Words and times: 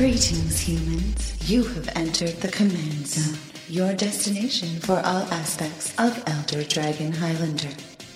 Greetings, 0.00 0.58
humans. 0.58 1.36
You 1.50 1.62
have 1.62 1.90
entered 1.94 2.40
the 2.40 2.48
Command 2.48 3.06
Zone, 3.06 3.36
your 3.68 3.92
destination 3.92 4.80
for 4.80 4.94
all 4.94 5.24
aspects 5.30 5.92
of 5.98 6.24
Elder 6.26 6.64
Dragon 6.66 7.12
Highlander. 7.12 7.68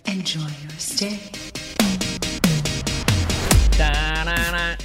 Enjoy 0.06 0.40
your 0.40 0.78
stay. 0.78 1.20
Da-da-da. 3.76 4.76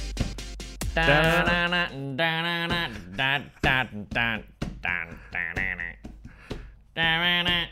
Da-da-da. 0.94 1.88
Da-na-na. 6.96 7.66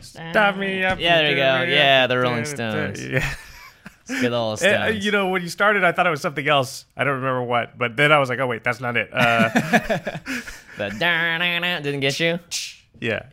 Stop 0.00 0.56
me 0.56 0.84
up. 0.84 0.98
Yeah, 0.98 1.18
there 1.18 1.30
you 1.32 1.36
go. 1.36 1.70
Yeah, 1.70 2.06
the 2.06 2.18
Rolling 2.18 2.46
Stones. 2.46 3.06
Yeah. 3.06 3.30
Good 4.20 4.32
old 4.32 4.54
Uh, 4.54 4.56
Stones. 4.56 5.04
you 5.04 5.10
know, 5.12 5.28
when 5.28 5.42
you 5.42 5.48
started, 5.48 5.84
I 5.84 5.92
thought 5.92 6.06
it 6.06 6.10
was 6.10 6.20
something 6.20 6.48
else. 6.48 6.84
I 6.96 7.04
don't 7.04 7.16
remember 7.16 7.42
what, 7.42 7.76
but 7.78 7.96
then 7.96 8.10
I 8.12 8.18
was 8.18 8.28
like, 8.28 8.38
oh 8.38 8.46
wait, 8.46 8.64
that's 8.64 8.80
not 8.80 8.96
it. 8.96 9.10
Uh, 9.12 9.50
The 10.78 11.80
didn't 11.82 12.00
get 12.00 12.20
you. 12.20 12.38
yeah. 13.00 13.26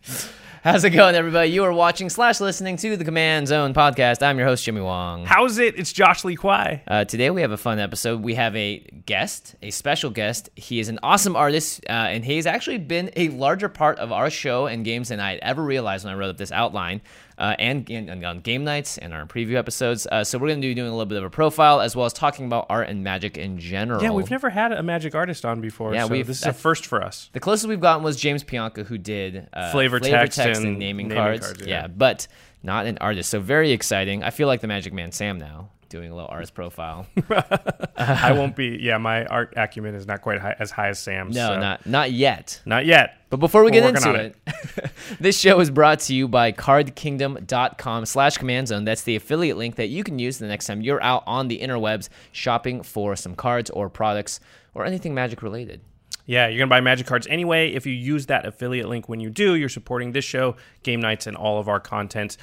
How's 0.64 0.84
it 0.84 0.90
going, 0.90 1.14
everybody? 1.14 1.50
You 1.52 1.64
are 1.66 1.72
watching 1.72 2.10
slash 2.10 2.42
listening 2.42 2.76
to 2.78 2.98
the 2.98 3.06
Command 3.06 3.48
Zone 3.48 3.76
podcast. 3.76 4.24
I'm 4.24 4.40
your 4.40 4.48
host, 4.48 4.64
Jimmy 4.66 4.82
Wong. 4.82 5.24
How's 5.24 5.60
it? 5.60 5.78
It's 5.78 5.94
Josh 5.94 6.26
Lee 6.26 6.36
Kwai. 6.36 6.82
Uh, 6.88 7.06
today 7.06 7.30
we 7.30 7.42
have 7.42 7.52
a 7.52 7.58
fun 7.58 7.78
episode. 7.78 8.24
We 8.24 8.34
have 8.34 8.56
a 8.56 8.80
guest, 9.06 9.54
a 9.62 9.70
special 9.70 10.10
guest. 10.10 10.50
He 10.56 10.80
is 10.80 10.90
an 10.90 10.98
awesome 11.04 11.36
artist, 11.36 11.82
uh, 11.88 11.92
and 11.92 12.26
he's 12.26 12.48
actually 12.48 12.80
been 12.80 13.12
a 13.16 13.30
larger 13.30 13.70
part 13.70 14.00
of 14.00 14.12
our 14.12 14.32
show 14.32 14.66
and 14.66 14.84
games 14.84 15.10
than 15.10 15.20
I 15.20 15.30
had 15.34 15.40
ever 15.44 15.64
realized 15.64 16.04
when 16.04 16.16
I 16.16 16.18
wrote 16.18 16.32
up 16.32 16.38
this 16.38 16.52
outline. 16.52 17.02
Uh, 17.38 17.54
and, 17.60 17.90
and, 17.90 18.24
on 18.24 18.40
game 18.40 18.64
nights 18.64 18.98
and 18.98 19.14
our 19.14 19.26
preview 19.26 19.56
episodes. 19.56 20.08
Uh, 20.10 20.24
so 20.24 20.38
we're 20.38 20.48
going 20.48 20.62
to 20.62 20.68
be 20.68 20.74
doing 20.74 20.88
a 20.88 20.92
little 20.92 21.06
bit 21.06 21.18
of 21.18 21.26
a 21.26 21.30
profile 21.30 21.82
as 21.82 21.94
well 21.94 22.06
as 22.06 22.14
talking 22.14 22.46
about 22.46 22.66
art 22.70 22.88
and 22.88 23.04
magic 23.04 23.38
in 23.38 23.60
general. 23.60 24.02
Yeah, 24.02 24.12
we've 24.12 24.32
never 24.32 24.50
had 24.50 24.72
a 24.72 24.82
magic 24.82 25.16
artist 25.16 25.44
on 25.44 25.60
before. 25.60 25.94
Yeah, 25.94 26.06
so 26.06 26.12
we've- 26.12 26.24
this 26.24 26.40
is 26.40 26.46
a 26.46 26.54
first 26.54 26.86
for 26.86 27.04
us. 27.04 27.30
The 27.34 27.42
closest 27.42 27.68
we've 27.68 27.82
gotten 27.82 28.04
was 28.04 28.16
James 28.16 28.44
Pianka, 28.44 28.86
who 28.86 28.98
did 28.98 29.50
uh, 29.52 29.72
Flavor 29.72 30.00
text 30.00 30.40
and 30.40 30.56
and 30.56 30.80
naming, 30.80 31.10
naming 31.10 31.18
cards. 31.18 31.46
cards, 31.46 31.62
yeah. 31.62 31.82
yeah. 31.82 31.88
but 31.88 32.28
not 32.64 32.86
an 32.86 32.98
artist. 33.00 33.30
So 33.30 33.40
very 33.40 33.72
exciting. 33.72 34.24
I 34.24 34.32
feel 34.32 34.48
like 34.48 34.62
the 34.62 34.68
Magic 34.68 34.94
Man 34.94 35.12
Sam 35.12 35.38
now, 35.38 35.70
doing 35.90 36.12
a 36.12 36.16
little 36.16 36.30
artist 36.30 36.54
profile. 36.54 37.08
I 37.98 38.34
won't 38.34 38.56
be. 38.56 38.80
Yeah, 38.82 38.98
my 38.98 39.26
art 39.26 39.54
acumen 39.56 39.96
is 39.96 40.06
not 40.06 40.22
quite 40.22 40.40
high, 40.40 40.56
as 40.60 40.72
high 40.72 40.90
as 40.90 41.00
Sam's. 41.00 41.36
No, 41.36 41.50
so- 41.50 41.60
not 41.60 41.86
not 41.86 42.12
yet. 42.12 42.62
not 42.66 42.86
yet. 42.86 43.18
But 43.30 43.38
before 43.38 43.64
we 43.64 43.72
We're 43.72 43.82
get 43.82 43.96
into 43.96 44.10
on 44.10 44.16
it, 44.16 44.36
this 45.20 45.38
show 45.38 45.60
is 45.60 45.70
brought 45.70 46.00
to 46.02 46.14
you 46.16 46.28
by 46.28 46.52
cardkingdom.com 46.52 48.06
slash 48.06 48.38
command 48.38 48.68
zone. 48.68 48.86
That's 48.86 49.02
the 49.04 49.16
affiliate 49.16 49.58
link 49.58 49.76
that 49.76 49.88
you 49.88 50.04
can 50.04 50.20
use 50.20 50.38
the 50.38 50.48
next 50.48 50.68
time 50.68 50.82
you're 50.82 51.02
out 51.04 51.24
on 51.28 51.48
the 51.48 51.60
interwebs 51.60 52.10
shopping 52.32 52.84
for 52.84 53.16
some 53.16 53.36
cards 53.36 53.70
or 53.70 53.90
products 53.90 54.40
or 54.74 54.86
anything 54.86 55.14
magic 55.14 55.42
related. 55.42 55.82
Yeah, 56.28 56.48
you're 56.48 56.58
gonna 56.60 56.70
buy 56.70 56.82
magic 56.82 57.06
cards 57.08 57.28
anyway. 57.28 57.74
If 57.74 57.86
you 57.86 57.94
use 57.94 58.26
that 58.28 58.46
affiliate 58.46 58.88
link 58.88 59.08
when 59.08 59.20
you 59.20 59.30
do, 59.30 59.56
you're 59.56 59.70
supporting 59.70 60.12
this 60.12 60.26
show, 60.26 60.56
game 60.84 61.00
nights, 61.00 61.28
and 61.28 61.38
all 61.38 61.60
of 61.60 61.68
our 61.68 61.80
content. 61.80 62.38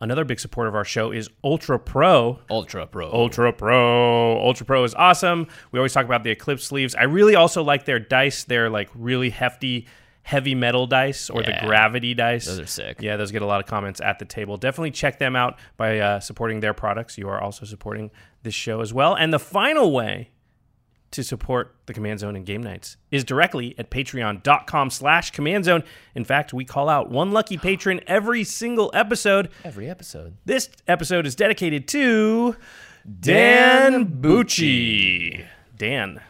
Another 0.00 0.24
big 0.24 0.40
supporter 0.40 0.68
of 0.68 0.74
our 0.74 0.84
show 0.84 1.10
is 1.12 1.28
Ultra 1.44 1.78
Pro. 1.78 2.38
Ultra 2.50 2.86
Pro. 2.86 3.10
Ultra 3.12 3.52
Pro. 3.52 4.38
Ultra 4.40 4.64
Pro 4.64 4.82
is 4.84 4.94
awesome. 4.94 5.46
We 5.72 5.78
always 5.78 5.92
talk 5.92 6.06
about 6.06 6.24
the 6.24 6.30
Eclipse 6.30 6.64
sleeves. 6.64 6.94
I 6.94 7.02
really 7.02 7.34
also 7.34 7.62
like 7.62 7.84
their 7.84 7.98
dice. 7.98 8.44
They're 8.44 8.70
like 8.70 8.88
really 8.94 9.28
hefty, 9.28 9.86
heavy 10.22 10.54
metal 10.54 10.86
dice 10.86 11.28
or 11.28 11.42
Yeah. 11.42 11.60
the 11.60 11.66
gravity 11.66 12.14
dice. 12.14 12.46
Those 12.46 12.60
are 12.60 12.66
sick. 12.66 13.02
Yeah, 13.02 13.16
those 13.16 13.30
get 13.30 13.42
a 13.42 13.46
lot 13.46 13.60
of 13.60 13.66
comments 13.66 14.00
at 14.00 14.18
the 14.18 14.24
table. 14.24 14.56
Definitely 14.56 14.92
check 14.92 15.18
them 15.18 15.36
out 15.36 15.58
by 15.76 15.98
uh, 15.98 16.20
supporting 16.20 16.60
their 16.60 16.72
products. 16.74 17.18
You 17.18 17.28
are 17.28 17.40
also 17.40 17.66
supporting 17.66 18.10
this 18.42 18.54
show 18.54 18.80
as 18.80 18.94
well. 18.94 19.14
And 19.14 19.34
the 19.34 19.38
final 19.38 19.92
way 19.92 20.30
to 21.12 21.24
support 21.24 21.74
the 21.86 21.92
Command 21.92 22.20
Zone 22.20 22.36
and 22.36 22.46
Game 22.46 22.62
Nights 22.62 22.96
is 23.10 23.24
directly 23.24 23.74
at 23.78 23.90
patreon.com 23.90 24.90
slash 24.90 25.30
command 25.32 25.64
zone. 25.64 25.82
In 26.14 26.24
fact, 26.24 26.52
we 26.52 26.64
call 26.64 26.88
out 26.88 27.10
one 27.10 27.32
lucky 27.32 27.58
patron 27.58 28.00
every 28.06 28.44
single 28.44 28.90
episode. 28.94 29.50
Every 29.64 29.90
episode. 29.90 30.36
This 30.44 30.68
episode 30.86 31.26
is 31.26 31.34
dedicated 31.34 31.88
to 31.88 32.56
Dan 33.20 34.20
Bucci. 34.20 35.44
Dan, 35.76 36.20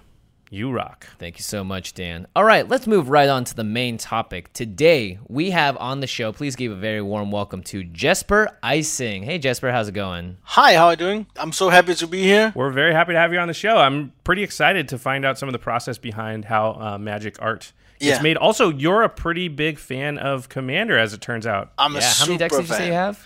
you 0.53 0.73
rock. 0.73 1.07
Thank 1.19 1.39
you 1.39 1.45
so 1.45 1.63
much, 1.63 1.95
Dan. 1.95 2.27
All 2.35 2.43
right, 2.45 2.69
let's 2.69 2.89
move 2.89 3.09
right 3.09 3.29
on 3.29 3.45
to 3.45 3.55
the 3.55 3.63
main 3.63 3.99
topic. 3.99 4.53
Today, 4.53 5.21
we 5.29 5.51
have 5.51 5.77
on 5.77 6.01
the 6.01 6.09
show, 6.09 6.33
please 6.33 6.57
give 6.57 6.73
a 6.73 6.75
very 6.77 7.01
warm 7.01 7.31
welcome 7.31 7.63
to 7.65 7.85
Jesper 7.85 8.49
Ejsing. 8.65 9.23
Hey, 9.25 9.39
Jesper, 9.39 9.71
how's 9.71 9.87
it 9.89 9.93
going? 9.93 10.39
Hi, 10.43 10.75
how 10.75 10.87
are 10.87 10.93
you 10.93 10.97
doing? 10.97 11.27
I'm 11.37 11.53
so 11.53 11.69
happy 11.69 11.95
to 11.95 12.07
be 12.09 12.23
here. 12.25 12.53
We're 12.57 12.71
very 12.71 12.93
happy 12.93 13.13
to 13.13 13.19
have 13.19 13.33
you 13.33 13.39
on 13.39 13.47
the 13.47 13.55
show. 13.55 13.77
I'm 13.77 14.13
pretty 14.25 14.43
excited 14.43 14.89
to 14.89 14.99
find 14.99 15.25
out 15.25 15.39
some 15.39 15.49
of 15.49 15.53
the 15.53 15.61
process 15.61 15.99
behind 15.99 16.47
how 16.47 16.73
uh, 16.73 16.99
magic 16.99 17.37
art 17.41 17.73
Yeah. 18.01 18.17
is 18.17 18.23
made. 18.23 18.37
Also, 18.37 18.71
you're 18.71 19.03
a 19.03 19.09
pretty 19.09 19.47
big 19.47 19.79
fan 19.79 20.19
of 20.19 20.49
Commander, 20.49 20.99
as 20.99 21.13
it 21.15 21.21
turns 21.21 21.47
out. 21.47 21.71
I'm 21.79 21.95
a 21.95 22.01
Yeah, 22.01 22.05
how 22.13 22.27
many 22.27 22.39
super 22.39 22.39
decks 22.39 22.57
did 22.57 22.69
you 22.69 22.75
say 22.75 22.87
you 22.89 22.93
have? 22.95 23.25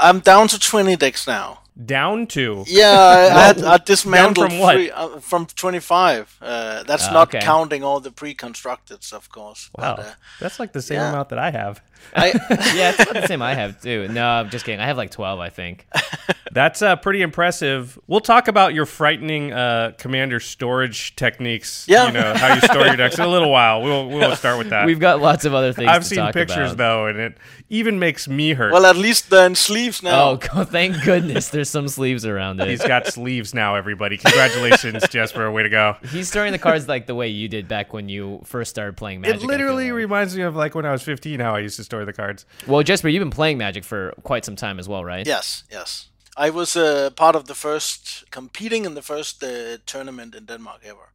I'm 0.00 0.20
down 0.20 0.46
to 0.48 0.60
20 0.60 0.94
decks 0.94 1.26
now. 1.26 1.61
Down 1.74 2.26
to. 2.28 2.64
Yeah, 2.66 3.54
I, 3.56 3.74
I, 3.74 3.78
dismantled 3.78 4.50
from 4.50 4.58
what? 4.58 4.74
three- 4.74 4.90
uh, 4.90 5.20
from 5.20 5.46
25. 5.46 6.36
Uh, 6.42 6.82
that's 6.82 7.08
Ah, 7.08 7.12
not 7.12 7.28
okay. 7.34 7.40
counting 7.40 7.82
all 7.82 7.98
the 8.00 8.10
pre-constructed, 8.10 8.98
of 9.12 9.30
course. 9.30 9.70
Wow. 9.78 9.96
But, 9.96 10.06
uh, 10.06 10.10
That's 10.38 10.60
like 10.60 10.72
the 10.72 10.82
same 10.82 10.98
yeah. 10.98 11.08
amount 11.08 11.30
that 11.30 11.38
I 11.38 11.50
have. 11.50 11.80
I, 12.14 12.28
Yeah, 12.74 12.90
it's 12.90 13.00
about 13.00 13.22
the 13.22 13.26
same 13.26 13.42
I 13.42 13.54
have 13.54 13.80
too. 13.80 14.08
No, 14.08 14.26
I'm 14.26 14.50
just 14.50 14.64
kidding. 14.64 14.80
I 14.80 14.86
have 14.86 14.96
like 14.96 15.10
12, 15.10 15.38
I 15.40 15.48
think. 15.50 15.86
That's 16.52 16.82
uh, 16.82 16.96
pretty 16.96 17.22
impressive. 17.22 17.98
We'll 18.06 18.20
talk 18.20 18.46
about 18.46 18.74
your 18.74 18.84
frightening 18.84 19.52
uh, 19.52 19.92
commander 19.96 20.38
storage 20.38 21.16
techniques. 21.16 21.86
Yeah. 21.88 22.06
You 22.06 22.12
know, 22.12 22.34
how 22.34 22.54
you 22.54 22.60
store 22.60 22.86
your 22.86 22.96
decks 22.96 23.18
in 23.18 23.24
a 23.24 23.28
little 23.28 23.50
while. 23.50 23.82
We'll, 23.82 24.08
we'll 24.08 24.36
start 24.36 24.58
with 24.58 24.68
that. 24.70 24.84
We've 24.84 25.00
got 25.00 25.20
lots 25.20 25.46
of 25.46 25.54
other 25.54 25.72
things 25.72 25.88
I've 25.88 26.02
to 26.02 26.08
seen 26.08 26.18
talk 26.18 26.34
pictures, 26.34 26.72
about. 26.72 26.76
though, 26.76 27.06
and 27.06 27.18
it 27.18 27.38
even 27.70 27.98
makes 27.98 28.28
me 28.28 28.52
hurt. 28.52 28.70
well, 28.72 28.84
at 28.84 28.96
least 28.96 29.30
they're 29.30 29.46
in 29.46 29.54
sleeves 29.54 30.02
now. 30.02 30.32
Oh, 30.32 30.36
God, 30.54 30.68
thank 30.68 31.02
goodness 31.04 31.48
there's 31.48 31.70
some 31.70 31.88
sleeves 31.88 32.26
around 32.26 32.60
it. 32.60 32.68
He's 32.68 32.84
got 32.84 33.06
sleeves 33.06 33.54
now, 33.54 33.74
everybody. 33.76 34.18
Congratulations, 34.18 35.08
Jesper. 35.08 35.50
Way 35.50 35.62
to 35.62 35.70
go. 35.70 35.96
He's 36.10 36.28
storing 36.28 36.52
the 36.52 36.58
cards 36.58 36.86
like 36.86 37.06
the 37.06 37.14
way 37.14 37.28
you 37.28 37.48
did 37.48 37.66
back 37.66 37.94
when 37.94 38.10
you 38.10 38.42
first 38.44 38.68
started 38.68 38.98
playing 38.98 39.22
Magic. 39.22 39.42
It 39.42 39.46
literally 39.46 39.86
like. 39.86 39.96
reminds 39.96 40.36
me 40.36 40.42
of 40.42 40.54
like 40.54 40.74
when 40.74 40.84
I 40.84 40.92
was 40.92 41.02
15, 41.02 41.40
how 41.40 41.54
I 41.54 41.60
used 41.60 41.76
to 41.76 41.84
store 41.92 42.04
the 42.06 42.12
cards. 42.22 42.46
Well, 42.66 42.82
Jesper, 42.82 43.08
you've 43.08 43.24
been 43.28 43.36
playing 43.36 43.58
Magic 43.58 43.84
for 43.84 44.12
quite 44.22 44.44
some 44.44 44.56
time 44.56 44.78
as 44.80 44.88
well, 44.88 45.04
right? 45.04 45.26
Yes, 45.26 45.64
yes. 45.70 46.08
I 46.46 46.50
was 46.50 46.76
uh, 46.76 47.10
part 47.14 47.36
of 47.36 47.44
the 47.44 47.54
first, 47.54 48.24
competing 48.30 48.84
in 48.86 48.94
the 48.94 49.02
first 49.02 49.42
uh, 49.44 49.76
tournament 49.86 50.34
in 50.34 50.46
Denmark 50.46 50.80
ever. 50.84 51.08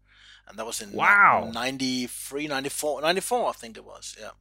And 0.47 0.57
that 0.57 0.65
was 0.65 0.81
in 0.81 0.91
Wow. 0.93 1.49
93, 1.53 2.47
94, 2.47 3.01
94, 3.01 3.49
I 3.49 3.51
think 3.53 3.77
it 3.77 3.83
was, 3.85 4.15
yeah. 4.19 4.31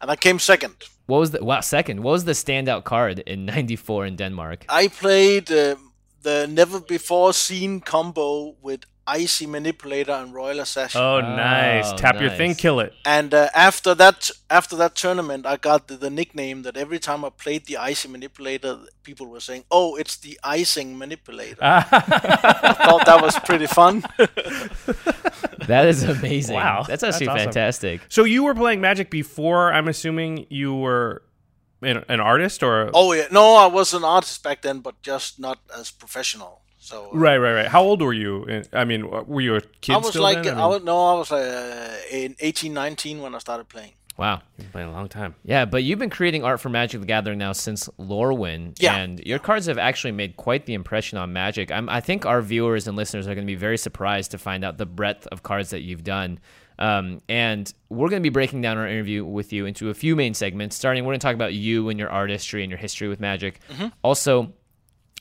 And 0.00 0.10
I 0.10 0.16
came 0.16 0.38
second. 0.38 0.74
What 1.06 1.20
was 1.20 1.30
the 1.30 1.38
wow 1.44 1.60
second? 1.62 2.02
What 2.02 2.12
was 2.12 2.24
the 2.24 2.32
standout 2.34 2.84
card 2.84 3.18
in 3.20 3.46
'94 3.46 4.06
in 4.06 4.16
Denmark? 4.16 4.64
I 4.68 4.88
played 4.88 5.50
uh, 5.50 5.76
the 6.22 6.46
never 6.46 6.80
before 6.80 7.32
seen 7.32 7.80
combo 7.80 8.56
with 8.60 8.80
Icy 9.06 9.46
Manipulator 9.46 10.20
and 10.20 10.34
Royal 10.34 10.60
Assassin. 10.60 11.00
Oh, 11.00 11.20
nice. 11.20 11.92
Oh, 11.92 11.96
Tap 11.96 12.20
your 12.20 12.30
thing, 12.30 12.54
kill 12.54 12.80
it. 12.80 12.92
And 13.04 13.32
uh, 13.32 13.48
after 13.54 13.94
that, 13.94 14.30
after 14.50 14.76
that 14.76 14.94
tournament, 14.96 15.46
I 15.46 15.56
got 15.56 15.88
the, 15.88 15.96
the 15.96 16.10
nickname 16.10 16.62
that 16.62 16.76
every 16.76 16.98
time 16.98 17.24
I 17.24 17.30
played 17.30 17.66
the 17.66 17.76
Icy 17.76 18.08
Manipulator, 18.08 18.80
people 19.02 19.26
were 19.26 19.40
saying, 19.40 19.64
"Oh, 19.70 19.96
it's 19.96 20.16
the 20.16 20.38
icing 20.42 20.98
manipulator." 20.98 21.58
I 21.62 21.80
thought 21.82 23.06
that 23.06 23.22
was 23.22 23.38
pretty 23.40 23.66
fun. 23.66 24.04
That 25.66 25.86
is 25.86 26.04
amazing. 26.04 26.54
Wow, 26.54 26.84
that's 26.86 27.00
that's 27.02 27.16
actually 27.16 27.28
awesome. 27.28 27.44
fantastic. 27.46 28.00
So 28.08 28.24
you 28.24 28.44
were 28.44 28.54
playing 28.54 28.80
Magic 28.80 29.10
before, 29.10 29.72
I'm 29.72 29.88
assuming 29.88 30.46
you 30.48 30.74
were 30.74 31.22
an, 31.82 32.04
an 32.08 32.20
artist 32.20 32.62
or. 32.62 32.90
oh 32.94 33.12
yeah, 33.12 33.26
no, 33.32 33.56
I 33.56 33.66
was 33.66 33.92
an 33.92 34.04
artist 34.04 34.42
back 34.42 34.62
then, 34.62 34.80
but 34.80 35.02
just 35.02 35.40
not 35.40 35.58
as 35.76 35.90
professional. 35.90 36.62
So 36.86 37.06
uh, 37.06 37.18
Right, 37.18 37.36
right, 37.36 37.52
right. 37.52 37.66
How 37.68 37.82
old 37.82 38.00
were 38.00 38.12
you? 38.12 38.62
I 38.72 38.84
mean, 38.84 39.10
were 39.10 39.40
you 39.40 39.56
a 39.56 39.60
kid 39.60 39.94
I 39.94 39.96
was 39.98 40.10
still 40.10 40.22
like, 40.22 40.44
then? 40.44 40.56
I, 40.56 40.66
was 40.66 40.84
no, 40.84 40.96
I 40.96 41.14
was 41.14 41.32
uh, 41.32 41.96
in 42.12 42.36
eighteen, 42.38 42.74
nineteen 42.74 43.20
when 43.20 43.34
I 43.34 43.38
started 43.38 43.68
playing. 43.68 43.92
Wow. 44.16 44.40
You've 44.56 44.66
been 44.66 44.72
playing 44.72 44.88
a 44.88 44.92
long 44.92 45.08
time. 45.08 45.34
Yeah, 45.44 45.66
but 45.66 45.82
you've 45.82 45.98
been 45.98 46.10
creating 46.10 46.42
art 46.42 46.60
for 46.60 46.70
Magic 46.70 47.00
the 47.00 47.06
Gathering 47.06 47.38
now 47.38 47.52
since 47.52 47.88
Lorwyn. 47.98 48.74
Yeah. 48.80 48.96
And 48.96 49.20
your 49.20 49.38
cards 49.38 49.66
have 49.66 49.76
actually 49.78 50.12
made 50.12 50.36
quite 50.36 50.64
the 50.64 50.72
impression 50.72 51.18
on 51.18 51.32
Magic. 51.34 51.70
I'm, 51.70 51.88
I 51.90 52.00
think 52.00 52.24
our 52.24 52.40
viewers 52.40 52.86
and 52.86 52.96
listeners 52.96 53.26
are 53.26 53.34
going 53.34 53.46
to 53.46 53.52
be 53.52 53.56
very 53.56 53.76
surprised 53.76 54.30
to 54.30 54.38
find 54.38 54.64
out 54.64 54.78
the 54.78 54.86
breadth 54.86 55.26
of 55.26 55.42
cards 55.42 55.70
that 55.70 55.82
you've 55.82 56.04
done. 56.04 56.38
Um, 56.78 57.20
and 57.28 57.70
we're 57.90 58.08
going 58.08 58.22
to 58.22 58.26
be 58.26 58.32
breaking 58.32 58.62
down 58.62 58.78
our 58.78 58.88
interview 58.88 59.24
with 59.24 59.52
you 59.52 59.66
into 59.66 59.90
a 59.90 59.94
few 59.94 60.16
main 60.16 60.32
segments. 60.32 60.76
Starting, 60.76 61.04
we're 61.04 61.10
going 61.10 61.20
to 61.20 61.26
talk 61.26 61.34
about 61.34 61.52
you 61.52 61.90
and 61.90 61.98
your 61.98 62.10
artistry 62.10 62.62
and 62.62 62.70
your 62.70 62.78
history 62.78 63.08
with 63.08 63.20
Magic. 63.20 63.60
Also, 64.02 64.52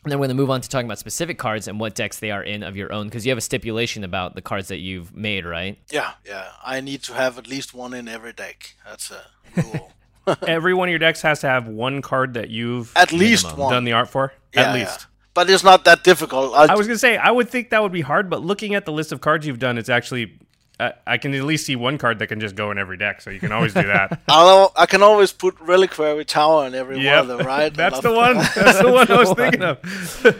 and 0.06 0.12
then 0.12 0.19
we're 0.19 0.28
going 0.28 0.38
to 0.38 0.42
move 0.42 0.52
on 0.52 0.62
to 0.62 0.69
talking 0.69 0.86
about 0.86 1.00
specific 1.00 1.40
cards 1.40 1.68
and 1.68 1.80
what 1.80 1.96
decks 1.96 2.19
they 2.19 2.30
are 2.30 2.44
in 2.44 2.62
of 2.62 2.75
your 2.75 2.94
own, 2.94 3.07
because 3.07 3.25
you 3.25 3.31
have 3.31 3.40
a 3.40 3.42
stipulation 3.42 4.04
about 4.04 4.36
the 4.36 4.42
cards 4.42 4.68
that 4.68 4.78
you've 4.78 5.16
made, 5.16 5.46
right? 5.46 5.80
Yeah, 5.92 6.12
yeah. 6.25 6.52
I 6.63 6.80
need 6.80 7.02
to 7.04 7.13
have 7.13 7.40
at 7.40 7.48
least 7.48 7.74
one 7.74 7.94
in 7.96 8.07
every 8.07 8.31
deck. 8.31 8.75
That's 8.86 9.12
a 9.12 9.24
rule. 9.62 9.92
Every 10.48 10.74
one 10.74 10.88
of 10.88 10.92
your 10.92 10.98
decks 10.98 11.22
has 11.22 11.42
to 11.42 11.48
have 11.48 11.68
one 11.68 12.02
card 12.02 12.34
that 12.34 12.50
you've 12.50 12.92
at 12.96 13.12
least 13.12 13.56
one. 13.56 13.72
done 13.72 13.84
the 13.84 13.94
art 13.94 14.10
for. 14.10 14.34
Yeah, 14.54 14.62
at 14.62 14.68
yeah. 14.75 14.81
least. 14.81 15.07
But 15.36 15.50
it's 15.50 15.63
not 15.63 15.86
that 15.86 16.04
difficult. 16.04 16.56
I, 16.56 16.74
I 16.74 16.75
was 16.75 16.88
gonna 16.88 16.98
say 16.98 17.16
I 17.16 17.30
would 17.30 17.50
think 17.50 17.69
that 17.69 17.84
would 17.84 17.92
be 17.92 18.02
hard, 18.02 18.28
but 18.30 18.42
looking 18.42 18.74
at 18.74 18.86
the 18.86 18.92
list 18.92 19.12
of 19.12 19.22
cards 19.22 19.46
you've 19.46 19.60
done, 19.60 19.78
it's 19.78 19.90
actually 19.90 20.40
uh, 20.80 20.92
I 21.07 21.18
can 21.18 21.33
at 21.33 21.44
least 21.44 21.66
see 21.66 21.75
one 21.75 21.98
card 21.98 22.19
that 22.19 22.27
can 22.27 22.39
just 22.39 22.56
go 22.56 22.69
in 22.72 22.77
every 22.77 22.98
deck, 22.98 23.22
so 23.22 23.30
you 23.30 23.39
can 23.39 23.51
always 23.51 23.74
do 23.74 23.83
that. 23.83 24.22
I'll, 24.27 24.74
I 24.75 24.86
can 24.86 25.01
always 25.01 25.31
put 25.31 25.60
Reliquary 25.62 26.25
Tower 26.25 26.68
in 26.68 26.75
every 26.75 27.00
Yep. 27.00 27.13
one 27.25 27.31
of 27.31 27.38
them, 27.38 27.48
right? 27.48 27.74
That's 27.83 28.00
the 28.01 28.12
one. 28.25 28.36
That's 28.38 28.80
the 28.81 28.92
one 28.92 29.10
I 29.12 29.18
was 29.18 29.33
thinking 29.33 29.62
of. 29.63 29.80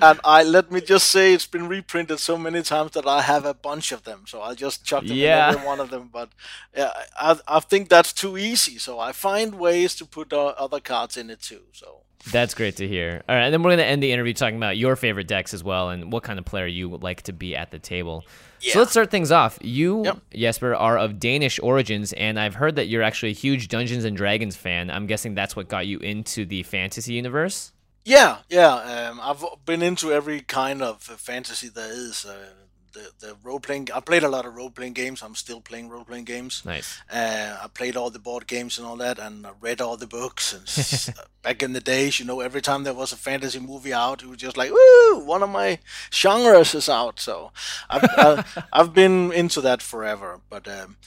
And 0.02 0.20
I 0.24 0.44
let 0.44 0.72
me 0.72 0.82
just 0.82 1.10
say, 1.10 1.34
it's 1.34 1.46
been 1.48 1.68
reprinted 1.68 2.20
so 2.20 2.38
many 2.38 2.62
times 2.64 2.92
that 2.92 3.08
I 3.08 3.22
have 3.22 3.46
a 3.46 3.54
bunch 3.54 3.92
of 3.92 4.04
them. 4.04 4.24
So 4.28 4.42
I'll 4.42 4.56
just 4.56 4.84
chuck 4.84 5.06
them 5.06 5.16
Yeah. 5.18 5.50
in 5.50 5.56
every 5.56 5.66
one 5.68 5.80
of 5.80 5.90
them. 5.90 6.10
But 6.12 6.30
yeah, 6.76 6.92
I, 7.20 7.40
I 7.48 7.60
think 7.62 7.90
that's 7.90 8.12
too 8.14 8.38
easy. 8.38 8.78
So 8.78 9.00
I 9.00 9.12
find 9.14 9.56
ways 9.56 9.96
to 9.96 10.06
put 10.06 10.34
uh, 10.34 10.48
other 10.58 10.80
cards 10.80 11.16
in 11.18 11.30
it 11.30 11.42
too. 11.42 11.62
So 11.72 12.02
That's 12.31 12.54
great 12.54 12.76
to 12.78 12.88
hear. 12.88 13.24
All 13.30 13.36
right, 13.36 13.44
and 13.44 13.54
then 13.54 13.62
we're 13.64 13.70
going 13.70 13.78
to 13.80 13.86
end 13.86 14.02
the 14.04 14.12
interview 14.12 14.34
talking 14.34 14.58
about 14.58 14.78
your 14.78 14.96
favorite 14.96 15.28
decks 15.28 15.54
as 15.54 15.64
well 15.64 15.90
and 15.92 16.12
what 16.12 16.24
kind 16.24 16.40
of 16.40 16.46
player 16.46 16.66
you 16.68 16.90
would 16.90 17.04
like 17.04 17.22
to 17.24 17.34
be 17.34 17.56
at 17.56 17.72
the 17.72 17.80
table. 17.80 18.26
So 18.60 18.80
let's 18.80 18.92
start 18.92 19.12
things 19.12 19.31
off. 19.31 19.57
You, 19.62 20.04
Yep. 20.06 20.18
Jesper, 20.36 20.75
are 20.75 20.98
of 20.98 21.19
Danish 21.19 21.60
origins, 21.62 22.13
and 22.13 22.40
I've 22.40 22.56
heard 22.56 22.75
that 22.78 22.88
you're 22.88 23.04
actually 23.04 23.31
a 23.31 23.36
huge 23.36 23.68
Dungeons 23.68 24.06
and 24.06 24.16
Dragons 24.18 24.56
fan. 24.56 24.90
I'm 24.90 25.06
guessing 25.07 25.36
that's 25.36 25.56
what 25.56 25.68
got 25.68 25.86
you 25.88 26.00
into 26.00 26.46
the 26.46 26.63
fantasy 26.63 27.13
universe. 27.13 27.72
yeah, 28.06 28.38
yeah. 28.50 28.74
Um, 29.12 29.19
I've 29.22 29.44
been 29.66 29.81
into 29.81 30.12
every 30.12 30.42
kind 30.42 30.81
of 30.81 31.02
fantasy 31.04 31.69
there 31.69 31.92
is. 31.92 32.25
Uh, 32.25 32.50
the 32.95 33.27
the 33.27 33.36
role 33.44 33.59
playing. 33.59 33.89
I 33.94 34.00
played 34.00 34.24
a 34.24 34.30
lot 34.30 34.45
of 34.45 34.56
role 34.56 34.71
playing 34.71 34.94
games. 34.94 35.21
I'm 35.21 35.36
still 35.36 35.62
playing 35.62 35.89
role 35.89 36.06
playing 36.06 36.24
games. 36.25 36.63
Nice. 36.65 37.00
Uh, 37.12 37.57
I 37.63 37.68
played 37.68 37.95
all 37.95 38.09
the 38.09 38.19
board 38.19 38.47
games 38.47 38.77
and 38.77 38.88
all 38.88 38.97
that, 38.97 39.19
and 39.19 39.45
I 39.45 39.51
read 39.62 39.81
all 39.81 39.97
the 39.97 40.07
books. 40.07 40.53
And 40.53 41.15
back 41.44 41.62
in 41.62 41.74
the 41.74 41.81
days, 41.81 42.19
you 42.19 42.25
know, 42.25 42.39
every 42.39 42.62
time 42.62 42.83
there 42.83 42.94
was 42.94 43.12
a 43.12 43.18
fantasy 43.18 43.59
movie 43.59 43.94
out, 43.94 44.24
it 44.24 44.30
was 44.30 44.38
just 44.38 44.57
like, 44.57 44.71
"Woo! 44.71 45.19
One 45.19 45.44
of 45.44 45.50
my 45.50 45.80
genres 46.12 46.74
is 46.74 46.89
out." 46.89 47.19
So 47.19 47.51
I've 47.89 48.09
I've, 48.18 48.63
I've 48.74 48.94
been 48.94 49.31
into 49.31 49.62
that 49.62 49.81
forever, 49.81 50.39
but. 50.50 50.68
Um, 50.68 50.97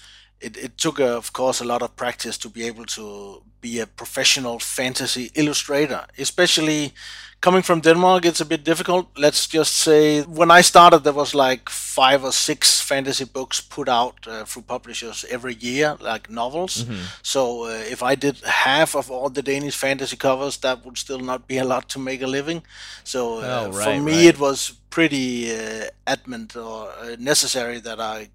it, 0.41 0.57
it 0.57 0.79
took, 0.79 1.01
uh, 1.01 1.17
of 1.17 1.33
course, 1.33 1.61
a 1.61 1.65
lot 1.65 1.83
of 1.83 1.97
practice 1.97 2.39
to 2.39 2.49
be 2.49 2.65
able 2.67 2.85
to 2.87 3.43
be 3.61 3.81
a 3.81 3.87
professional 3.87 4.59
fantasy 4.59 5.31
illustrator. 5.35 6.07
Especially 6.19 6.93
coming 7.41 7.63
from 7.63 7.81
Denmark, 7.81 8.25
it's 8.25 8.41
a 8.41 8.45
bit 8.45 8.65
difficult. 8.65 9.07
Let's 9.17 9.47
just 9.49 9.75
say 9.75 10.23
when 10.23 10.51
I 10.51 10.63
started, 10.63 11.03
there 11.05 11.13
was 11.13 11.35
like 11.35 11.69
five 11.71 12.23
or 12.25 12.33
six 12.33 12.81
fantasy 12.81 13.25
books 13.25 13.61
put 13.61 13.89
out 13.89 14.15
uh, 14.29 14.45
through 14.45 14.63
publishers 14.63 15.25
every 15.31 15.55
year, 15.55 15.97
like 16.01 16.31
novels. 16.31 16.85
So 17.23 17.65
uh, 17.65 17.71
if 17.91 18.03
I 18.03 18.15
did 18.17 18.37
half 18.45 18.95
of 18.95 19.11
all 19.11 19.31
the 19.31 19.43
Danish 19.43 19.77
fantasy 19.77 20.17
covers, 20.17 20.59
that 20.59 20.85
would 20.85 20.99
still 20.99 21.21
not 21.21 21.47
be 21.49 21.59
a 21.59 21.65
lot 21.65 21.89
to 21.89 21.99
make 21.99 22.23
a 22.23 22.27
living. 22.29 22.63
So 23.05 23.39
uh, 23.41 23.67
Oh, 23.69 23.73
for 23.73 24.01
me, 24.01 24.13
right. 24.13 24.35
it 24.35 24.39
was 24.39 24.73
pretty 24.91 25.51
uh, 25.53 25.85
adamant 26.07 26.57
or 26.57 26.91
necessary 27.19 27.81
that 27.81 27.99
I 28.01 28.29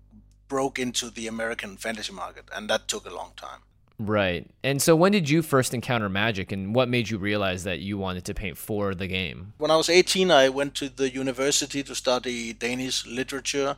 broke 0.53 0.77
into 0.77 1.09
the 1.09 1.25
American 1.25 1.77
fantasy 1.77 2.13
market, 2.13 2.45
and 2.55 2.69
that 2.69 2.87
took 2.87 3.07
a 3.07 3.15
long 3.19 3.31
time. 3.35 3.61
Right. 3.97 4.45
And 4.63 4.79
so 4.85 4.95
when 4.95 5.11
did 5.11 5.27
you 5.27 5.41
first 5.41 5.73
encounter 5.73 6.09
magic, 6.09 6.51
and 6.51 6.75
what 6.75 6.87
made 6.95 7.09
you 7.09 7.17
realize 7.17 7.63
that 7.63 7.79
you 7.79 7.97
wanted 7.97 8.23
to 8.25 8.35
paint 8.35 8.55
for 8.67 8.93
the 8.93 9.07
game? 9.07 9.53
When 9.57 9.71
I 9.71 9.77
was 9.77 9.89
18, 9.89 10.29
I 10.29 10.49
went 10.49 10.75
to 10.75 10.89
the 10.89 11.09
university 11.09 11.81
to 11.81 11.95
study 11.95 12.53
Danish 12.53 13.03
literature, 13.07 13.77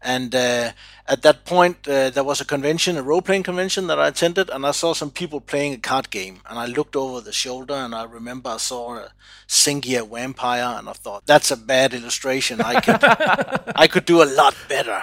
and 0.00 0.32
uh, 0.32 0.70
at 1.08 1.22
that 1.22 1.44
point, 1.44 1.88
uh, 1.88 2.10
there 2.10 2.28
was 2.30 2.40
a 2.40 2.44
convention, 2.44 2.96
a 2.96 3.02
role-playing 3.02 3.42
convention 3.42 3.88
that 3.88 3.98
I 3.98 4.06
attended, 4.08 4.48
and 4.50 4.64
I 4.64 4.70
saw 4.70 4.94
some 4.94 5.10
people 5.10 5.40
playing 5.40 5.72
a 5.74 5.78
card 5.78 6.10
game, 6.10 6.36
and 6.48 6.56
I 6.56 6.66
looked 6.66 6.94
over 6.94 7.20
the 7.20 7.32
shoulder, 7.32 7.74
and 7.74 7.96
I 7.96 8.04
remember 8.04 8.50
I 8.50 8.58
saw 8.58 8.94
a 8.96 9.08
Sengir 9.48 10.08
vampire, 10.08 10.78
and 10.78 10.88
I 10.88 10.92
thought 10.92 11.26
that's 11.26 11.50
a 11.50 11.56
bad 11.56 11.94
illustration. 11.94 12.60
I 12.60 12.80
could, 12.80 13.02
I 13.84 13.88
could 13.88 14.04
do 14.04 14.22
a 14.22 14.30
lot 14.40 14.54
better. 14.68 15.02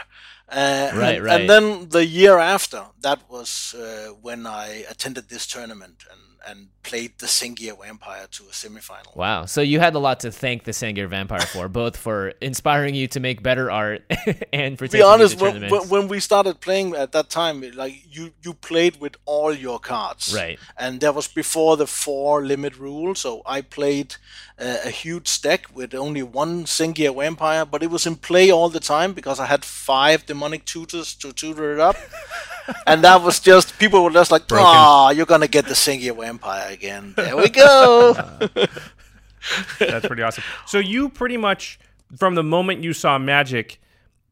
Uh, 0.52 0.92
Right, 0.94 1.16
and, 1.16 1.24
right. 1.24 1.42
and 1.42 1.50
then 1.50 1.90
the 1.90 2.06
year 2.06 2.38
after, 2.40 2.86
that 3.02 3.20
was 3.30 3.74
uh, 3.76 4.14
when 4.22 4.46
I 4.48 4.86
attended 4.90 5.30
this 5.30 5.46
tournament 5.48 6.04
and, 6.12 6.20
and 6.50 6.68
played 6.84 7.12
the 7.20 7.28
Sengir 7.28 7.80
Vampire 7.80 8.26
to 8.32 8.44
a 8.44 8.48
semifinal. 8.48 9.16
Wow. 9.16 9.46
So 9.46 9.62
you 9.62 9.80
had 9.80 9.94
a 9.96 10.00
lot 10.00 10.22
to 10.22 10.32
thank 10.32 10.64
the 10.64 10.72
Sengir 10.72 11.08
Vampire 11.08 11.42
for, 11.42 11.68
both 11.82 11.96
for 11.96 12.30
inspiring 12.42 12.96
you 12.96 13.08
to 13.10 13.20
make 13.20 13.44
better 13.44 13.70
art 13.70 14.02
and 14.54 14.78
for 14.78 14.88
To 14.88 14.92
be 14.92 14.98
taking 15.00 15.06
honest, 15.06 15.34
you 15.34 15.38
to 15.40 15.44
when, 15.44 15.54
tournaments. 15.54 15.90
when, 15.90 16.02
when 16.02 16.10
we 16.10 16.20
started 16.20 16.62
playing 16.62 16.96
at 16.96 17.12
that 17.12 17.30
time, 17.30 17.62
like 17.76 17.94
you, 18.10 18.32
you 18.42 18.54
played 18.54 19.00
with 19.00 19.18
all 19.26 19.54
your 19.54 19.80
cards, 19.80 20.34
Right. 20.34 20.58
And 20.78 21.00
that 21.02 21.14
was 21.14 21.28
before 21.28 21.78
the 21.78 21.88
four 21.88 22.44
limit 22.44 22.78
rule. 22.78 23.14
So 23.16 23.42
I 23.46 23.62
played 23.62 24.16
uh, 24.60 24.78
a 24.86 24.90
huge 24.90 25.28
stack 25.28 25.68
with 25.76 25.94
only 25.94 26.24
one 26.24 26.66
Sengir 26.66 27.16
Vampire, 27.16 27.66
but 27.66 27.84
it 27.84 27.92
was 27.92 28.08
in 28.08 28.16
play 28.16 28.50
all 28.52 28.70
the 28.70 28.80
time 28.80 29.14
because 29.14 29.40
I 29.40 29.46
had 29.46 29.64
five 29.64 30.26
demonic 30.26 30.66
tutors 30.66 31.14
to 31.16 31.32
tutor 31.34 31.74
it 31.74 31.80
up. 31.80 31.96
and 32.88 33.04
that 33.04 33.22
was 33.22 33.40
just 33.40 33.78
people 33.80 34.04
were 34.04 34.12
just 34.12 34.32
like, 34.32 34.44
"Ah, 34.52 35.10
you're 35.12 35.26
gonna 35.26 35.48
get 35.48 35.66
the 35.66 35.74
Sengir 35.74 36.16
Vampire 36.16 36.39
again." 36.44 37.14
There 37.16 37.38
we 37.38 37.50
go. 37.50 38.14
That's 39.80 40.08
pretty 40.08 40.22
awesome. 40.22 40.44
So 40.66 40.80
you 40.80 41.10
pretty 41.10 41.38
much, 41.38 41.80
from 42.18 42.36
the 42.36 42.44
moment 42.44 42.84
you 42.84 42.94
saw 42.94 43.18
magic, 43.18 43.80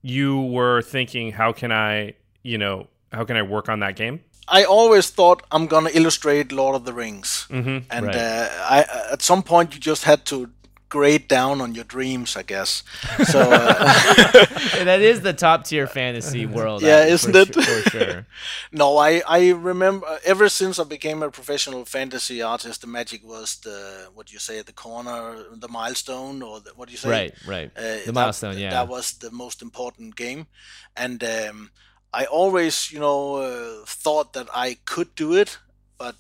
you 0.02 0.42
were 0.42 0.82
thinking, 0.82 1.32
how 1.32 1.54
can 1.54 1.72
I, 1.72 2.14
you 2.44 2.58
know, 2.58 2.88
how 3.12 3.24
can 3.24 3.38
I 3.38 3.42
work 3.42 3.70
on 3.70 3.80
that 3.80 3.96
game? 3.96 4.22
I 4.48 4.64
always 4.64 5.10
thought 5.10 5.44
I'm 5.52 5.68
gonna 5.68 5.90
illustrate 5.94 6.52
Lord 6.54 6.76
of 6.76 6.86
the 6.86 6.94
Rings, 6.94 7.48
mm-hmm, 7.50 7.80
and 7.92 8.06
right. 8.06 8.16
uh, 8.16 8.50
I 8.70 8.86
at 9.12 9.22
some 9.22 9.44
point 9.44 9.74
you 9.74 9.82
just 9.82 10.06
had 10.06 10.24
to 10.26 10.50
grade 10.90 11.28
down 11.28 11.62
on 11.62 11.76
your 11.76 11.84
dreams, 11.84 12.36
I 12.36 12.44
guess. 12.44 12.84
So 13.26 13.40
uh, 13.40 13.74
that 14.84 15.02
is 15.02 15.22
the 15.22 15.34
top 15.34 15.66
tier 15.66 15.88
fantasy 15.88 16.46
world. 16.46 16.82
Yeah, 16.82 16.98
uh, 17.00 17.14
isn't 17.16 17.32
for 17.34 17.40
it? 17.40 17.54
su- 17.54 17.62
for 17.62 17.90
sure. 17.90 18.26
no, 18.72 18.98
I 18.98 19.22
I 19.28 19.50
remember 19.52 20.06
ever 20.26 20.50
since 20.50 20.80
I 20.80 20.84
became 20.84 21.24
a 21.24 21.30
professional 21.30 21.86
fantasy 21.86 22.42
artist, 22.42 22.82
the 22.82 22.88
magic 22.88 23.24
was 23.24 23.58
the 23.58 24.08
what 24.14 24.28
do 24.28 24.34
you 24.34 24.40
say 24.40 24.62
the 24.62 24.74
corner, 24.74 25.44
the 25.52 25.68
milestone, 25.68 26.42
or 26.42 26.60
the, 26.60 26.72
what 26.76 26.88
do 26.88 26.92
you 26.92 26.98
say? 26.98 27.10
Right, 27.10 27.34
right. 27.46 27.72
Uh, 27.76 27.82
the 27.82 28.02
that- 28.06 28.14
milestone, 28.14 28.58
yeah. 28.58 28.70
That 28.72 28.88
was 28.88 29.14
the 29.14 29.32
most 29.32 29.62
important 29.62 30.16
game, 30.16 30.48
and 30.96 31.24
um, 31.24 31.72
I 32.14 32.26
always, 32.26 32.92
you 32.92 33.00
know, 33.00 33.36
uh, 33.36 33.86
thought 33.86 34.34
that 34.34 34.48
I 34.54 34.78
could 34.86 35.14
do 35.16 35.34
it, 35.34 35.60
but 35.98 36.16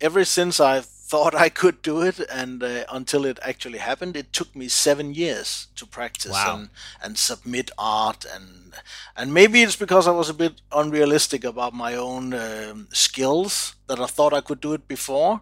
ever 0.00 0.24
since 0.24 0.58
I 0.60 0.80
thought 1.10 1.34
I 1.34 1.48
could 1.50 1.82
do 1.82 2.02
it, 2.02 2.20
and 2.30 2.62
uh, 2.62 2.84
until 2.92 3.24
it 3.26 3.38
actually 3.42 3.78
happened, 3.78 4.16
it 4.16 4.32
took 4.32 4.54
me 4.54 4.68
seven 4.68 5.14
years 5.14 5.68
to 5.76 5.86
practice 5.86 6.32
Wow. 6.32 6.54
and, 6.54 6.68
and 7.02 7.18
submit 7.18 7.70
art, 7.78 8.24
and 8.34 8.72
and 9.16 9.32
maybe 9.34 9.62
it's 9.62 9.76
because 9.78 10.06
I 10.08 10.12
was 10.12 10.30
a 10.30 10.34
bit 10.34 10.62
unrealistic 10.70 11.44
about 11.44 11.74
my 11.74 11.96
own 11.96 12.34
um, 12.34 12.86
skills 12.92 13.74
that 13.86 13.98
I 14.00 14.06
thought 14.06 14.32
I 14.32 14.40
could 14.42 14.60
do 14.60 14.72
it 14.74 14.86
before. 14.88 15.40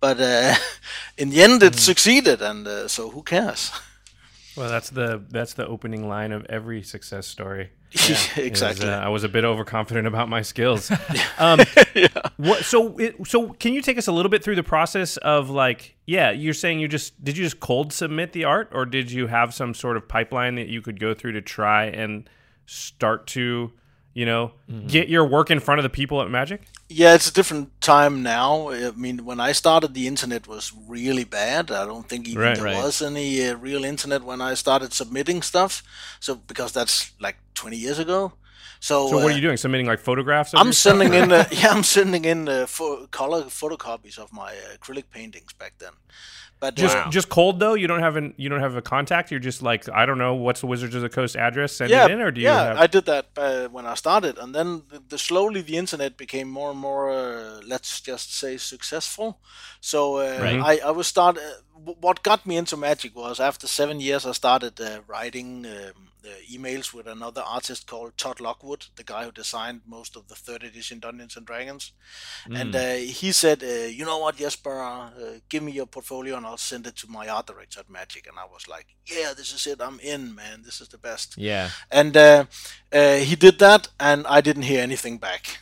But 0.00 0.20
uh, 0.20 0.54
in 1.18 1.30
the 1.30 1.42
end, 1.42 1.62
it 1.62 1.76
succeeded, 1.76 2.42
and 2.42 2.66
uh, 2.66 2.88
so 2.88 3.10
who 3.10 3.22
cares? 3.22 3.70
Well, 4.56 4.68
that's 4.68 4.90
the 4.90 5.24
that's 5.30 5.54
the 5.54 5.66
opening 5.66 6.08
line 6.08 6.32
of 6.32 6.44
every 6.46 6.82
success 6.82 7.26
story. 7.26 7.70
is, 7.92 8.38
exactly. 8.38 8.88
uh, 8.88 9.00
I 9.00 9.08
was 9.08 9.22
a 9.22 9.28
bit 9.28 9.44
overconfident 9.44 10.06
about 10.06 10.28
my 10.28 10.42
skills. 10.42 10.90
um, 11.38 11.60
what, 12.38 12.64
so, 12.64 12.96
it, 12.96 13.16
so 13.26 13.50
can 13.50 13.74
you 13.74 13.82
take 13.82 13.98
us 13.98 14.06
a 14.06 14.12
little 14.12 14.30
bit 14.30 14.42
through 14.42 14.56
the 14.56 14.62
process 14.62 15.18
of 15.18 15.50
like, 15.50 15.96
yeah, 16.06 16.30
you're 16.30 16.54
saying 16.54 16.80
you 16.80 16.88
just 16.88 17.22
did 17.22 17.36
you 17.36 17.44
just 17.44 17.60
cold 17.60 17.92
submit 17.92 18.32
the 18.32 18.44
art, 18.44 18.70
or 18.72 18.86
did 18.86 19.10
you 19.10 19.26
have 19.26 19.52
some 19.52 19.74
sort 19.74 19.96
of 19.96 20.08
pipeline 20.08 20.54
that 20.54 20.68
you 20.68 20.80
could 20.80 20.98
go 20.98 21.12
through 21.12 21.32
to 21.32 21.42
try 21.42 21.84
and 21.84 22.28
start 22.66 23.26
to, 23.28 23.72
you 24.14 24.26
know, 24.26 24.52
get 24.86 25.08
your 25.08 25.26
work 25.26 25.50
in 25.50 25.60
front 25.60 25.78
of 25.78 25.82
the 25.82 25.90
people 25.90 26.20
at 26.22 26.30
Magic? 26.30 26.62
Yeah, 26.88 27.14
it's 27.14 27.28
a 27.28 27.32
different 27.32 27.80
time 27.80 28.22
now. 28.22 28.70
I 28.70 28.90
mean, 28.92 29.24
when 29.24 29.40
I 29.40 29.52
started, 29.52 29.94
the 29.94 30.06
internet 30.06 30.46
was 30.46 30.72
really 30.88 31.24
bad. 31.24 31.70
I 31.70 31.86
don't 31.86 32.08
think 32.08 32.28
even 32.28 32.42
Right, 32.42 32.54
there 32.54 32.64
right. 32.64 32.76
was 32.84 33.00
any 33.00 33.46
uh, 33.48 33.56
real 33.56 33.84
internet 33.84 34.22
when 34.24 34.40
I 34.42 34.54
started 34.54 34.92
submitting 34.92 35.42
stuff. 35.42 35.82
So 36.20 36.34
because 36.36 36.72
that's 36.72 37.12
like 37.20 37.36
20 37.54 37.76
years 37.76 37.98
ago. 37.98 38.34
So, 38.80 39.06
So 39.06 39.18
what 39.18 39.24
uh, 39.24 39.26
are 39.32 39.36
you 39.36 39.40
doing? 39.40 39.56
Submitting 39.56 39.86
like 39.86 40.00
photographs? 40.00 40.52
I'm 40.54 40.66
your 40.66 40.72
stuff? 40.72 40.98
sending 40.98 41.14
in 41.14 41.32
uh, 41.32 41.46
yeah, 41.52 41.70
I'm 41.70 41.82
sending 41.84 42.24
in 42.24 42.48
uh, 42.48 42.66
pho- 42.66 43.06
color 43.08 43.44
photocopies 43.44 44.18
of 44.18 44.32
my 44.32 44.52
uh, 44.56 44.76
acrylic 44.76 45.10
paintings 45.10 45.52
back 45.54 45.74
then. 45.78 45.92
But 46.62 46.76
Just 46.76 46.96
uh, 46.96 47.10
just 47.10 47.28
cold 47.28 47.58
though. 47.58 47.74
You 47.74 47.88
don't 47.88 47.98
have 47.98 48.14
an 48.14 48.34
you 48.36 48.48
don't 48.48 48.60
have 48.60 48.76
a 48.76 48.82
contact. 48.82 49.32
You're 49.32 49.40
just 49.40 49.62
like 49.62 49.88
I 49.88 50.06
don't 50.06 50.18
know 50.18 50.34
what's 50.36 50.60
the 50.60 50.68
Wizards 50.68 50.94
of 50.94 51.02
the 51.02 51.08
Coast 51.08 51.34
address. 51.34 51.72
Send 51.72 51.90
yeah, 51.90 52.04
it 52.04 52.12
in, 52.12 52.20
or 52.20 52.30
do 52.30 52.40
you 52.40 52.46
yeah, 52.46 52.66
have? 52.66 52.76
I 52.76 52.86
did 52.86 53.04
that 53.06 53.26
uh, 53.36 53.66
when 53.66 53.84
I 53.84 53.94
started, 53.94 54.38
and 54.38 54.54
then 54.54 54.82
the, 54.88 55.02
the 55.08 55.18
slowly 55.18 55.60
the 55.62 55.76
internet 55.76 56.16
became 56.16 56.48
more 56.48 56.70
and 56.70 56.78
more, 56.78 57.10
uh, 57.10 57.60
let's 57.66 58.00
just 58.00 58.38
say, 58.38 58.58
successful. 58.58 59.40
So 59.80 60.18
uh, 60.18 60.38
Right. 60.40 60.80
I, 60.84 60.86
I 60.86 60.90
was 60.92 61.08
start. 61.08 61.36
What 61.84 62.22
got 62.22 62.46
me 62.46 62.56
into 62.56 62.76
Magic 62.76 63.14
was 63.16 63.40
after 63.40 63.66
seven 63.66 64.00
years, 64.00 64.24
I 64.26 64.32
started 64.32 64.80
uh, 64.80 65.00
writing 65.08 65.66
um, 65.66 66.08
uh, 66.24 66.28
emails 66.50 66.94
with 66.94 67.06
another 67.06 67.42
artist 67.42 67.86
called 67.86 68.16
Todd 68.16 68.40
Lockwood, 68.40 68.86
the 68.96 69.02
guy 69.02 69.24
who 69.24 69.32
designed 69.32 69.80
most 69.86 70.14
of 70.16 70.28
the 70.28 70.34
third 70.36 70.62
edition 70.62 71.00
Dungeons 71.00 71.36
and 71.36 71.44
Dragons. 71.46 71.92
And 72.46 72.74
uh, 72.76 72.94
he 72.94 73.32
said, 73.32 73.62
uh, 73.62 73.88
"You 73.88 74.04
know 74.04 74.18
what, 74.18 74.36
Jesper? 74.36 74.80
Uh, 74.80 75.10
give 75.48 75.62
me 75.62 75.72
your 75.72 75.86
portfolio, 75.86 76.36
and 76.36 76.46
I'll 76.46 76.56
send 76.56 76.86
it 76.86 76.96
to 76.96 77.08
my 77.08 77.26
art 77.28 77.46
director 77.46 77.80
at 77.80 77.90
Magic." 77.90 78.26
And 78.28 78.38
I 78.38 78.44
was 78.44 78.68
like, 78.68 78.86
"Yeah, 79.06 79.32
this 79.36 79.52
is 79.52 79.66
it. 79.66 79.80
I'm 79.80 79.98
in, 80.00 80.34
man. 80.34 80.62
This 80.64 80.80
is 80.80 80.88
the 80.88 80.98
best." 80.98 81.36
Yeah. 81.36 81.70
and 81.90 82.16
uh, 82.16 82.44
uh, 82.92 83.16
he 83.16 83.34
did 83.36 83.58
that, 83.58 83.88
and 83.98 84.26
I 84.26 84.40
didn't 84.40 84.64
hear 84.64 84.82
anything 84.82 85.18
back. 85.18 85.58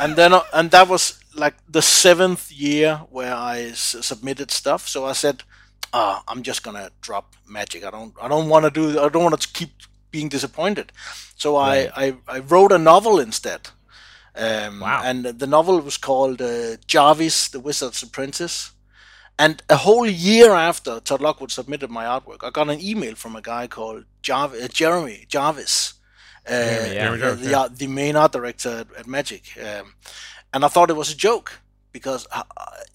And 0.00 0.16
then, 0.16 0.32
uh, 0.32 0.42
and 0.52 0.70
that 0.70 0.88
was 0.88 1.18
like 1.34 1.54
the 1.68 1.82
seventh 1.82 2.50
year 2.52 3.02
where 3.10 3.34
I 3.34 3.62
s- 3.70 3.96
submitted 4.02 4.50
stuff. 4.50 4.88
So 4.88 5.04
I 5.06 5.12
said, 5.12 5.42
uh, 5.92 6.20
"I'm 6.28 6.42
just 6.42 6.62
gonna 6.62 6.90
drop 7.00 7.34
Magic. 7.46 7.84
I 7.84 7.90
don't, 7.90 8.14
I 8.20 8.28
don't 8.28 8.48
want 8.48 8.64
to 8.64 8.70
do. 8.70 9.00
I 9.00 9.08
don't 9.08 9.24
want 9.24 9.40
to 9.40 9.48
keep 9.48 9.70
being 10.10 10.28
disappointed." 10.28 10.92
So 11.36 11.56
I, 11.56 11.90
I, 11.96 12.16
I 12.28 12.38
wrote 12.40 12.72
a 12.72 12.78
novel 12.78 13.18
instead. 13.18 13.68
Um, 14.36 14.80
Wow. 14.80 15.02
And 15.04 15.24
the 15.24 15.46
novel 15.46 15.80
was 15.80 15.96
called 15.96 16.40
uh, 16.42 16.76
Jarvis, 16.86 17.48
the 17.48 17.60
Wizard's 17.60 18.02
Apprentice. 18.02 18.70
And 19.38 19.62
a 19.68 19.76
whole 19.78 20.06
year 20.06 20.52
after 20.52 21.00
Todd 21.00 21.20
Lockwood 21.20 21.50
submitted 21.50 21.90
my 21.90 22.04
artwork, 22.04 22.44
I 22.44 22.50
got 22.50 22.70
an 22.70 22.80
email 22.80 23.16
from 23.16 23.34
a 23.34 23.42
guy 23.42 23.66
called 23.66 24.04
Jarv- 24.22 24.62
uh, 24.62 24.68
Jeremy 24.68 25.24
Jarvis, 25.28 25.94
Jeremy, 26.48 26.94
yeah. 26.94 27.16
Jeremy 27.16 27.42
the, 27.42 27.70
the 27.74 27.86
main 27.86 28.16
art 28.16 28.32
director 28.32 28.70
at, 28.70 28.86
at 28.98 29.06
Magic. 29.06 29.42
Um, 29.58 29.94
and 30.52 30.64
I 30.64 30.68
thought 30.68 30.90
it 30.90 30.96
was 30.96 31.10
a 31.10 31.16
joke 31.16 31.60
because 31.92 32.26
uh, 32.32 32.42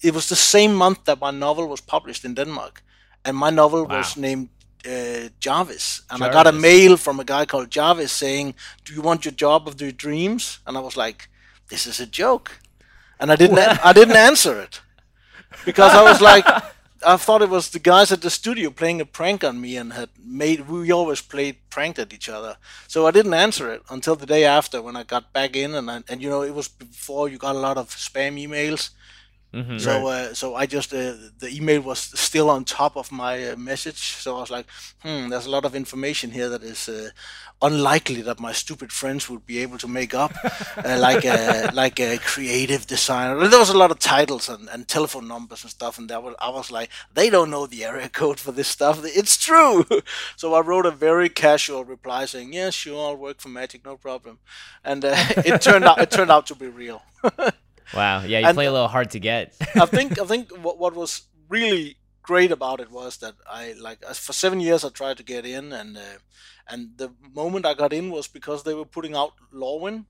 it 0.02 0.14
was 0.14 0.28
the 0.28 0.36
same 0.36 0.74
month 0.74 1.04
that 1.04 1.20
my 1.20 1.30
novel 1.30 1.66
was 1.66 1.80
published 1.80 2.24
in 2.24 2.34
Denmark. 2.34 2.82
And 3.24 3.36
my 3.36 3.50
novel 3.50 3.86
was 3.86 4.16
named 4.16 4.48
uh, 4.86 5.28
Jarvis. 5.40 6.02
And 6.10 6.22
I 6.22 6.32
got 6.32 6.46
a 6.46 6.52
mail 6.52 6.96
from 6.96 7.20
a 7.20 7.24
guy 7.24 7.44
called 7.44 7.70
Jarvis 7.70 8.12
saying, 8.12 8.54
Do 8.84 8.94
you 8.94 9.02
want 9.02 9.24
your 9.24 9.32
job 9.32 9.68
of 9.68 9.80
your 9.80 9.92
dreams? 9.92 10.60
And 10.66 10.76
I 10.76 10.80
was 10.80 10.96
like, 10.96 11.28
This 11.68 11.86
is 11.86 12.00
a 12.00 12.06
joke. 12.06 12.60
And 13.18 13.30
I 13.30 13.36
didn't, 13.36 13.58
I 13.58 13.92
didn't 13.92 14.16
answer 14.16 14.58
it 14.60 14.80
because 15.66 15.92
I 15.92 16.02
was 16.02 16.20
like, 16.20 16.46
I 17.06 17.16
thought 17.16 17.42
it 17.42 17.48
was 17.48 17.70
the 17.70 17.78
guys 17.78 18.12
at 18.12 18.20
the 18.20 18.30
studio 18.30 18.70
playing 18.70 19.00
a 19.00 19.06
prank 19.06 19.42
on 19.42 19.60
me 19.60 19.76
and 19.76 19.92
had 19.92 20.10
made. 20.22 20.68
We 20.68 20.92
always 20.92 21.22
played 21.22 21.56
pranked 21.70 21.98
at 21.98 22.12
each 22.12 22.28
other, 22.28 22.56
so 22.86 23.06
I 23.06 23.10
didn't 23.10 23.34
answer 23.34 23.72
it 23.72 23.82
until 23.90 24.16
the 24.16 24.26
day 24.26 24.44
after 24.44 24.82
when 24.82 24.96
I 24.96 25.04
got 25.04 25.32
back 25.32 25.56
in, 25.56 25.74
and 25.74 25.90
I, 25.90 26.02
and 26.08 26.22
you 26.22 26.28
know 26.28 26.42
it 26.42 26.54
was 26.54 26.68
before 26.68 27.28
you 27.28 27.38
got 27.38 27.56
a 27.56 27.58
lot 27.58 27.78
of 27.78 27.88
spam 27.90 28.34
emails. 28.38 28.90
Mm-hmm. 29.52 29.78
So 29.78 30.06
uh, 30.06 30.32
so 30.32 30.54
I 30.54 30.66
just 30.66 30.94
uh, 30.94 31.14
the 31.38 31.50
email 31.50 31.80
was 31.80 31.98
still 31.98 32.48
on 32.48 32.64
top 32.64 32.96
of 32.96 33.10
my 33.10 33.50
uh, 33.50 33.56
message, 33.56 33.98
so 33.98 34.36
I 34.36 34.40
was 34.40 34.50
like, 34.50 34.66
hmm, 35.02 35.28
there's 35.28 35.46
a 35.46 35.50
lot 35.50 35.64
of 35.64 35.74
information 35.74 36.30
here 36.30 36.48
that 36.50 36.62
is 36.62 36.88
uh, 36.88 37.10
unlikely 37.60 38.22
that 38.22 38.38
my 38.38 38.52
stupid 38.52 38.92
friends 38.92 39.28
would 39.28 39.44
be 39.46 39.58
able 39.58 39.76
to 39.78 39.88
make 39.88 40.14
up, 40.14 40.32
uh, 40.76 40.98
like 41.00 41.24
a 41.24 41.70
like 41.74 41.98
a 41.98 42.18
creative 42.18 42.86
designer. 42.86 43.48
There 43.48 43.58
was 43.58 43.70
a 43.70 43.76
lot 43.76 43.90
of 43.90 43.98
titles 43.98 44.48
and, 44.48 44.68
and 44.68 44.86
telephone 44.86 45.26
numbers 45.26 45.64
and 45.64 45.70
stuff, 45.70 45.98
and 45.98 46.08
that 46.10 46.22
was 46.22 46.36
I 46.38 46.50
was 46.50 46.70
like, 46.70 46.90
they 47.12 47.28
don't 47.28 47.50
know 47.50 47.66
the 47.66 47.84
area 47.84 48.08
code 48.08 48.38
for 48.38 48.52
this 48.52 48.68
stuff. 48.68 49.00
It's 49.02 49.36
true. 49.36 49.84
so 50.36 50.54
I 50.54 50.60
wrote 50.60 50.86
a 50.86 50.92
very 50.92 51.28
casual 51.28 51.84
reply 51.84 52.26
saying, 52.26 52.52
yeah, 52.52 52.70
sure, 52.70 53.04
I'll 53.04 53.16
work 53.16 53.40
for 53.40 53.48
Magic, 53.48 53.84
no 53.84 53.96
problem, 53.96 54.38
and 54.84 55.04
uh, 55.04 55.14
it 55.44 55.60
turned 55.60 55.86
out 55.86 56.00
it 56.00 56.12
turned 56.12 56.30
out 56.30 56.46
to 56.46 56.54
be 56.54 56.68
real. 56.68 57.02
Wow. 57.94 58.22
Yeah, 58.22 58.38
you 58.40 58.46
And- 58.46 58.54
play 58.56 58.66
a 58.66 58.72
little 58.72 58.88
hard 58.88 59.10
to 59.12 59.20
get. 59.20 59.54
I 59.74 59.86
think 59.96 60.18
I 60.20 60.24
think 60.24 60.50
what, 60.58 60.78
what 60.78 60.94
was 60.94 61.22
really 61.48 61.96
great 62.22 62.52
about 62.52 62.80
it 62.80 62.90
was 62.90 63.16
that 63.18 63.34
I 63.50 63.74
like 63.80 64.04
for 64.14 64.32
seven 64.32 64.60
years 64.60 64.84
I 64.84 64.90
tried 64.90 65.16
to 65.16 65.22
get 65.24 65.44
in 65.44 65.72
and 65.72 65.96
uh, 65.96 66.18
and 66.68 66.90
the 66.96 67.10
moment 67.34 67.66
I 67.66 67.74
got 67.74 67.92
in 67.92 68.10
was 68.10 68.28
because 68.28 68.62
they 68.62 68.74
were 68.74 68.84
putting 68.84 69.14
out 69.16 69.32
Lorwyn. 69.52 70.04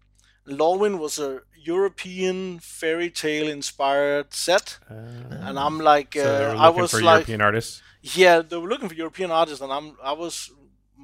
Lorwyn 0.46 0.98
was 0.98 1.18
a 1.18 1.40
European 1.56 2.58
fairy 2.58 3.10
tale 3.10 3.48
inspired 3.48 4.32
set, 4.34 4.78
and 4.88 5.58
I'm 5.58 5.78
like 5.78 6.14
so 6.14 6.22
they 6.38 6.44
uh, 6.46 6.54
were 6.54 6.60
I 6.60 6.68
was 6.68 6.90
for 6.90 7.00
like 7.02 7.20
European 7.28 7.40
artists. 7.40 7.82
yeah 8.02 8.42
they 8.42 8.56
were 8.56 8.68
looking 8.68 8.88
for 8.88 8.94
European 8.94 9.30
artists 9.30 9.60
and 9.60 9.72
I'm 9.72 9.96
I 10.02 10.12
was 10.12 10.50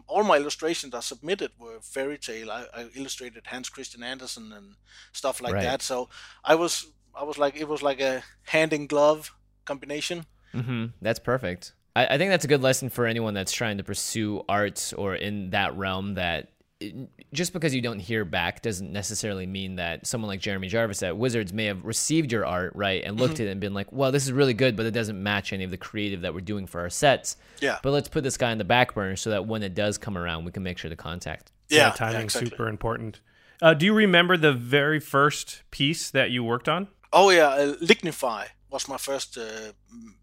all 0.07 0.23
my 0.25 0.37
illustrations 0.37 0.95
I 0.95 1.01
submitted 1.01 1.51
were 1.59 1.81
fairy 1.81 2.19
tale. 2.19 2.51
I, 2.51 2.65
I 2.75 2.87
illustrated 2.95 3.47
Hans 3.47 3.69
Christian 3.69 4.03
Andersen 4.03 4.53
and 4.53 4.77
stuff 5.13 5.41
like 5.41 5.55
Right. 5.55 5.63
that. 5.63 5.83
So 5.83 6.09
I 6.45 6.55
was 6.55 6.87
I 7.15 7.25
was 7.25 7.39
like 7.39 7.57
it 7.57 7.69
was 7.69 7.83
like 7.83 8.01
a 8.01 8.23
hand 8.47 8.73
in 8.73 8.87
glove 8.87 9.33
combination. 9.65 10.27
hmm 10.53 10.87
That's 11.03 11.19
perfect. 11.19 11.73
I, 11.95 12.07
I 12.15 12.19
think 12.19 12.31
that's 12.31 12.45
a 12.45 12.49
good 12.49 12.63
lesson 12.63 12.89
for 12.91 13.07
anyone 13.07 13.35
that's 13.35 13.53
trying 13.53 13.79
to 13.79 13.85
pursue 13.85 14.43
arts 14.49 14.93
or 14.93 15.15
in 15.15 15.51
that 15.51 15.77
realm. 15.77 16.15
That 16.15 16.51
just 17.33 17.53
because 17.53 17.75
you 17.75 17.81
don't 17.81 17.99
hear 17.99 18.25
back 18.25 18.61
doesn't 18.61 18.93
necessarily 18.93 19.47
mean 19.47 19.77
that 19.77 20.07
someone 20.07 20.29
like 20.29 20.41
Jeremy 20.41 20.69
Jarvis 20.69 21.03
at 21.03 21.17
Wizards 21.17 21.53
may 21.53 21.65
have 21.65 21.85
received 21.85 22.31
your 22.31 22.45
art 22.45 22.73
right 22.75 23.03
and 23.03 23.19
looked 23.19 23.41
at 23.41 23.47
it 23.47 23.51
and 23.51 23.61
been 23.61 23.73
like, 23.73 23.91
"Well, 23.93 24.13
this 24.13 24.25
is 24.25 24.33
really 24.33 24.53
good, 24.53 24.77
but 24.77 24.85
it 24.85 24.91
doesn't 24.91 25.21
match 25.21 25.53
any 25.53 25.65
of 25.65 25.71
the 25.71 25.79
creative 25.79 26.21
that 26.23 26.35
we're 26.35 26.41
doing 26.41 26.67
for 26.67 26.81
our 26.81 26.91
sets." 26.91 27.37
Yeah. 27.61 27.79
But 27.83 27.91
let's 27.93 28.09
put 28.09 28.25
this 28.25 28.37
guy 28.37 28.53
in 28.53 28.59
the 28.59 28.65
back 28.65 28.95
burner 28.95 29.17
so 29.17 29.31
that 29.31 29.47
when 29.47 29.63
it 29.63 29.75
does 29.75 29.97
come 29.97 30.19
around, 30.19 30.45
we 30.45 30.53
can 30.53 30.63
make 30.63 30.77
sure 30.77 30.91
to 30.91 30.97
contact. 30.97 31.51
Yeah, 31.69 31.91
timing 31.91 32.15
yeah, 32.15 32.25
exactly. 32.25 32.51
super 32.51 32.69
important. 32.69 33.21
Uh, 33.63 33.73
do 33.73 33.87
you 33.87 33.95
remember 33.95 34.37
the 34.37 34.53
very 34.53 35.01
first 35.01 35.63
piece 35.71 36.11
that 36.11 36.31
you 36.31 36.45
worked 36.45 36.69
on? 36.69 36.89
Oh 37.13 37.31
yeah, 37.31 37.49
uh, 37.49 37.75
Lignify 37.77 38.49
was 38.71 38.89
my 38.89 38.97
first 38.97 39.39
uh, 39.39 39.73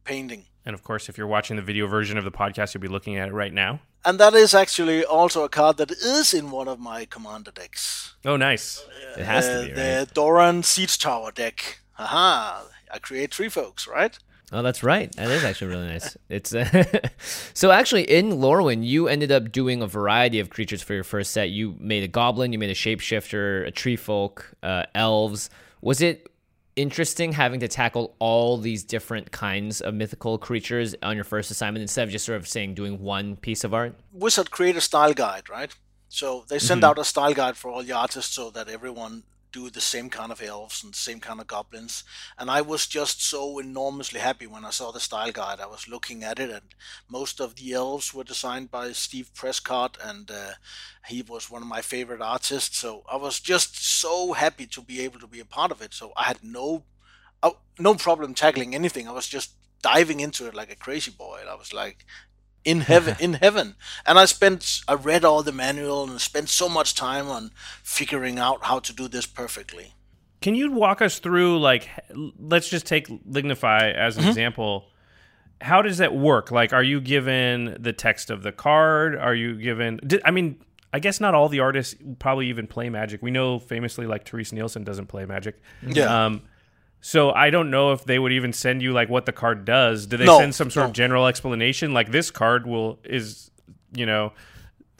painting. 0.03 0.45
And 0.65 0.73
of 0.73 0.83
course, 0.83 1.09
if 1.09 1.17
you're 1.17 1.27
watching 1.27 1.55
the 1.57 1.61
video 1.61 1.87
version 1.87 2.17
of 2.17 2.23
the 2.23 2.31
podcast, 2.31 2.73
you'll 2.73 2.81
be 2.81 2.87
looking 2.87 3.17
at 3.17 3.27
it 3.29 3.33
right 3.33 3.53
now. 3.53 3.79
And 4.05 4.19
that 4.19 4.33
is 4.33 4.53
actually 4.53 5.03
also 5.05 5.43
a 5.43 5.49
card 5.49 5.77
that 5.77 5.91
is 5.91 6.33
in 6.33 6.51
one 6.51 6.67
of 6.67 6.79
my 6.79 7.05
commander 7.05 7.51
decks. 7.51 8.15
Oh, 8.25 8.37
nice. 8.37 8.85
It 9.17 9.23
has 9.25 9.45
Uh, 9.47 9.61
to 9.61 9.67
be 9.67 9.73
the 9.73 9.97
right. 9.99 10.13
Doran 10.13 10.63
Siege 10.63 10.97
Tower 10.99 11.31
deck. 11.31 11.79
Haha, 11.93 12.63
I 12.91 12.99
create 12.99 13.31
tree 13.31 13.49
folks, 13.49 13.87
right? 13.87 14.17
Oh, 14.51 14.61
that's 14.61 14.83
right. 14.83 15.11
That 15.15 15.31
is 15.31 15.43
actually 15.43 15.67
really 15.67 15.87
nice. 15.87 16.15
It's 16.29 16.53
uh, 16.53 16.83
so 17.53 17.71
actually 17.71 18.03
in 18.03 18.29
Lorwyn, 18.33 18.85
you 18.85 19.07
ended 19.07 19.31
up 19.31 19.51
doing 19.51 19.81
a 19.81 19.87
variety 19.87 20.39
of 20.39 20.49
creatures 20.49 20.81
for 20.81 20.93
your 20.93 21.03
first 21.03 21.31
set. 21.31 21.49
You 21.49 21.75
made 21.79 22.03
a 22.03 22.07
goblin, 22.07 22.53
you 22.53 22.59
made 22.59 22.69
a 22.69 22.75
shapeshifter, 22.75 23.65
a 23.67 23.71
tree 23.71 23.95
folk, 23.95 24.53
uh, 24.61 24.83
elves. 24.93 25.49
Was 25.81 26.01
it 26.01 26.27
interesting 26.75 27.33
having 27.33 27.59
to 27.59 27.67
tackle 27.67 28.15
all 28.19 28.57
these 28.57 28.83
different 28.83 29.31
kinds 29.31 29.81
of 29.81 29.93
mythical 29.93 30.37
creatures 30.37 30.95
on 31.03 31.15
your 31.15 31.23
first 31.23 31.51
assignment 31.51 31.81
instead 31.81 32.03
of 32.03 32.11
just 32.11 32.25
sort 32.25 32.37
of 32.37 32.47
saying 32.47 32.73
doing 32.73 32.99
one 32.99 33.35
piece 33.35 33.63
of 33.63 33.73
art? 33.73 33.95
Wizard 34.11 34.51
create 34.51 34.75
a 34.75 34.81
style 34.81 35.13
guide, 35.13 35.49
right? 35.49 35.73
So 36.09 36.45
they 36.47 36.59
send 36.59 36.81
mm-hmm. 36.81 36.91
out 36.91 36.99
a 36.99 37.03
style 37.03 37.33
guide 37.33 37.57
for 37.57 37.71
all 37.71 37.83
the 37.83 37.91
artists 37.91 38.35
so 38.35 38.49
that 38.51 38.67
everyone 38.69 39.23
do 39.53 39.69
the 39.69 39.79
same 39.79 40.09
kind 40.09 40.31
of 40.31 40.41
elves 40.41 40.83
and 40.83 40.91
the 40.91 40.97
same 40.97 41.19
kind 41.19 41.39
of 41.39 41.47
goblins. 41.47 42.03
And 42.37 42.49
I 42.51 42.61
was 42.61 42.87
just 42.87 43.23
so 43.23 43.59
enormously 43.59 44.19
happy 44.19 44.47
when 44.47 44.65
I 44.65 44.71
saw 44.71 44.91
the 44.91 44.99
style 44.99 45.31
guide. 45.31 45.61
I 45.61 45.67
was 45.67 45.87
looking 45.87 46.23
at 46.23 46.39
it, 46.39 46.49
and 46.49 46.75
most 47.07 47.39
of 47.39 47.55
the 47.55 47.71
elves 47.71 48.13
were 48.13 48.23
designed 48.25 48.71
by 48.71 48.91
Steve 48.91 49.31
Prescott, 49.33 49.97
and 50.03 50.29
uh, 50.29 50.53
he 51.07 51.21
was 51.21 51.49
one 51.49 51.61
of 51.61 51.67
my 51.67 51.81
favorite 51.81 52.21
artists. 52.21 52.77
So 52.77 53.03
I 53.09 53.15
was 53.15 53.39
just 53.39 53.81
so 53.81 54.33
happy 54.33 54.65
to 54.67 54.81
be 54.81 54.99
able 55.01 55.19
to 55.19 55.27
be 55.27 55.39
a 55.39 55.45
part 55.45 55.71
of 55.71 55.81
it. 55.81 55.93
So 55.93 56.11
I 56.17 56.23
had 56.23 56.43
no, 56.43 56.83
oh, 57.41 57.59
no 57.79 57.95
problem 57.95 58.33
tackling 58.33 58.75
anything. 58.75 59.07
I 59.07 59.11
was 59.11 59.27
just 59.27 59.51
diving 59.81 60.19
into 60.19 60.47
it 60.47 60.55
like 60.55 60.71
a 60.71 60.75
crazy 60.75 61.11
boy. 61.11 61.37
And 61.41 61.49
I 61.49 61.55
was 61.55 61.73
like, 61.73 62.05
in 62.65 62.81
heaven 62.81 63.15
in 63.19 63.33
heaven 63.33 63.75
and 64.05 64.17
i 64.17 64.25
spent 64.25 64.81
i 64.87 64.93
read 64.93 65.25
all 65.25 65.43
the 65.43 65.51
manual 65.51 66.03
and 66.09 66.21
spent 66.21 66.47
so 66.49 66.69
much 66.69 66.95
time 66.95 67.27
on 67.27 67.51
figuring 67.83 68.39
out 68.39 68.63
how 68.63 68.79
to 68.79 68.93
do 68.93 69.07
this 69.07 69.25
perfectly 69.25 69.93
Can 70.41 70.55
you 70.55 70.71
walk 70.73 71.01
us 71.01 71.19
through, 71.19 71.59
like, 71.59 71.87
let's 72.37 72.67
just 72.69 72.85
take 72.85 73.07
Lignify 73.07 73.93
as 73.93 74.17
an 74.17 74.27
example. 74.27 74.89
How 75.61 75.81
does 75.81 75.99
that 75.99 76.13
work? 76.13 76.51
Like, 76.51 76.73
are 76.73 76.83
you 76.83 76.99
given 76.99 77.77
the 77.79 77.93
text 77.93 78.29
of 78.29 78.43
the 78.43 78.51
card? 78.51 79.15
Are 79.15 79.33
you 79.33 79.55
given, 79.55 80.01
I 80.25 80.31
mean, 80.31 80.59
I 80.91 80.99
guess 80.99 81.21
not 81.21 81.33
all 81.33 81.47
the 81.47 81.61
artists 81.61 81.95
probably 82.19 82.47
even 82.49 82.67
play 82.67 82.89
Magic. 82.89 83.21
We 83.23 83.31
know 83.31 83.57
famously, 83.57 84.05
like, 84.05 84.25
Terese 84.25 84.51
Nielsen 84.51 84.83
doesn't 84.83 85.07
play 85.07 85.25
Magic. 85.25 85.61
Yeah. 85.87 86.25
Um, 86.25 86.41
so 87.05 87.31
I 87.31 87.49
don't 87.49 87.69
know 87.69 87.91
if 87.91 88.05
they 88.05 88.17
would 88.17 88.31
even 88.31 88.53
send 88.53 88.81
you 88.81 88.93
like 88.93 89.09
what 89.09 89.25
the 89.25 89.33
card 89.33 89.65
does. 89.65 90.07
Do 90.07 90.15
they 90.15 90.23
No, 90.25 90.39
send 90.39 90.55
some 90.55 90.71
sort 90.71 90.85
no. 90.85 90.87
of 90.87 90.93
general 90.93 91.27
explanation? 91.27 91.93
Like 91.93 92.11
this 92.11 92.31
card 92.31 92.65
will 92.65 92.97
is, 93.03 93.51
you 93.93 94.05
know, 94.05 94.31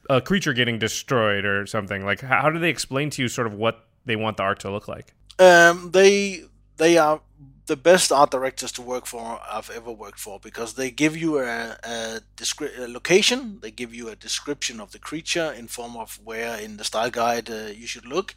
a 0.10 0.20
creature 0.20 0.52
getting 0.52 0.78
destroyed 0.80 1.46
or 1.46 1.66
something. 1.66 2.04
Like, 2.04 2.20
how, 2.20 2.42
how 2.42 2.50
do 2.50 2.60
they 2.60 2.70
explain 2.70 3.10
to 3.12 3.22
you 3.22 3.30
sort 3.30 3.48
of 3.48 3.54
what 3.54 3.88
they 4.06 4.18
want 4.18 4.36
the 4.36 4.44
art 4.44 4.60
to 4.60 4.70
look 4.70 4.90
like? 4.90 5.14
Um, 5.40 5.92
they 5.92 6.44
they 6.76 6.98
are 6.98 7.22
the 7.66 7.78
best 7.78 8.12
art 8.12 8.32
directors 8.32 8.72
to 8.74 8.82
work 8.82 9.06
for 9.06 9.40
I've 9.50 9.70
ever 9.70 9.92
worked 9.92 10.20
for 10.20 10.40
because 10.40 10.74
they 10.74 10.92
give 10.92 11.16
you 11.16 11.40
a, 11.40 11.78
a, 11.84 12.22
descri- 12.36 12.78
a 12.78 12.88
location, 12.88 13.60
they 13.62 13.72
give 13.72 13.94
you 13.94 14.10
a 14.10 14.16
description 14.16 14.82
of 14.82 14.92
the 14.92 15.00
creature 15.00 15.54
in 15.58 15.68
form 15.68 15.96
of 15.96 16.20
where 16.24 16.60
in 16.60 16.78
the 16.78 16.84
style 16.84 17.10
guide 17.10 17.50
uh, 17.50 17.68
you 17.74 17.88
should 17.88 18.06
look, 18.06 18.36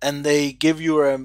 and 0.00 0.24
they 0.24 0.52
give 0.52 0.80
you 0.80 1.02
a, 1.02 1.18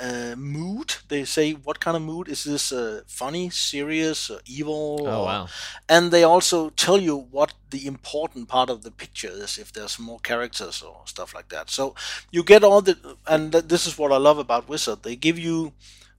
a, 0.00 0.36
mood. 0.36 0.94
They 1.08 1.24
say 1.24 1.52
what 1.52 1.80
kind 1.80 1.96
of 1.96 2.02
mood 2.02 2.28
is 2.28 2.44
this? 2.44 2.72
Uh, 2.72 3.02
funny, 3.06 3.50
serious, 3.50 4.30
evil? 4.46 5.00
Oh 5.02 5.20
or, 5.20 5.24
wow! 5.26 5.48
And 5.88 6.10
they 6.10 6.24
also 6.24 6.70
tell 6.70 6.98
you 6.98 7.16
what 7.16 7.52
the 7.70 7.86
important 7.86 8.48
part 8.48 8.70
of 8.70 8.82
the 8.82 8.90
picture 8.90 9.30
is 9.30 9.58
if 9.58 9.72
there's 9.72 9.98
more 9.98 10.20
characters 10.20 10.80
or 10.80 11.02
stuff 11.04 11.34
like 11.34 11.50
that. 11.50 11.68
So 11.68 11.94
you 12.30 12.42
get 12.42 12.64
all 12.64 12.80
the 12.80 12.96
and 13.26 13.52
this 13.52 13.86
is 13.86 13.98
what 13.98 14.12
I 14.12 14.16
love 14.16 14.38
about 14.38 14.68
Wizard. 14.68 15.02
They 15.02 15.16
give 15.16 15.38
you 15.38 15.74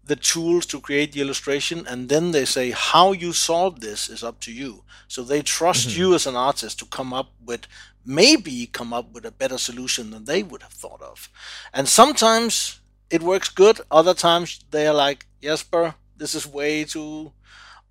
the 0.09 0.15
tools 0.15 0.65
to 0.65 0.81
create 0.81 1.11
the 1.11 1.21
illustration 1.21 1.85
and 1.87 2.09
then 2.09 2.31
they 2.31 2.43
say 2.43 2.71
how 2.71 3.11
you 3.11 3.31
solve 3.31 3.79
this 3.79 4.09
is 4.09 4.23
up 4.23 4.39
to 4.41 4.51
you. 4.51 4.83
So 5.07 5.23
they 5.23 5.41
trust 5.41 5.87
mm-hmm. 5.87 5.99
you 5.99 6.15
as 6.15 6.25
an 6.27 6.35
artist 6.35 6.79
to 6.79 6.85
come 6.85 7.13
up 7.13 7.29
with 7.45 7.67
maybe 8.05 8.65
come 8.65 8.91
up 8.91 9.13
with 9.13 9.25
a 9.25 9.31
better 9.31 9.57
solution 9.57 10.09
than 10.09 10.25
they 10.25 10.41
would 10.41 10.63
have 10.63 10.73
thought 10.73 11.01
of. 11.01 11.29
And 11.73 11.87
sometimes 11.87 12.79
it 13.09 13.21
works 13.21 13.49
good 13.49 13.79
other 13.91 14.13
times 14.13 14.59
they're 14.71 14.93
like 14.93 15.25
jesper 15.41 15.95
this 16.17 16.35
is 16.35 16.45
way 16.45 16.83
too 16.83 17.31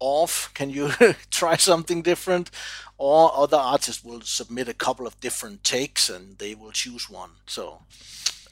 off. 0.01 0.53
Can 0.55 0.71
you 0.71 0.91
try 1.31 1.57
something 1.57 2.03
different? 2.03 2.51
Or 2.99 3.33
other 3.35 3.57
artists 3.57 4.05
will 4.05 4.21
submit 4.23 4.69
a 4.69 4.75
couple 4.75 5.07
of 5.07 5.19
different 5.21 5.65
takes 5.65 6.11
and 6.11 6.39
they 6.39 6.55
will 6.55 6.73
choose 6.73 7.09
one 7.09 7.31
so. 7.47 7.83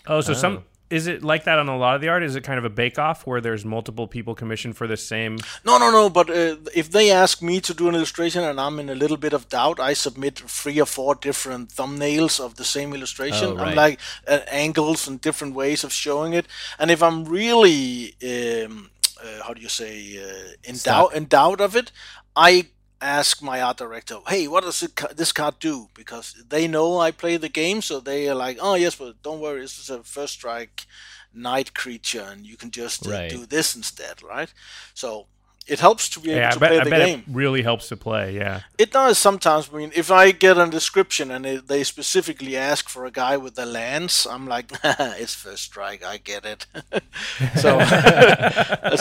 Oh 0.06 0.20
so 0.20 0.32
oh. 0.32 0.36
some 0.36 0.64
is 0.88 1.06
it 1.06 1.24
like 1.24 1.44
that 1.44 1.58
on 1.58 1.68
a 1.68 1.76
lot 1.76 1.96
of 1.96 2.00
the 2.00 2.08
art? 2.08 2.22
Is 2.22 2.36
it 2.36 2.42
kind 2.42 2.58
of 2.58 2.64
a 2.64 2.70
bake 2.70 2.98
off 2.98 3.26
where 3.26 3.40
there's 3.40 3.64
multiple 3.64 4.06
people 4.06 4.34
commissioned 4.34 4.76
for 4.76 4.86
the 4.86 4.96
same? 4.96 5.38
No, 5.64 5.78
no, 5.78 5.90
no. 5.90 6.08
But 6.08 6.30
uh, 6.30 6.56
if 6.74 6.90
they 6.90 7.10
ask 7.10 7.42
me 7.42 7.60
to 7.60 7.74
do 7.74 7.88
an 7.88 7.94
illustration 7.94 8.44
and 8.44 8.60
I'm 8.60 8.78
in 8.78 8.88
a 8.88 8.94
little 8.94 9.16
bit 9.16 9.32
of 9.32 9.48
doubt, 9.48 9.80
I 9.80 9.94
submit 9.94 10.38
three 10.38 10.80
or 10.80 10.86
four 10.86 11.14
different 11.14 11.70
thumbnails 11.70 12.38
of 12.38 12.54
the 12.54 12.64
same 12.64 12.92
illustration. 12.94 13.48
Oh, 13.48 13.56
right. 13.56 13.68
I'm 13.68 13.74
like 13.74 14.00
uh, 14.28 14.40
angles 14.48 15.08
and 15.08 15.20
different 15.20 15.54
ways 15.54 15.82
of 15.82 15.92
showing 15.92 16.32
it. 16.34 16.46
And 16.78 16.90
if 16.90 17.02
I'm 17.02 17.24
really, 17.24 18.14
um, 18.22 18.90
uh, 19.22 19.42
how 19.44 19.54
do 19.54 19.60
you 19.60 19.68
say, 19.68 20.22
uh, 20.22 20.52
in 20.62 20.76
doubt 20.76 21.14
in 21.14 21.26
doubt 21.26 21.60
of 21.60 21.74
it, 21.74 21.90
I 22.36 22.66
ask 23.00 23.42
my 23.42 23.60
art 23.60 23.78
director, 23.78 24.18
"Hey, 24.28 24.48
what 24.48 24.64
does 24.64 24.82
it, 24.82 24.96
this 25.16 25.32
card 25.32 25.58
do?" 25.58 25.88
Because 25.94 26.34
they 26.48 26.66
know 26.66 26.98
I 26.98 27.10
play 27.10 27.36
the 27.36 27.48
game, 27.48 27.82
so 27.82 28.00
they 28.00 28.28
are 28.28 28.34
like, 28.34 28.58
"Oh 28.60 28.74
yes, 28.74 28.94
but 28.96 29.22
don't 29.22 29.40
worry, 29.40 29.60
this 29.60 29.78
is 29.78 29.90
a 29.90 30.02
first 30.02 30.34
strike 30.34 30.86
knight 31.32 31.74
creature, 31.74 32.26
and 32.30 32.46
you 32.46 32.56
can 32.56 32.70
just 32.70 33.06
uh, 33.06 33.10
right. 33.10 33.30
do 33.30 33.46
this 33.46 33.76
instead, 33.76 34.22
right?" 34.22 34.52
So 34.94 35.26
it 35.66 35.80
helps 35.80 36.08
to 36.10 36.20
be 36.20 36.30
able 36.30 36.40
yeah, 36.40 36.50
to 36.50 36.60
bet, 36.60 36.68
play 36.68 36.80
I 36.80 36.84
the 36.84 36.90
bet 36.90 37.06
game. 37.06 37.18
It 37.20 37.34
really 37.34 37.62
helps 37.62 37.88
to 37.88 37.96
play, 37.96 38.36
yeah. 38.36 38.60
It 38.78 38.92
does 38.92 39.18
sometimes. 39.18 39.68
I 39.72 39.76
mean, 39.76 39.92
if 39.94 40.10
I 40.10 40.30
get 40.30 40.58
a 40.58 40.66
description 40.66 41.30
and 41.30 41.44
it, 41.44 41.66
they 41.66 41.82
specifically 41.82 42.56
ask 42.56 42.88
for 42.88 43.04
a 43.04 43.10
guy 43.10 43.36
with 43.36 43.58
a 43.58 43.66
lance, 43.66 44.26
I'm 44.26 44.46
like, 44.46 44.70
it's 44.84 45.34
first 45.34 45.64
strike. 45.64 46.04
I 46.04 46.18
get 46.18 46.44
it. 46.44 46.66
so, 47.56 47.80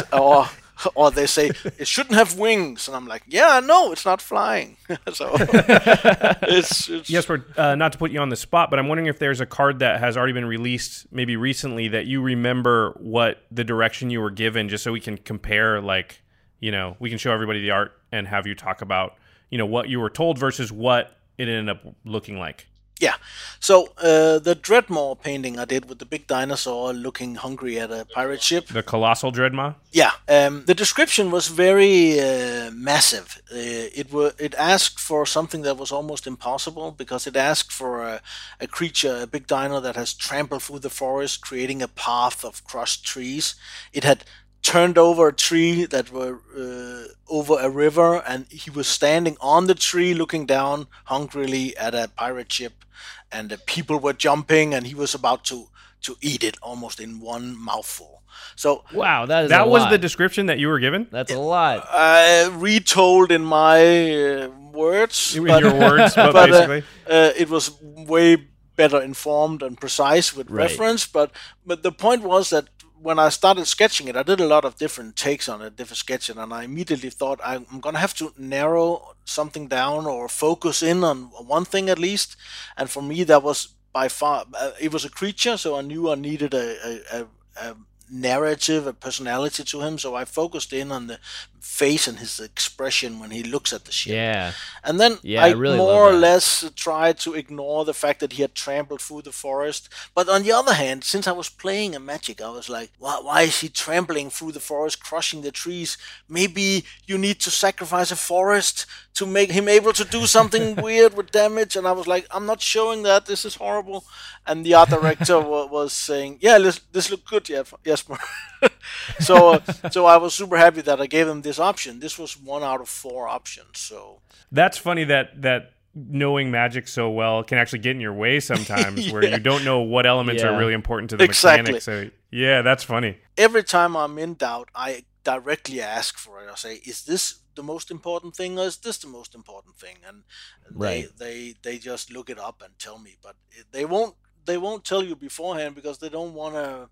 or 0.13 0.49
or 0.95 1.11
they 1.11 1.25
say 1.25 1.51
it 1.77 1.87
shouldn't 1.87 2.15
have 2.15 2.37
wings, 2.37 2.87
and 2.87 2.95
I'm 2.95 3.07
like, 3.07 3.23
yeah, 3.27 3.59
no, 3.63 3.91
it's 3.91 4.05
not 4.05 4.21
flying. 4.21 4.77
so 5.13 5.35
it's, 5.39 6.89
it's 6.89 7.09
yes, 7.09 7.25
but 7.25 7.41
uh, 7.57 7.75
not 7.75 7.93
to 7.93 7.97
put 7.97 8.11
you 8.11 8.19
on 8.19 8.29
the 8.29 8.35
spot, 8.35 8.69
but 8.69 8.79
I'm 8.79 8.87
wondering 8.87 9.07
if 9.07 9.19
there's 9.19 9.39
a 9.39 9.45
card 9.45 9.79
that 9.79 9.99
has 9.99 10.17
already 10.17 10.33
been 10.33 10.45
released, 10.45 11.07
maybe 11.11 11.35
recently, 11.37 11.87
that 11.89 12.05
you 12.05 12.21
remember 12.21 12.91
what 12.99 13.43
the 13.51 13.63
direction 13.63 14.09
you 14.09 14.21
were 14.21 14.31
given, 14.31 14.69
just 14.69 14.83
so 14.83 14.91
we 14.91 14.99
can 14.99 15.17
compare. 15.17 15.81
Like, 15.81 16.21
you 16.59 16.71
know, 16.71 16.97
we 16.99 17.09
can 17.09 17.17
show 17.17 17.31
everybody 17.31 17.61
the 17.61 17.71
art 17.71 17.93
and 18.11 18.27
have 18.27 18.47
you 18.47 18.55
talk 18.55 18.81
about, 18.81 19.15
you 19.49 19.57
know, 19.57 19.65
what 19.65 19.89
you 19.89 19.99
were 19.99 20.09
told 20.09 20.37
versus 20.37 20.71
what 20.71 21.17
it 21.37 21.47
ended 21.47 21.69
up 21.69 21.95
looking 22.03 22.37
like. 22.37 22.67
Yeah. 22.99 23.15
So 23.59 23.89
uh, 23.97 24.39
the 24.39 24.55
Dreadmaw 24.55 25.21
painting 25.21 25.59
I 25.59 25.65
did 25.65 25.89
with 25.89 25.99
the 25.99 26.05
big 26.05 26.27
dinosaur 26.27 26.93
looking 26.93 27.35
hungry 27.35 27.77
at 27.77 27.91
a 27.91 28.05
pirate 28.05 28.41
ship. 28.41 28.67
The 28.67 28.83
colossal 28.83 29.33
Dreadmaw. 29.33 29.75
Yeah. 29.91 30.11
Um, 30.29 30.63
the 30.65 30.73
description 30.73 31.29
was 31.29 31.47
very 31.47 32.19
uh, 32.19 32.71
massive. 32.71 33.41
Uh, 33.51 33.91
it 33.93 34.13
were 34.13 34.33
it 34.39 34.55
asked 34.55 34.99
for 34.99 35.25
something 35.25 35.63
that 35.63 35.77
was 35.77 35.91
almost 35.91 36.25
impossible 36.25 36.91
because 36.91 37.27
it 37.27 37.35
asked 37.35 37.73
for 37.73 38.03
a, 38.03 38.21
a 38.61 38.67
creature, 38.67 39.19
a 39.23 39.27
big 39.27 39.45
dino 39.45 39.81
that 39.81 39.95
has 39.97 40.13
trampled 40.13 40.63
through 40.63 40.79
the 40.79 40.89
forest, 40.89 41.41
creating 41.41 41.81
a 41.81 41.89
path 41.89 42.45
of 42.45 42.63
crushed 42.63 43.05
trees. 43.05 43.55
It 43.91 44.05
had 44.05 44.23
turned 44.65 44.97
over 44.97 45.27
a 45.27 45.33
tree 45.33 45.85
that 45.85 46.11
were 46.11 46.39
uh, 46.57 47.03
over 47.29 47.55
a 47.59 47.69
river 47.69 48.23
and 48.27 48.47
he 48.49 48.71
was 48.71 48.87
standing 48.87 49.37
on 49.39 49.67
the 49.67 49.75
tree 49.75 50.15
looking 50.15 50.47
down 50.47 50.87
hungrily 51.03 51.77
at 51.77 51.93
a 51.93 52.09
pirate 52.15 52.51
ship 52.51 52.83
and 53.31 53.51
the 53.51 53.59
people 53.59 53.99
were 53.99 54.11
jumping 54.11 54.73
and 54.73 54.87
he 54.87 54.95
was 54.95 55.13
about 55.13 55.43
to 55.43 55.67
to 56.01 56.17
eat 56.19 56.43
it 56.43 56.57
almost 56.63 56.99
in 56.99 57.19
one 57.19 57.55
mouthful. 57.55 58.23
So 58.55 58.83
wow 58.91 59.27
that 59.27 59.43
is 59.43 59.49
that 59.51 59.69
was 59.69 59.87
the 59.91 59.99
description 59.99 60.47
that 60.47 60.57
you 60.57 60.67
were 60.67 60.79
given? 60.79 61.07
That's 61.11 61.31
a 61.31 61.37
lot. 61.37 61.85
I 61.87 62.47
retold 62.47 63.31
in 63.31 63.43
my 63.45 63.77
uh, 64.15 64.49
words 64.73 65.35
in 65.35 65.45
but, 65.45 65.61
your 65.61 65.75
words 65.75 66.15
but, 66.15 66.33
but 66.33 66.49
uh, 66.49 66.53
basically. 66.53 66.83
uh, 67.07 67.31
it 67.37 67.49
was 67.51 67.79
way 67.81 68.37
better 68.75 68.99
informed 68.99 69.61
and 69.61 69.79
precise 69.79 70.35
with 70.35 70.49
right. 70.49 70.63
reference 70.63 71.05
but 71.05 71.31
but 71.65 71.83
the 71.83 71.91
point 71.91 72.23
was 72.23 72.49
that 72.49 72.65
when 73.05 73.19
I 73.19 73.29
started 73.29 73.67
sketching 73.67 74.07
it, 74.07 74.15
I 74.17 74.23
did 74.23 74.39
a 74.39 74.47
lot 74.47 74.65
of 74.65 74.77
different 74.77 75.15
takes 75.15 75.47
on 75.47 75.61
it, 75.61 75.75
different 75.75 75.99
sketching, 75.99 76.39
and 76.39 76.51
I 76.51 76.63
immediately 76.63 77.11
thought 77.11 77.39
I'm 77.43 77.79
going 77.79 77.93
to 77.93 78.01
have 78.01 78.15
to 78.15 78.33
narrow 78.35 79.15
something 79.25 79.67
down 79.67 80.07
or 80.07 80.27
focus 80.27 80.81
in 80.81 81.03
on 81.03 81.25
one 81.57 81.65
thing 81.65 81.87
at 81.87 81.99
least. 81.99 82.35
And 82.75 82.89
for 82.89 83.03
me, 83.03 83.23
that 83.25 83.43
was 83.43 83.75
by 83.93 84.07
far 84.07 84.45
uh, 84.59 84.71
it 84.81 84.91
was 84.91 85.05
a 85.05 85.11
creature, 85.11 85.55
so 85.55 85.77
I 85.77 85.81
knew 85.81 86.09
I 86.09 86.15
needed 86.15 86.55
a, 86.55 86.67
a, 87.13 87.27
a 87.61 87.75
narrative, 88.09 88.87
a 88.87 88.93
personality 88.93 89.63
to 89.63 89.81
him. 89.81 89.97
So 89.97 90.15
I 90.15 90.25
focused 90.25 90.73
in 90.73 90.91
on 90.91 91.07
the 91.07 91.19
face 91.65 92.07
and 92.07 92.19
his 92.19 92.39
expression 92.39 93.19
when 93.19 93.31
he 93.31 93.41
looks 93.41 93.73
at 93.73 93.85
the 93.85 93.91
ship. 93.91 94.13
Yeah. 94.13 94.51
And 94.83 94.99
then 94.99 95.17
yeah, 95.23 95.43
I, 95.43 95.47
I 95.47 95.51
really 95.51 95.77
more 95.77 96.07
or 96.07 96.13
less 96.13 96.69
tried 96.75 97.17
to 97.19 97.33
ignore 97.33 97.83
the 97.83 97.93
fact 97.93 98.19
that 98.19 98.33
he 98.33 98.43
had 98.43 98.53
trampled 98.53 99.01
through 99.01 99.23
the 99.23 99.31
forest. 99.31 99.89
But 100.13 100.29
on 100.29 100.43
the 100.43 100.51
other 100.51 100.75
hand, 100.75 101.03
since 101.03 101.27
I 101.27 101.31
was 101.31 101.49
playing 101.49 101.95
a 101.95 101.99
magic, 101.99 102.39
I 102.39 102.49
was 102.49 102.69
like, 102.69 102.91
why, 102.99 103.19
why 103.21 103.41
is 103.41 103.59
he 103.59 103.67
trampling 103.67 104.29
through 104.29 104.51
the 104.51 104.59
forest, 104.59 105.03
crushing 105.03 105.41
the 105.41 105.51
trees? 105.51 105.97
Maybe 106.29 106.85
you 107.07 107.17
need 107.17 107.39
to 107.41 107.51
sacrifice 107.51 108.11
a 108.11 108.15
forest 108.15 108.85
to 109.15 109.25
make 109.25 109.51
him 109.51 109.67
able 109.67 109.93
to 109.93 110.05
do 110.05 110.27
something 110.27 110.75
weird 110.81 111.15
with 111.15 111.31
damage. 111.31 111.75
And 111.75 111.87
I 111.87 111.93
was 111.93 112.05
like, 112.05 112.27
I'm 112.29 112.45
not 112.45 112.61
showing 112.61 113.03
that. 113.03 113.25
This 113.25 113.43
is 113.43 113.55
horrible. 113.55 114.05
And 114.45 114.65
the 114.65 114.75
art 114.75 114.89
director 114.89 115.39
was 115.41 115.93
saying, 115.93 116.37
yeah, 116.41 116.59
this, 116.59 116.79
this 116.91 117.09
looked 117.09 117.27
good, 117.27 117.49
Jesper. 117.95 118.17
so, 119.19 119.53
uh, 119.53 119.89
so 119.89 120.05
I 120.05 120.17
was 120.17 120.33
super 120.33 120.57
happy 120.57 120.81
that 120.81 120.99
I 120.99 121.07
gave 121.07 121.27
him 121.27 121.41
this 121.41 121.59
option. 121.59 121.99
This 121.99 122.19
was 122.19 122.37
one 122.37 122.63
out 122.63 122.81
of 122.81 122.89
four 122.89 123.27
options. 123.27 123.79
So 123.79 124.21
that's 124.51 124.77
funny 124.77 125.05
that 125.05 125.41
that 125.41 125.71
knowing 125.93 126.51
magic 126.51 126.89
so 126.89 127.09
well 127.09 127.41
can 127.43 127.57
actually 127.57 127.79
get 127.79 127.91
in 127.91 128.01
your 128.01 128.13
way 128.13 128.39
sometimes, 128.39 129.07
yeah. 129.07 129.13
where 129.13 129.23
you 129.23 129.39
don't 129.39 129.63
know 129.63 129.79
what 129.79 130.05
elements 130.05 130.43
yeah. 130.43 130.49
are 130.49 130.59
really 130.59 130.73
important 130.73 131.09
to 131.11 131.17
the 131.17 131.23
exactly. 131.23 131.61
mechanics. 131.61 131.85
So 131.85 132.09
yeah, 132.31 132.61
that's 132.61 132.83
funny. 132.83 133.17
Every 133.37 133.63
time 133.63 133.95
I'm 133.95 134.17
in 134.17 134.33
doubt, 134.33 134.69
I 134.75 135.05
directly 135.23 135.81
ask 135.81 136.17
for 136.17 136.43
it. 136.43 136.49
I 136.51 136.55
say, 136.55 136.75
"Is 136.85 137.05
this 137.05 137.39
the 137.55 137.63
most 137.63 137.89
important 137.89 138.35
thing, 138.35 138.59
or 138.59 138.65
is 138.65 138.77
this 138.77 138.97
the 138.97 139.07
most 139.07 139.33
important 139.33 139.77
thing?" 139.77 139.97
And 140.05 140.23
right. 140.71 141.07
they 141.17 141.53
they 141.61 141.71
they 141.71 141.77
just 141.77 142.11
look 142.11 142.29
it 142.29 142.39
up 142.39 142.61
and 142.61 142.77
tell 142.77 142.99
me, 142.99 143.15
but 143.23 143.35
they 143.71 143.85
won't 143.85 144.15
they 144.45 144.57
won't 144.57 144.83
tell 144.83 145.03
you 145.03 145.15
beforehand 145.15 145.75
because 145.75 145.99
they 145.99 146.09
don't 146.09 146.33
want 146.33 146.55
to 146.55 146.89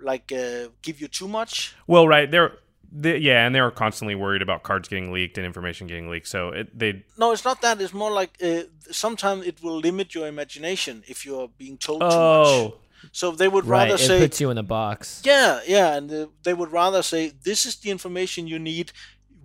like 0.00 0.32
uh, 0.32 0.68
give 0.82 1.00
you 1.00 1.08
too 1.08 1.28
much. 1.28 1.74
Well, 1.86 2.06
right, 2.08 2.30
they're 2.30 2.52
they, 2.92 3.18
yeah, 3.18 3.46
and 3.46 3.54
they're 3.54 3.70
constantly 3.70 4.14
worried 4.14 4.42
about 4.42 4.62
cards 4.62 4.88
getting 4.88 5.12
leaked 5.12 5.36
and 5.38 5.46
information 5.46 5.86
getting 5.86 6.08
leaked. 6.08 6.28
So 6.28 6.50
it, 6.50 6.78
they 6.78 7.04
no, 7.18 7.32
it's 7.32 7.44
not 7.44 7.60
that. 7.62 7.80
It's 7.80 7.92
more 7.92 8.10
like 8.10 8.38
uh, 8.42 8.62
sometimes 8.90 9.46
it 9.46 9.62
will 9.62 9.78
limit 9.78 10.14
your 10.14 10.26
imagination 10.26 11.02
if 11.06 11.26
you're 11.26 11.48
being 11.58 11.78
told 11.78 12.02
oh. 12.02 12.08
too 12.08 12.64
much. 12.64 12.74
So 13.12 13.30
they 13.30 13.48
would 13.48 13.66
right, 13.66 13.84
rather 13.84 13.98
say 13.98 14.16
it 14.18 14.20
puts 14.20 14.40
you 14.40 14.50
in 14.50 14.58
a 14.58 14.62
box. 14.62 15.22
Yeah, 15.24 15.60
yeah, 15.66 15.94
and 15.96 16.12
uh, 16.12 16.26
they 16.42 16.54
would 16.54 16.72
rather 16.72 17.02
say 17.02 17.32
this 17.42 17.66
is 17.66 17.76
the 17.76 17.90
information 17.90 18.46
you 18.46 18.58
need. 18.58 18.92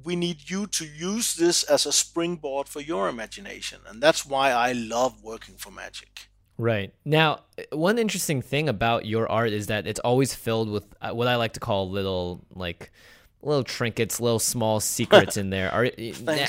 We 0.03 0.15
need 0.15 0.49
you 0.49 0.65
to 0.67 0.85
use 0.85 1.35
this 1.35 1.63
as 1.63 1.85
a 1.85 1.91
springboard 1.91 2.67
for 2.67 2.79
your 2.79 3.07
imagination, 3.07 3.81
and 3.87 4.01
that's 4.01 4.25
why 4.25 4.51
I 4.51 4.71
love 4.71 5.23
working 5.23 5.55
for 5.55 5.71
Magic. 5.71 6.30
Right. 6.57 6.93
Now, 7.05 7.41
one 7.71 7.97
interesting 7.97 8.41
thing 8.41 8.69
about 8.69 9.05
your 9.05 9.29
art 9.31 9.51
is 9.51 9.67
that 9.67 9.87
it's 9.87 9.99
always 9.99 10.35
filled 10.35 10.69
with 10.69 10.85
uh, 11.01 11.11
what 11.11 11.27
I 11.27 11.35
like 11.35 11.53
to 11.53 11.59
call 11.59 11.89
little 11.89 12.41
like 12.53 12.91
little 13.43 13.63
trinkets, 13.63 14.19
little 14.19 14.39
small 14.39 14.79
secrets 14.79 15.37
in 15.37 15.49
there. 15.49 15.71
Are 15.71 15.89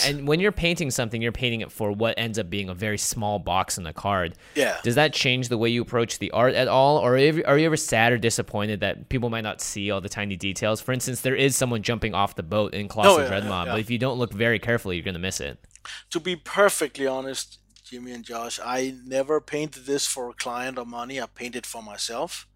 and 0.06 0.26
when 0.26 0.40
you're 0.40 0.52
painting 0.52 0.90
something, 0.90 1.22
you're 1.22 1.32
painting 1.32 1.60
it 1.62 1.72
for 1.72 1.92
what 1.92 2.18
ends 2.18 2.38
up 2.38 2.50
being 2.50 2.68
a 2.68 2.74
very 2.74 2.98
small 2.98 3.38
box 3.38 3.78
in 3.78 3.84
the 3.84 3.92
card. 3.92 4.34
Yeah. 4.54 4.76
Does 4.82 4.94
that 4.96 5.12
change 5.12 5.48
the 5.48 5.58
way 5.58 5.70
you 5.70 5.82
approach 5.82 6.18
the 6.18 6.30
art 6.32 6.54
at 6.54 6.68
all, 6.68 6.98
or 6.98 7.14
are 7.14 7.18
you, 7.18 7.42
are 7.46 7.58
you 7.58 7.66
ever 7.66 7.76
sad 7.76 8.12
or 8.12 8.18
disappointed 8.18 8.80
that 8.80 9.08
people 9.08 9.30
might 9.30 9.42
not 9.42 9.60
see 9.60 9.90
all 9.90 10.00
the 10.00 10.08
tiny 10.08 10.36
details? 10.36 10.80
For 10.80 10.92
instance, 10.92 11.22
there 11.22 11.36
is 11.36 11.56
someone 11.56 11.82
jumping 11.82 12.14
off 12.14 12.34
the 12.34 12.42
boat 12.42 12.74
in 12.74 12.88
Colossal 12.88 13.16
Oh, 13.16 13.18
yeah, 13.20 13.30
Dreadmaw, 13.30 13.48
yeah, 13.48 13.64
yeah. 13.64 13.72
but 13.72 13.80
if 13.80 13.90
you 13.90 13.98
don't 13.98 14.18
look 14.18 14.32
very 14.32 14.58
carefully, 14.58 14.96
you're 14.96 15.04
gonna 15.04 15.18
miss 15.18 15.40
it. 15.40 15.58
To 16.10 16.20
be 16.20 16.36
perfectly 16.36 17.06
honest, 17.06 17.58
Jimmy 17.92 18.12
and 18.12 18.24
Josh, 18.24 18.58
I 18.64 18.94
never 19.04 19.40
painted 19.40 19.86
this 19.86 20.06
for 20.06 20.30
a 20.30 20.34
client 20.34 20.78
or 20.78 20.86
money. 20.86 21.20
I 21.20 21.26
painted 21.26 21.66
for 21.66 21.82
myself. 21.82 22.48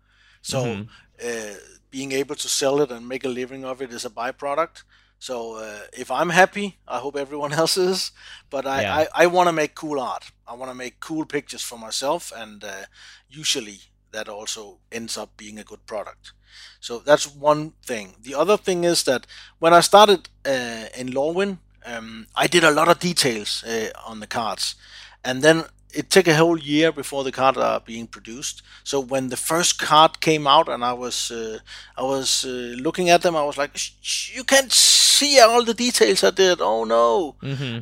So 0.43 0.61
Mm-hmm. 0.67 0.89
uh, 1.25 1.55
being 1.91 2.13
able 2.13 2.37
to 2.37 2.49
sell 2.49 2.81
it 2.83 2.91
and 2.93 3.09
make 3.09 3.25
a 3.25 3.29
living 3.29 3.65
of 3.65 3.83
it 3.83 3.93
is 3.93 4.05
a 4.07 4.11
byproduct. 4.11 4.85
So 5.19 5.57
uh, 5.57 5.81
if 5.93 6.11
I'm 6.11 6.31
happy, 6.31 6.79
I 6.89 6.99
hope 6.99 7.17
everyone 7.17 7.53
else 7.63 7.77
is. 7.77 8.13
But 8.51 8.67
I, 8.67 8.81
Yeah. 8.81 9.03
I, 9.03 9.09
I 9.15 9.27
want 9.27 9.49
to 9.49 9.53
make 9.53 9.75
cool 9.75 10.01
art. 10.01 10.31
I 10.47 10.55
want 10.55 10.71
to 10.71 10.75
make 10.77 11.01
cool 11.01 11.27
pictures 11.27 11.63
for 11.63 11.79
myself, 11.79 12.33
and 12.37 12.65
uh, 12.65 12.87
usually 13.29 13.81
that 14.13 14.29
also 14.29 14.81
ends 14.93 15.17
up 15.19 15.37
being 15.37 15.59
a 15.59 15.65
good 15.65 15.87
product. 15.87 16.33
So 16.81 16.99
that's 16.99 17.27
one 17.27 17.73
thing. 17.85 18.17
The 18.21 18.35
other 18.35 18.57
thing 18.57 18.85
is 18.85 19.05
that 19.05 19.27
when 19.59 19.75
I 19.75 19.81
started 19.81 20.29
uh, 20.47 20.87
in 20.97 21.09
Lorwyn, 21.09 21.59
um, 21.85 22.27
I 22.37 22.47
did 22.49 22.65
a 22.65 22.71
lot 22.71 22.89
of 22.89 22.99
details 22.99 23.65
uh, 23.65 23.91
on 24.07 24.21
the 24.21 24.27
cards, 24.27 24.77
and 25.27 25.43
then 25.43 25.65
it 25.93 26.11
took 26.11 26.29
a 26.29 26.35
whole 26.35 26.59
year 26.59 26.93
before 26.93 27.25
the 27.25 27.33
card 27.33 27.57
are 27.57 27.81
being 27.81 28.07
produced. 28.07 28.63
So 28.85 29.01
when 29.13 29.29
the 29.31 29.37
first 29.37 29.79
card 29.79 30.21
came 30.21 30.47
out, 30.47 30.69
and 30.69 30.85
I 30.85 30.93
was 31.05 31.31
uh, 31.31 31.59
I 31.97 32.03
was 32.03 32.45
uh, 32.45 32.77
looking 32.87 33.11
at 33.11 33.23
them, 33.23 33.35
I 33.37 33.45
was 33.45 33.57
like, 33.59 33.77
"Sh- 33.77 33.93
sh- 34.03 34.37
"You 34.37 34.45
can't 34.45 34.73
see 34.73 35.41
all 35.41 35.65
the 35.65 35.75
details 35.87 36.23
I 36.25 36.31
did. 36.31 36.61
Oh 36.61 36.85
no!" 36.85 37.35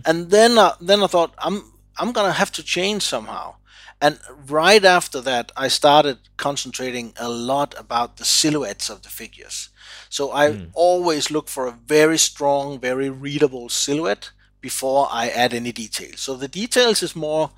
And 0.09 0.31
then 0.31 0.59
uh, 0.59 0.73
then 0.89 1.03
I 1.03 1.07
thought, 1.09 1.33
"I'm 1.47 1.57
I'm 2.01 2.13
gonna 2.13 2.33
have 2.43 2.53
to 2.53 2.63
change 2.63 3.03
somehow." 3.03 3.55
And 4.01 4.19
right 4.51 4.85
after 4.85 5.21
that, 5.23 5.53
I 5.65 5.69
started 5.69 6.19
concentrating 6.37 7.13
a 7.17 7.29
lot 7.29 7.75
about 7.79 8.17
the 8.17 8.25
silhouettes 8.25 8.91
of 8.91 9.01
the 9.03 9.09
figures. 9.09 9.71
So 10.09 10.25
I 10.43 10.47
always 10.75 11.31
look 11.31 11.49
for 11.49 11.67
a 11.67 11.79
very 11.89 12.19
strong, 12.19 12.81
very 12.81 13.09
readable 13.11 13.69
silhouette 13.69 14.31
before 14.69 15.03
I 15.23 15.25
add 15.43 15.53
any 15.61 15.73
details. 15.73 16.19
So 16.27 16.31
the 16.45 16.49
details 16.63 17.03
is 17.03 17.15
more 17.15 17.51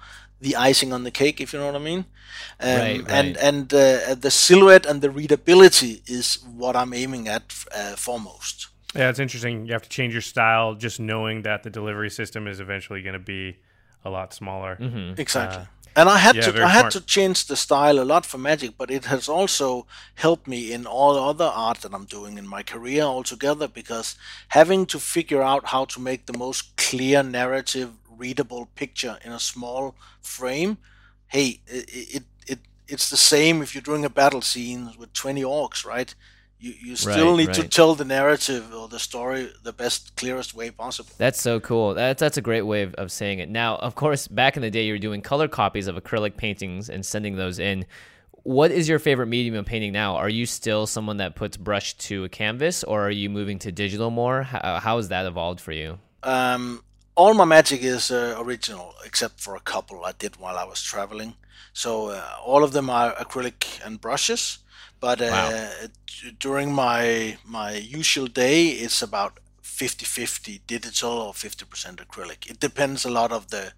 the 0.46 0.54
icing 0.70 0.92
on 0.92 1.02
the 1.04 1.10
cake, 1.22 1.40
if 1.44 1.52
you 1.52 1.58
know 1.60 1.66
what 1.72 1.82
I 1.82 1.84
mean. 1.92 2.02
Um, 2.60 2.78
Right, 2.80 3.00
And 3.18 3.28
right. 3.36 3.48
and 3.48 3.72
uh, 3.74 4.14
the 4.24 4.30
silhouette 4.30 4.86
and 4.90 5.00
the 5.04 5.10
readability 5.20 5.92
is 6.18 6.38
what 6.62 6.74
I'm 6.80 6.92
aiming 7.02 7.28
at 7.36 7.42
uh, 7.80 7.96
foremost. 7.96 8.56
Yeah, 8.94 9.10
it's 9.10 9.18
interesting. 9.20 9.66
You 9.66 9.72
have 9.72 9.82
to 9.88 9.94
change 9.98 10.12
your 10.18 10.22
style 10.34 10.74
just 10.86 10.98
knowing 11.00 11.42
that 11.42 11.62
the 11.62 11.70
delivery 11.70 12.10
system 12.10 12.46
is 12.52 12.60
eventually 12.60 13.02
going 13.02 13.18
to 13.24 13.26
be 13.36 13.56
a 14.04 14.10
lot 14.10 14.32
smaller. 14.34 14.74
Exactly. 15.18 15.66
And 15.96 16.08
I 16.10 16.18
had 16.18 16.36
yeah, 16.36 16.42
to 16.42 16.62
I 16.62 16.68
had 16.68 16.90
smart. 16.90 16.92
to 16.92 17.00
change 17.00 17.46
the 17.46 17.56
style 17.56 17.98
a 17.98 18.04
lot 18.04 18.26
for 18.26 18.38
Magic, 18.38 18.76
but 18.78 18.90
it 18.90 19.06
has 19.06 19.28
also 19.28 19.86
helped 20.14 20.46
me 20.46 20.72
in 20.72 20.86
all 20.86 21.16
other 21.16 21.46
art 21.46 21.78
that 21.80 21.94
I'm 21.94 22.04
doing 22.04 22.38
in 22.38 22.46
my 22.46 22.62
career 22.62 23.02
altogether 23.02 23.68
because 23.68 24.16
having 24.48 24.86
to 24.86 25.00
figure 25.00 25.42
out 25.42 25.68
how 25.68 25.86
to 25.86 26.00
make 26.00 26.26
the 26.26 26.38
most 26.38 26.76
clear 26.76 27.22
narrative 27.22 27.92
readable 28.10 28.66
picture 28.76 29.18
in 29.24 29.32
a 29.32 29.40
small 29.40 29.96
frame, 30.22 30.78
hey, 31.28 31.60
it 31.66 31.88
it, 31.88 32.24
it 32.46 32.58
it's 32.88 33.10
the 33.10 33.16
same 33.16 33.62
if 33.62 33.74
you're 33.74 33.82
doing 33.82 34.04
a 34.04 34.10
battle 34.10 34.42
scene 34.42 34.92
with 34.98 35.12
20 35.14 35.42
orcs, 35.42 35.84
right? 35.84 36.14
You, 36.58 36.72
you 36.80 36.96
still 36.96 37.36
Right, 37.36 37.46
need 37.46 37.54
to 37.54 37.68
tell 37.68 37.94
the 37.94 38.04
narrative 38.04 38.72
or 38.74 38.88
the 38.88 38.98
story 38.98 39.52
the 39.62 39.72
best, 39.72 40.16
clearest 40.16 40.54
way 40.54 40.70
possible. 40.70 41.10
That's 41.18 41.40
so 41.40 41.60
cool. 41.60 41.94
That's 41.94 42.18
that's 42.18 42.38
a 42.38 42.42
great 42.42 42.62
way 42.62 42.82
of, 42.82 42.94
of 42.94 43.12
saying 43.12 43.40
it. 43.40 43.50
Now, 43.50 43.76
of 43.76 43.94
course, 43.94 44.26
back 44.26 44.56
in 44.56 44.62
the 44.62 44.70
day, 44.70 44.86
you 44.86 44.94
were 44.94 44.98
doing 44.98 45.20
color 45.20 45.48
copies 45.48 45.86
of 45.86 45.96
acrylic 45.96 46.36
paintings 46.36 46.88
and 46.88 47.04
sending 47.04 47.36
those 47.36 47.58
in. 47.58 47.84
What 48.42 48.70
is 48.70 48.88
your 48.88 48.98
favorite 48.98 49.26
medium 49.26 49.56
of 49.56 49.66
painting 49.66 49.92
now? 49.92 50.16
Are 50.16 50.28
you 50.28 50.46
still 50.46 50.86
someone 50.86 51.16
that 51.18 51.34
puts 51.34 51.56
brush 51.56 51.94
to 51.94 52.24
a 52.24 52.28
canvas, 52.28 52.84
or 52.84 53.06
are 53.06 53.10
you 53.10 53.28
moving 53.28 53.58
to 53.58 53.72
digital 53.72 54.10
more? 54.10 54.44
How, 54.44 54.78
how 54.78 54.96
has 54.96 55.08
that 55.08 55.26
evolved 55.26 55.60
for 55.60 55.72
you? 55.72 55.98
Um, 56.22 56.82
all 57.16 57.34
my 57.34 57.44
magic 57.44 57.82
is 57.82 58.10
uh, 58.10 58.36
original, 58.38 58.94
except 59.04 59.40
for 59.40 59.56
a 59.56 59.60
couple 59.60 60.04
I 60.04 60.12
did 60.12 60.36
while 60.36 60.56
I 60.56 60.64
was 60.64 60.80
traveling. 60.80 61.34
So 61.72 62.10
uh, 62.10 62.22
all 62.44 62.62
of 62.62 62.72
them 62.72 62.88
are 62.88 63.14
acrylic 63.16 63.84
and 63.84 64.00
brushes. 64.00 64.58
But 65.00 65.20
uh, 65.20 65.30
Wow. 65.30 65.50
d- 66.06 66.36
during 66.38 66.72
my 66.72 67.38
my 67.44 67.72
usual 67.72 68.26
day, 68.26 68.68
it's 68.68 69.02
about 69.02 69.38
50-50 69.62 70.60
digital 70.66 71.10
or 71.12 71.34
50% 71.34 72.00
acrylic. 72.00 72.50
It 72.50 72.60
depends 72.60 73.04
a 73.04 73.10
lot 73.10 73.32
of 73.32 73.48
the 73.48 73.72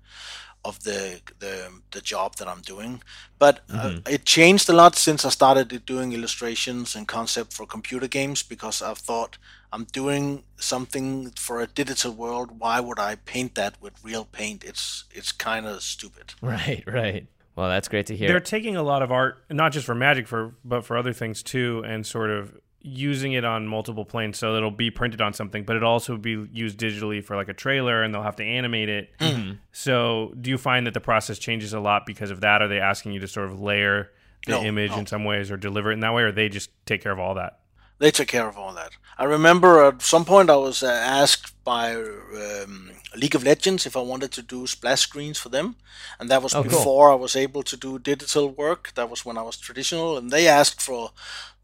of 0.65 0.83
the 0.85 1.21
the, 1.39 1.71
the 1.91 2.01
job 2.01 2.37
that 2.37 2.49
I'm 2.49 2.61
doing. 2.63 3.03
But 3.39 3.61
uh, 3.71 3.93
it 4.09 4.25
changed 4.25 4.69
a 4.69 4.73
lot 4.73 4.97
since 4.97 5.25
I 5.25 5.31
started 5.31 5.85
doing 5.87 6.13
illustrations 6.13 6.97
and 6.97 7.07
concept 7.09 7.53
for 7.53 7.67
computer 7.67 8.09
games 8.09 8.43
because 8.43 8.83
I've 8.83 8.99
thought 8.99 9.39
I'm 9.73 9.85
doing 9.85 10.45
something 10.57 11.31
for 11.37 11.61
a 11.61 11.67
digital 11.67 12.13
world. 12.13 12.59
Why 12.59 12.81
would 12.81 12.99
I 12.99 13.17
paint 13.17 13.55
that 13.55 13.81
with 13.81 14.03
real 14.05 14.25
paint? 14.25 14.65
It's 14.65 15.05
it's 15.11 15.33
kind 15.33 15.67
of 15.67 15.83
stupid. 15.83 16.35
Right, 16.43 16.85
right. 16.87 17.27
Well, 17.59 17.69
that's 17.69 17.89
great 17.89 18.07
to 18.07 18.17
hear. 18.17 18.29
They're 18.29 18.39
taking 18.39 18.77
a 18.77 18.85
lot 18.85 19.03
of 19.03 19.11
art, 19.11 19.43
not 19.51 19.73
just 19.73 19.85
for 19.85 19.95
magic, 19.97 20.29
for 20.29 20.55
but 20.65 20.85
for 20.85 20.97
other 20.97 21.13
things 21.13 21.43
too, 21.43 21.83
and 21.85 22.07
sort 22.07 22.31
of 22.31 22.57
using 22.83 23.33
it 23.33 23.45
on 23.45 23.67
multiple 23.67 24.05
planes 24.05 24.39
so 24.39 24.55
it'll 24.55 24.71
be 24.71 24.93
printed 24.93 25.21
on 25.21 25.33
something, 25.33 25.65
but 25.65 25.75
it'll 25.75 25.91
also 25.91 26.17
be 26.17 26.47
used 26.53 26.79
digitally 26.79 27.23
for 27.23 27.35
like 27.35 27.49
a 27.49 27.53
trailer, 27.53 28.05
and 28.05 28.15
they'll 28.15 28.23
have 28.23 28.37
to 28.37 28.45
animate 28.45 28.89
it. 28.89 29.11
Mm-hmm. 29.19 29.55
So, 29.73 30.33
do 30.41 30.51
you 30.51 30.57
find 30.57 30.87
that 30.87 30.95
the 30.95 31.01
process 31.01 31.37
changes 31.37 31.73
a 31.75 31.81
lot 31.81 32.07
because 32.07 32.31
of 32.31 32.43
that? 32.43 32.63
Are 32.63 32.69
they 32.69 32.79
asking 32.79 33.11
you 33.11 33.19
to 33.19 33.27
sort 33.29 33.51
of 33.51 33.61
layer 33.61 34.13
the 34.47 34.53
No, 34.53 34.63
image 34.63 34.93
no. 34.93 34.99
in 35.01 35.07
some 35.07 35.25
ways, 35.25 35.51
or 35.51 35.57
deliver 35.57 35.91
it 35.91 35.95
in 35.95 36.01
that 36.01 36.15
way, 36.15 36.23
or 36.23 36.31
they 36.31 36.49
just 36.49 36.71
take 36.87 37.03
care 37.03 37.11
of 37.11 37.19
all 37.19 37.35
that? 37.35 37.59
They 37.99 38.11
took 38.13 38.29
care 38.29 38.47
of 38.49 38.57
all 38.57 38.73
that. 38.75 38.93
I 39.19 39.25
remember 39.25 39.85
at 39.85 40.03
some 40.03 40.25
point 40.25 40.51
I 40.51 40.57
was 40.57 40.83
uh, 40.83 40.87
asked 40.87 41.53
by 41.65 41.95
um, 41.97 42.93
League 43.17 43.35
of 43.35 43.43
Legends 43.43 43.87
if 43.87 43.97
I 43.97 44.01
wanted 44.01 44.31
to 44.33 44.43
do 44.43 44.67
splash 44.69 45.01
screens 45.01 45.37
for 45.39 45.49
them, 45.49 45.75
and 46.21 46.31
that 46.31 46.43
was 46.43 46.55
Oh, 46.55 46.63
cool. 46.63 46.71
before 46.71 47.11
I 47.11 47.17
was 47.17 47.35
able 47.35 47.65
to 47.65 47.77
do 47.77 47.99
digital 47.99 48.49
work. 48.51 48.93
That 48.95 49.11
was 49.11 49.25
when 49.25 49.37
I 49.37 49.43
was 49.43 49.57
traditional, 49.57 50.17
and 50.17 50.31
they 50.31 50.47
asked 50.47 50.81
for 50.81 51.11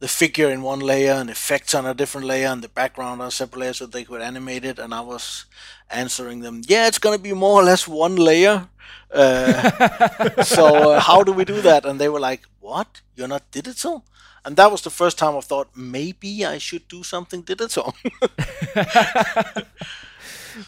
the 0.00 0.08
figure 0.08 0.50
in 0.50 0.62
one 0.62 0.80
layer 0.80 1.12
and 1.12 1.30
effects 1.30 1.72
on 1.74 1.86
a 1.86 1.94
different 1.94 2.26
layer 2.26 2.48
and 2.48 2.62
the 2.62 2.68
background 2.68 3.20
on 3.22 3.28
a 3.28 3.30
separate 3.30 3.60
layer 3.60 3.72
so 3.72 3.86
they 3.86 4.04
could 4.04 4.20
animate 4.20 4.64
it. 4.64 4.78
And 4.80 4.92
I 4.92 5.00
was 5.00 5.44
answering 5.88 6.40
them, 6.40 6.62
"Yeah, 6.66 6.88
it's 6.88 6.98
gonna 6.98 7.18
be 7.18 7.32
more 7.32 7.60
or 7.60 7.64
less 7.64 7.86
one 7.86 8.16
layer." 8.16 8.68
Uh, 9.12 10.42
so 10.42 10.92
uh, 10.92 11.00
how 11.00 11.22
do 11.22 11.32
we 11.32 11.44
do 11.44 11.60
that? 11.62 11.84
And 11.84 12.00
they 12.00 12.08
were 12.08 12.20
like, 12.20 12.42
"What? 12.60 13.00
You're 13.14 13.28
not 13.28 13.48
digital?" 13.52 14.04
And 14.46 14.56
that 14.56 14.70
was 14.70 14.82
the 14.82 14.90
first 14.90 15.16
time 15.18 15.36
I 15.36 15.40
thought 15.40 15.68
maybe 15.74 16.44
I 16.44 16.58
should 16.58 16.86
do 16.88 17.02
something 17.02 17.42
digital. 17.42 17.94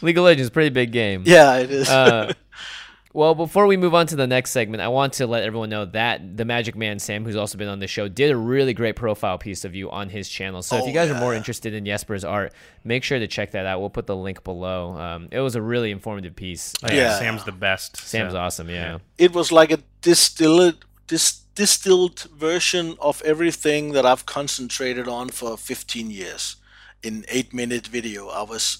League 0.01 0.17
of 0.17 0.23
Legends, 0.25 0.49
pretty 0.49 0.69
big 0.69 0.91
game. 0.91 1.23
yeah, 1.25 1.57
it 1.57 1.71
is. 1.71 1.89
Uh, 1.89 2.33
well, 3.13 3.35
before 3.35 3.67
we 3.67 3.77
move 3.77 3.95
on 3.95 4.05
to 4.07 4.15
the 4.17 4.27
next 4.27 4.51
segment, 4.51 4.81
I 4.81 4.89
want 4.89 5.13
to 5.13 5.27
let 5.27 5.43
everyone 5.43 5.69
know 5.69 5.85
that 5.85 6.35
the 6.35 6.43
Magic 6.43 6.75
Man 6.75 6.99
Sam, 6.99 7.23
who's 7.23 7.37
also 7.37 7.57
been 7.57 7.69
on 7.69 7.79
the 7.79 7.87
show, 7.87 8.07
did 8.09 8.31
a 8.31 8.35
really 8.35 8.73
great 8.73 8.95
profile 8.97 9.37
piece 9.37 9.63
of 9.63 9.75
you 9.75 9.89
on 9.89 10.09
his 10.09 10.27
channel. 10.27 10.61
So 10.61 10.75
if 10.77 10.83
Oh, 10.83 10.87
you 10.87 10.93
guys 10.93 11.09
are 11.09 11.19
more 11.19 11.33
interested 11.33 11.73
in 11.73 11.85
Jesper's 11.85 12.25
art, 12.25 12.51
make 12.83 13.03
sure 13.03 13.17
to 13.17 13.27
check 13.27 13.51
that 13.51 13.65
out. 13.65 13.79
We'll 13.79 13.89
put 13.89 14.07
the 14.07 14.15
link 14.15 14.43
below. 14.43 14.97
Um, 14.97 15.29
it 15.31 15.39
was 15.39 15.55
a 15.55 15.61
really 15.61 15.91
informative 15.91 16.35
piece. 16.35 16.73
Oh, 16.83 16.91
Yeah. 16.93 17.17
Sam's 17.17 17.45
the 17.45 17.53
best. 17.53 17.95
Sam's 17.97 18.33
so- 18.33 18.39
awesome. 18.39 18.69
Yeah. 18.69 18.97
it 19.17 19.33
was 19.33 19.51
like 19.53 19.71
a 19.71 19.79
distilled, 20.01 20.83
dis, 21.07 21.41
distilled 21.55 22.21
version 22.35 22.95
of 22.99 23.21
everything 23.23 23.93
that 23.93 24.05
I've 24.05 24.25
concentrated 24.25 25.07
on 25.07 25.29
for 25.29 25.57
15 25.57 26.11
years 26.11 26.57
in 27.03 27.25
eight 27.29 27.53
minute 27.53 27.87
video. 27.87 28.27
I 28.29 28.43
was 28.43 28.79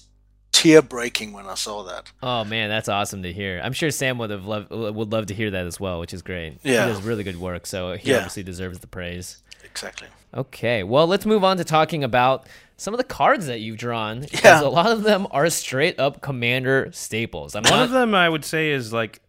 tear 0.52 0.82
breaking 0.82 1.32
when 1.32 1.46
I 1.46 1.54
saw 1.54 1.82
that. 1.84 2.10
Oh 2.22 2.44
man, 2.44 2.68
that's 2.68 2.88
awesome 2.88 3.22
to 3.22 3.32
hear. 3.32 3.60
I'm 3.62 3.72
sure 3.72 3.90
Sam 3.90 4.18
would 4.18 4.30
have 4.30 4.44
loved 4.44 4.70
would 4.70 5.12
love 5.12 5.26
to 5.26 5.34
hear 5.34 5.50
that 5.50 5.66
as 5.66 5.78
well, 5.80 6.00
which 6.00 6.12
is 6.14 6.22
great. 6.22 6.58
Yeah. 6.62 6.86
he 6.86 6.92
does 6.92 7.02
really 7.02 7.24
good 7.24 7.40
work, 7.40 7.66
so 7.66 7.94
he 7.96 8.10
Yeah. 8.10 8.16
obviously 8.18 8.42
deserves 8.42 8.78
the 8.80 8.86
praise. 8.86 9.42
Exactly. 9.64 10.08
Okay, 10.34 10.82
well, 10.82 11.06
let's 11.06 11.24
move 11.26 11.42
on 11.44 11.56
to 11.58 11.64
talking 11.64 12.04
about 12.04 12.46
some 12.76 12.92
of 12.94 12.98
the 12.98 13.04
cards 13.04 13.46
that 13.46 13.60
you've 13.60 13.76
drawn. 13.78 14.20
because 14.20 14.42
Yeah. 14.44 14.62
a 14.62 14.68
lot 14.68 14.86
of 14.90 15.02
them 15.02 15.26
are 15.30 15.48
straight 15.50 15.98
up 15.98 16.20
Commander 16.20 16.90
staples. 16.92 17.54
I'm 17.54 17.62
One 17.64 17.72
not 17.72 17.84
of 17.84 17.90
them 17.90 18.14
I 18.14 18.28
would 18.28 18.44
say 18.44 18.70
is 18.70 18.92
like 18.92 19.20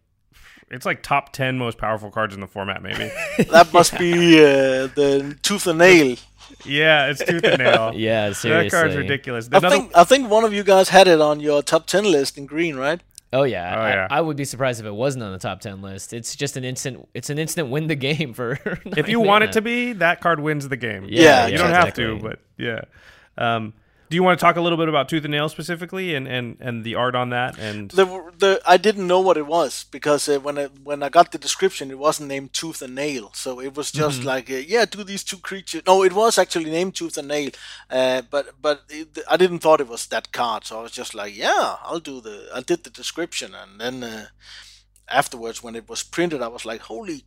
it's 0.70 0.86
like 0.86 1.02
top 1.02 1.32
10 1.32 1.58
most 1.58 1.78
powerful 1.78 2.10
cards 2.10 2.34
in 2.34 2.40
the 2.40 2.46
format 2.46 2.82
maybe. 2.82 3.10
That 3.50 3.72
must 3.72 3.98
be 3.98 4.38
uh, 4.44 4.86
the 4.88 5.36
tooth 5.42 5.66
and 5.66 5.78
nail. 5.78 6.16
yeah, 6.64 7.06
it's 7.10 7.24
tooth 7.24 7.44
and 7.44 7.58
nail. 7.58 7.92
Yeah, 7.96 8.28
That 8.30 8.34
seriously. 8.36 8.70
card's 8.70 8.96
ridiculous. 8.96 9.48
I 9.52 9.58
Another- 9.58 9.76
think 9.76 9.92
I 9.96 10.04
think 10.04 10.30
one 10.30 10.44
of 10.44 10.52
you 10.52 10.62
guys 10.62 10.88
had 10.88 11.08
it 11.08 11.20
on 11.20 11.40
your 11.40 11.62
top 11.62 11.86
10 11.86 12.04
list 12.04 12.38
in 12.38 12.46
green, 12.46 12.76
right? 12.76 13.00
Oh 13.32 13.44
yeah, 13.44 13.74
Oh, 13.76 13.80
I- 13.80 13.90
yeah. 13.90 14.08
I, 14.10 14.20
would 14.20 14.36
be 14.36 14.44
surprised 14.44 14.80
if 14.80 14.86
it 14.86 14.92
wasn't 14.94 15.22
on 15.22 15.30
the 15.32 15.38
top 15.38 15.60
ten 15.60 15.82
list. 15.82 16.12
It's 16.12 16.34
just 16.34 16.56
an 16.56 16.64
instant. 16.64 17.08
It's 17.14 17.30
an 17.30 17.38
instant 17.38 17.68
win 17.70 17.86
the 17.86 17.94
game 17.94 18.34
for. 18.34 18.58
if 18.84 19.08
you 19.08 19.20
want 19.20 19.44
it 19.44 19.52
to 19.52 19.62
be, 19.62 19.92
that 19.94 20.20
card 20.20 20.40
wins 20.40 20.68
the 20.68 20.76
game. 20.76 21.04
Yeah, 21.08 21.46
you 21.46 21.52
yeah, 21.52 21.58
don't 21.58 21.70
have 21.70 21.94
to, 21.94 22.18
but 22.18 22.40
yeah. 22.58 22.80
Um, 23.38 23.72
do 24.10 24.16
you 24.16 24.24
want 24.24 24.40
to 24.40 24.44
talk 24.44 24.56
a 24.56 24.60
little 24.60 24.76
bit 24.76 24.88
about 24.88 25.08
Tooth 25.08 25.24
and 25.24 25.30
Nail 25.30 25.48
specifically 25.48 26.16
and, 26.16 26.26
and, 26.26 26.56
and 26.58 26.82
the 26.82 26.96
art 26.96 27.14
on 27.14 27.30
that? 27.30 27.56
And 27.58 27.92
the 27.92 28.06
the 28.36 28.60
I 28.66 28.76
didn't 28.76 29.06
know 29.06 29.20
what 29.20 29.36
it 29.36 29.46
was 29.46 29.84
because 29.84 30.28
uh, 30.28 30.40
when 30.40 30.58
I 30.58 30.66
when 30.82 31.04
I 31.04 31.08
got 31.08 31.30
the 31.30 31.38
description, 31.38 31.92
it 31.92 31.98
wasn't 31.98 32.28
named 32.28 32.52
Tooth 32.52 32.82
and 32.82 32.96
Nail, 32.96 33.30
so 33.34 33.60
it 33.60 33.76
was 33.76 33.92
just 33.92 34.18
mm-hmm. 34.18 34.26
like 34.26 34.50
uh, 34.50 34.54
yeah, 34.54 34.84
do 34.84 35.04
these 35.04 35.22
two 35.22 35.38
creatures. 35.38 35.82
No, 35.86 36.02
it 36.02 36.12
was 36.12 36.38
actually 36.38 36.70
named 36.70 36.96
Tooth 36.96 37.18
and 37.18 37.28
Nail, 37.28 37.50
uh, 37.88 38.22
but 38.28 38.60
but 38.60 38.82
it, 38.88 39.16
I 39.30 39.36
didn't 39.36 39.60
thought 39.60 39.80
it 39.80 39.88
was 39.88 40.06
that 40.06 40.32
card, 40.32 40.64
so 40.64 40.80
I 40.80 40.82
was 40.82 40.92
just 40.92 41.14
like 41.14 41.36
yeah, 41.36 41.76
I'll 41.80 42.00
do 42.00 42.20
the 42.20 42.48
I 42.52 42.62
did 42.62 42.82
the 42.82 42.90
description, 42.90 43.54
and 43.54 43.80
then 43.80 44.02
uh, 44.02 44.26
afterwards 45.08 45.62
when 45.62 45.76
it 45.76 45.88
was 45.88 46.02
printed, 46.02 46.42
I 46.42 46.48
was 46.48 46.64
like 46.64 46.80
holy, 46.80 47.22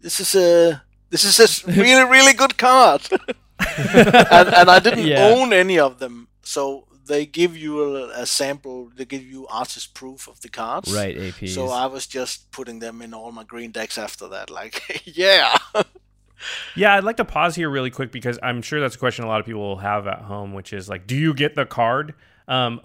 this 0.00 0.18
is 0.18 0.34
a 0.34 0.82
this 1.14 1.38
is 1.38 1.64
a 1.64 1.70
really 1.70 2.10
really 2.10 2.32
good 2.32 2.58
card. 2.58 3.02
and, 3.78 4.48
and, 4.48 4.68
I 4.68 4.80
didn't 4.80 5.06
yeah. 5.06 5.28
own 5.28 5.52
any 5.52 5.78
of 5.78 6.00
them. 6.00 6.26
So 6.42 6.88
they 7.06 7.24
give 7.24 7.56
you 7.56 7.96
a, 7.96 8.22
a, 8.22 8.26
sample. 8.26 8.90
They 8.96 9.04
give 9.04 9.22
you 9.22 9.46
artist 9.46 9.94
proof 9.94 10.26
of 10.26 10.40
the 10.40 10.48
cards. 10.48 10.92
Right, 10.92 11.16
AP. 11.16 11.48
So 11.48 11.68
I 11.68 11.86
was 11.86 12.08
just 12.08 12.50
putting 12.50 12.80
them 12.80 13.00
in 13.00 13.14
all 13.14 13.30
my 13.30 13.44
green 13.44 13.70
decks 13.70 13.96
after 13.96 14.26
that. 14.28 14.50
Like, 14.50 15.02
yeah. 15.16 15.56
yeah, 16.74 16.96
I'd 16.96 17.04
like 17.04 17.18
to 17.18 17.24
pause 17.24 17.54
here 17.54 17.70
really 17.70 17.90
quick 17.90 18.10
because 18.10 18.36
I'm 18.42 18.60
sure 18.60 18.80
that's 18.80 18.96
a 18.96 18.98
question 18.98 19.24
a 19.24 19.28
lot 19.28 19.38
of 19.38 19.46
people 19.46 19.62
will 19.62 19.76
have 19.76 20.08
at 20.08 20.22
home, 20.22 20.52
which 20.52 20.72
is 20.72 20.88
like, 20.88 21.06
do 21.06 21.14
you 21.14 21.32
get 21.32 21.54
the 21.54 21.64
card? 21.64 22.14
Um, 22.48 22.80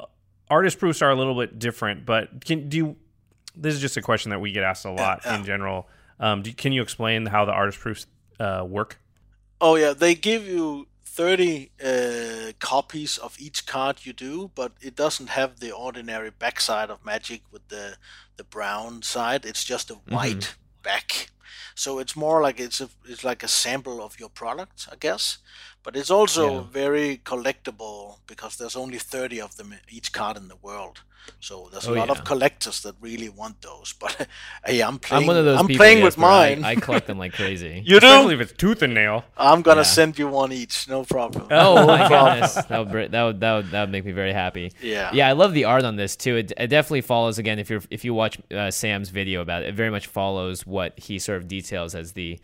artist 0.51 0.77
proofs 0.77 1.01
are 1.01 1.09
a 1.09 1.15
little 1.15 1.35
bit 1.35 1.57
different, 1.57 2.05
but 2.05 2.45
can 2.45 2.69
do 2.69 2.77
you? 2.77 2.95
This 3.55 3.73
is 3.73 3.81
just 3.81 3.97
a 3.97 4.01
question 4.03 4.29
that 4.29 4.39
we 4.39 4.51
get 4.51 4.63
asked 4.63 4.85
a 4.85 4.91
lot 4.91 5.21
yeah, 5.25 5.31
yeah. 5.31 5.39
in 5.39 5.45
general. 5.45 5.87
Um, 6.19 6.43
do, 6.43 6.53
can 6.53 6.71
you 6.71 6.81
explain 6.81 7.25
how 7.25 7.45
the 7.45 7.51
artist 7.51 7.79
proofs 7.79 8.05
uh, 8.39 8.65
work? 8.67 8.99
Oh 9.61 9.75
yeah, 9.75 9.93
they 9.93 10.15
give 10.15 10.47
you 10.47 10.87
30 11.03 11.71
uh, 11.83 12.51
copies 12.59 13.17
of 13.17 13.35
each 13.39 13.65
card 13.65 14.05
you 14.05 14.13
do, 14.13 14.51
but 14.55 14.71
it 14.81 14.95
doesn't 14.95 15.29
have 15.29 15.59
the 15.59 15.71
ordinary 15.71 16.29
backside 16.29 16.89
of 16.89 17.03
Magic 17.03 17.41
with 17.51 17.67
the 17.67 17.97
the 18.37 18.43
brown 18.45 19.01
side. 19.01 19.45
It's 19.45 19.65
just 19.65 19.91
a 19.91 19.95
mm-hmm. 19.95 20.15
white 20.15 20.35
mm-hmm. 20.37 20.81
back. 20.81 21.29
So 21.75 21.99
it's 21.99 22.15
more 22.15 22.41
like 22.41 22.59
it's 22.59 22.81
a 22.81 22.89
it's 23.05 23.23
like 23.23 23.43
a 23.43 23.47
sample 23.47 24.01
of 24.01 24.19
your 24.19 24.29
product, 24.29 24.87
I 24.91 24.95
guess. 24.95 25.39
But 25.83 25.95
it's 25.95 26.11
also 26.11 26.45
yeah. 26.53 26.63
very 26.71 27.17
collectible 27.17 28.19
because 28.27 28.55
there's 28.55 28.75
only 28.75 28.97
30 28.97 29.41
of 29.41 29.55
them 29.55 29.73
each 29.89 30.11
card 30.11 30.37
in 30.37 30.47
the 30.47 30.61
world. 30.61 31.01
So 31.39 31.69
there's 31.71 31.87
a 31.87 31.91
oh, 31.91 31.93
lot 31.93 32.07
yeah. 32.07 32.13
of 32.13 32.23
collectors 32.23 32.81
that 32.81 32.95
really 32.99 33.29
want 33.29 33.61
those. 33.61 33.93
But 33.99 34.27
hey, 34.65 34.81
I'm 34.81 34.99
playing. 34.99 35.23
I'm 35.23 35.27
one 35.27 35.37
of 35.37 35.45
those. 35.45 35.59
I'm 35.59 35.67
people, 35.67 35.79
playing 35.79 36.03
with 36.03 36.17
mine. 36.17 36.63
I, 36.63 36.71
I, 36.71 36.75
collect 36.75 37.07
them 37.07 37.17
like 37.17 37.33
crazy. 37.41 37.81
you 37.85 37.99
do? 37.99 38.07
Especially 38.07 38.35
if 38.35 38.41
it's 38.41 38.53
tooth 38.53 38.81
and 38.81 38.93
nail. 38.93 39.25
I'm 39.37 39.61
gonna 39.61 39.81
yeah. 39.81 39.83
send 39.83 40.19
you 40.19 40.27
one 40.27 40.51
each. 40.51 40.87
No 40.87 41.03
problem. 41.03 41.47
Oh 41.59 41.85
my 41.85 42.07
goodness, 42.07 42.53
that 42.53 42.79
would 42.79 43.11
that 43.11 43.23
would 43.23 43.39
that 43.41 43.55
would 43.55 43.71
that 43.71 43.81
would 43.81 43.91
make 43.91 44.05
me 44.05 44.11
very 44.11 44.33
happy. 44.33 44.71
Yeah. 44.81 45.11
Yeah, 45.13 45.27
I 45.27 45.33
love 45.33 45.53
the 45.53 45.65
art 45.65 45.83
on 45.83 45.97
this 45.97 46.15
too. 46.15 46.37
It, 46.37 46.53
it 46.57 46.67
definitely 46.67 47.01
follows 47.01 47.37
again. 47.37 47.59
If 47.59 47.69
you're 47.69 47.81
if 47.89 48.05
you 48.05 48.13
watch 48.13 48.39
uh, 48.51 48.71
Sam's 48.71 49.09
video 49.09 49.41
about 49.41 49.63
it, 49.63 49.69
it 49.69 49.75
very 49.75 49.89
much 49.89 50.07
follows 50.07 50.65
what 50.65 50.97
he 50.97 51.19
sort 51.19 51.37
of 51.37 51.47
details 51.47 51.95
as 51.95 52.13
the 52.13 52.39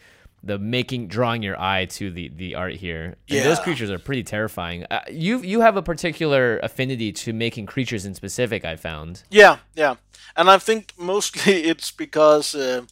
the 0.46 0.60
making 0.60 1.08
drawing 1.08 1.42
your 1.42 1.60
eye 1.60 1.86
to 1.86 2.12
the 2.12 2.30
the 2.30 2.56
art 2.56 2.76
here. 2.76 3.18
And 3.28 3.38
yeah. 3.40 3.44
those 3.44 3.60
creatures 3.60 3.90
are 3.90 4.00
pretty 4.00 4.24
terrifying. 4.24 4.86
Uh, 4.90 5.02
you 5.10 5.40
you 5.40 5.62
have 5.62 5.76
a 5.76 5.82
particular 5.82 6.60
affinity 6.60 7.12
to 7.12 7.34
making 7.34 7.66
creatures 7.66 8.06
in 8.06 8.14
specific. 8.14 8.64
I 8.64 8.76
found. 8.76 9.24
Yeah, 9.30 9.58
yeah, 9.76 9.96
and 10.36 10.50
I 10.50 10.58
think 10.60 10.94
mostly 10.98 11.64
it's 11.72 11.92
because. 11.92 12.56
Uh, 12.56 12.84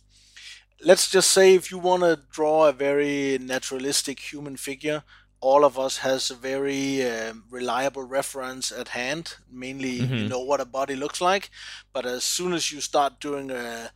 let's 0.85 1.09
just 1.09 1.31
say 1.31 1.55
if 1.55 1.71
you 1.71 1.77
want 1.77 2.03
to 2.03 2.19
draw 2.29 2.67
a 2.67 2.73
very 2.73 3.37
naturalistic 3.39 4.19
human 4.19 4.57
figure, 4.57 5.03
all 5.43 5.65
of 5.65 5.77
us 5.77 5.97
has 5.97 6.31
a 6.31 6.35
very 6.35 7.05
uh, 7.05 7.33
reliable 7.49 8.03
reference 8.03 8.71
at 8.71 8.89
hand. 8.89 9.35
Mainly, 9.51 9.99
mm-hmm. 9.99 10.13
you 10.13 10.29
know 10.29 10.41
what 10.41 10.61
a 10.61 10.65
body 10.65 10.95
looks 10.95 11.21
like, 11.21 11.49
but 11.91 12.05
as 12.05 12.23
soon 12.23 12.53
as 12.53 12.71
you 12.71 12.81
start 12.81 13.19
doing 13.19 13.51
a, 13.51 13.91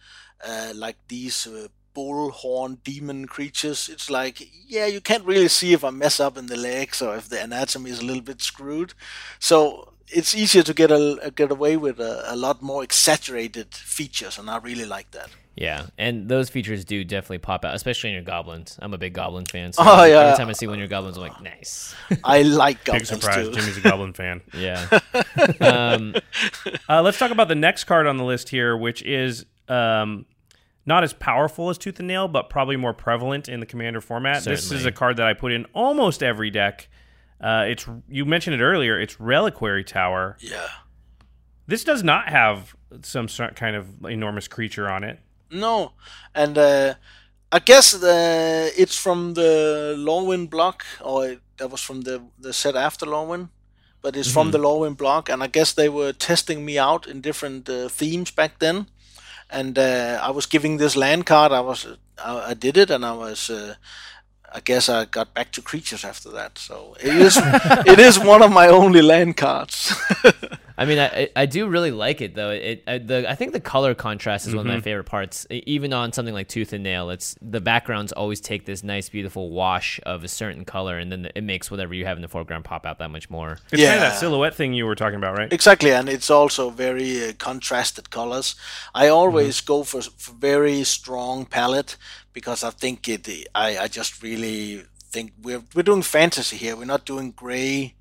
uh, 0.45 0.71
like 0.75 0.97
these 1.07 1.47
uh, 1.47 1.67
bullhorn 1.97 2.77
demon 2.83 3.25
creatures, 3.25 3.89
it's 3.89 4.09
like, 4.09 4.47
yeah, 4.67 4.85
you 4.85 5.01
can't 5.01 5.25
really 5.25 5.47
see 5.47 5.73
if 5.73 5.83
I 5.83 5.89
mess 5.89 6.19
up 6.19 6.37
in 6.37 6.45
the 6.45 6.55
legs 6.55 7.01
or 7.01 7.15
if 7.15 7.27
the 7.27 7.41
anatomy 7.41 7.89
is 7.89 7.99
a 7.99 8.05
little 8.05 8.21
bit 8.21 8.41
screwed. 8.41 8.93
So 9.39 9.93
it's 10.07 10.35
easier 10.35 10.63
to 10.63 10.73
get 10.73 10.91
a, 10.91 11.31
get 11.35 11.51
away 11.51 11.75
with 11.75 11.99
a, 11.99 12.23
a 12.31 12.35
lot 12.35 12.61
more 12.61 12.83
exaggerated 12.83 13.73
features, 13.73 14.37
and 14.37 14.49
I 14.49 14.57
really 14.57 14.85
like 14.85 15.11
that. 15.11 15.29
Yeah, 15.55 15.87
and 15.97 16.29
those 16.29 16.51
features 16.51 16.85
do 16.85 17.03
definitely 17.03 17.39
pop 17.39 17.65
out, 17.65 17.73
especially 17.73 18.11
in 18.11 18.13
your 18.13 18.23
goblins. 18.23 18.77
I'm 18.79 18.93
a 18.93 18.97
big 18.99 19.13
goblin 19.13 19.45
fan. 19.45 19.73
So 19.73 19.81
oh 19.85 20.03
yeah. 20.03 20.19
Every 20.19 20.37
time 20.37 20.49
I 20.49 20.53
see 20.53 20.67
one 20.67 20.75
of 20.75 20.79
your 20.79 20.87
goblins, 20.87 21.17
I'm 21.17 21.23
like, 21.23 21.41
nice. 21.41 21.95
I 22.23 22.43
like 22.43 22.83
goblins 22.83 23.09
Big 23.09 23.21
surprise, 23.21 23.47
too. 23.47 23.55
Jimmy's 23.55 23.77
a 23.77 23.81
goblin 23.81 24.13
fan. 24.13 24.41
Yeah. 24.53 24.87
um, 25.59 26.13
uh, 26.87 27.01
let's 27.01 27.17
talk 27.17 27.31
about 27.31 27.47
the 27.47 27.55
next 27.55 27.85
card 27.85 28.05
on 28.05 28.17
the 28.17 28.23
list 28.23 28.49
here, 28.49 28.77
which 28.77 29.01
is 29.01 29.45
um, 29.67 30.25
not 30.87 31.03
as 31.03 31.11
powerful 31.13 31.69
as 31.69 31.77
Tooth 31.77 31.99
and 31.99 32.07
Nail, 32.07 32.27
but 32.29 32.49
probably 32.49 32.77
more 32.77 32.93
prevalent 32.93 33.49
in 33.49 33.59
the 33.59 33.65
Commander 33.65 33.99
format. 33.99 34.37
Certainly. 34.37 34.55
This 34.55 34.71
is 34.71 34.85
a 34.85 34.91
card 34.91 35.17
that 35.17 35.27
I 35.27 35.33
put 35.33 35.51
in 35.51 35.65
almost 35.73 36.23
every 36.23 36.49
deck. 36.49 36.87
Uh, 37.39 37.65
it's 37.67 37.85
you 38.07 38.25
mentioned 38.25 38.55
it 38.59 38.63
earlier. 38.63 38.99
It's 38.99 39.19
Reliquary 39.19 39.83
Tower. 39.83 40.37
Yeah. 40.39 40.67
This 41.67 41.83
does 41.83 42.03
not 42.03 42.29
have 42.29 42.75
some 43.03 43.27
kind 43.27 43.75
of 43.75 44.05
enormous 44.05 44.47
creature 44.47 44.89
on 44.89 45.03
it. 45.03 45.19
No, 45.51 45.91
and 46.33 46.57
uh, 46.57 46.95
I 47.51 47.59
guess 47.59 47.91
the 47.91 48.71
it's 48.75 48.97
from 48.97 49.33
the 49.33 49.95
Lorwyn 49.97 50.49
block, 50.49 50.85
or 51.01 51.35
that 51.57 51.69
was 51.69 51.81
from 51.81 52.01
the 52.01 52.23
the 52.39 52.53
set 52.53 52.77
after 52.77 53.05
Lorwyn, 53.05 53.49
but 54.01 54.15
it's 54.15 54.29
mm-hmm. 54.29 54.33
from 54.33 54.51
the 54.51 54.57
Lorwyn 54.57 54.95
block, 54.95 55.27
and 55.29 55.43
I 55.43 55.47
guess 55.47 55.73
they 55.73 55.89
were 55.89 56.13
testing 56.13 56.63
me 56.63 56.79
out 56.79 57.05
in 57.05 57.19
different 57.19 57.69
uh, 57.69 57.89
themes 57.89 58.31
back 58.31 58.59
then 58.59 58.87
and 59.49 59.77
uh, 59.77 60.19
I 60.21 60.31
was 60.31 60.45
giving 60.45 60.77
this 60.77 60.95
land 60.95 61.25
card. 61.25 61.51
I 61.51 61.61
was 61.61 61.87
I, 62.23 62.51
I 62.51 62.53
did 62.53 62.77
it, 62.77 62.89
and 62.91 63.05
I 63.05 63.13
was. 63.13 63.49
Uh, 63.49 63.75
I 64.57 64.59
guess 64.59 64.89
I 64.89 65.05
got 65.05 65.35
back 65.35 65.51
to 65.51 65.61
creatures 65.61 66.03
after 66.03 66.31
that. 66.31 66.57
So 66.57 66.95
it 66.99 67.15
is 67.15 67.37
it 67.85 67.99
is 67.99 68.17
one 68.17 68.41
of 68.41 68.51
my 68.51 68.67
only 68.69 69.03
land 69.03 69.37
cards. 69.37 69.93
I 70.79 70.85
mean, 70.85 70.97
I 70.97 71.29
I 71.35 71.45
do 71.45 71.67
really 71.67 71.91
like 71.91 72.21
it 72.21 72.33
though. 72.33 72.49
It 72.49 72.83
I, 72.87 72.97
the 72.97 73.29
I 73.29 73.35
think 73.35 73.53
the 73.53 73.59
color 73.59 73.93
contrast 73.93 74.45
is 74.45 74.49
mm-hmm. 74.49 74.57
one 74.57 74.65
of 74.65 74.71
my 74.71 74.77
mm-hmm. 74.77 74.83
favorite 74.83 75.03
parts. 75.03 75.45
Even 75.51 75.93
on 75.93 76.11
something 76.11 76.33
like 76.33 76.47
Tooth 76.47 76.73
and 76.73 76.83
Nail, 76.83 77.11
it's 77.11 77.35
the 77.39 77.61
backgrounds 77.61 78.11
always 78.11 78.41
take 78.41 78.65
this 78.65 78.83
nice, 78.83 79.09
beautiful 79.09 79.51
wash 79.51 79.99
of 80.07 80.23
a 80.23 80.27
certain 80.27 80.65
color, 80.65 80.97
and 80.97 81.11
then 81.11 81.29
it 81.35 81.43
makes 81.43 81.69
whatever 81.69 81.93
you 81.93 82.05
have 82.05 82.17
in 82.17 82.23
the 82.23 82.27
foreground 82.27 82.65
pop 82.65 82.87
out 82.87 82.97
that 82.97 83.11
much 83.11 83.29
more. 83.29 83.59
It's 83.71 83.79
yeah. 83.79 83.89
kind 83.93 84.03
of 84.05 84.11
that 84.11 84.19
silhouette 84.19 84.55
thing 84.55 84.73
you 84.73 84.87
were 84.87 84.95
talking 84.95 85.17
about, 85.17 85.37
right? 85.37 85.53
Exactly, 85.53 85.91
and 85.91 86.09
it's 86.09 86.31
also 86.31 86.71
very 86.71 87.29
uh, 87.29 87.33
contrasted 87.37 88.09
colors. 88.09 88.55
I 88.95 89.07
always 89.07 89.61
mm-hmm. 89.61 89.73
go 89.73 89.83
for, 89.83 90.01
for 90.01 90.33
very 90.33 90.83
strong 90.83 91.45
palette 91.45 91.95
because 92.37 92.63
I 92.63 92.69
think 92.69 93.09
it. 93.09 93.27
I 93.55 93.79
I 93.79 93.87
just 93.87 94.21
really 94.21 94.83
think 95.09 95.33
we're 95.41 95.63
we're 95.73 95.81
doing 95.81 96.03
fantasy 96.03 96.55
here. 96.55 96.75
We're 96.75 96.85
not 96.85 97.03
doing 97.03 97.31
gray 97.31 97.95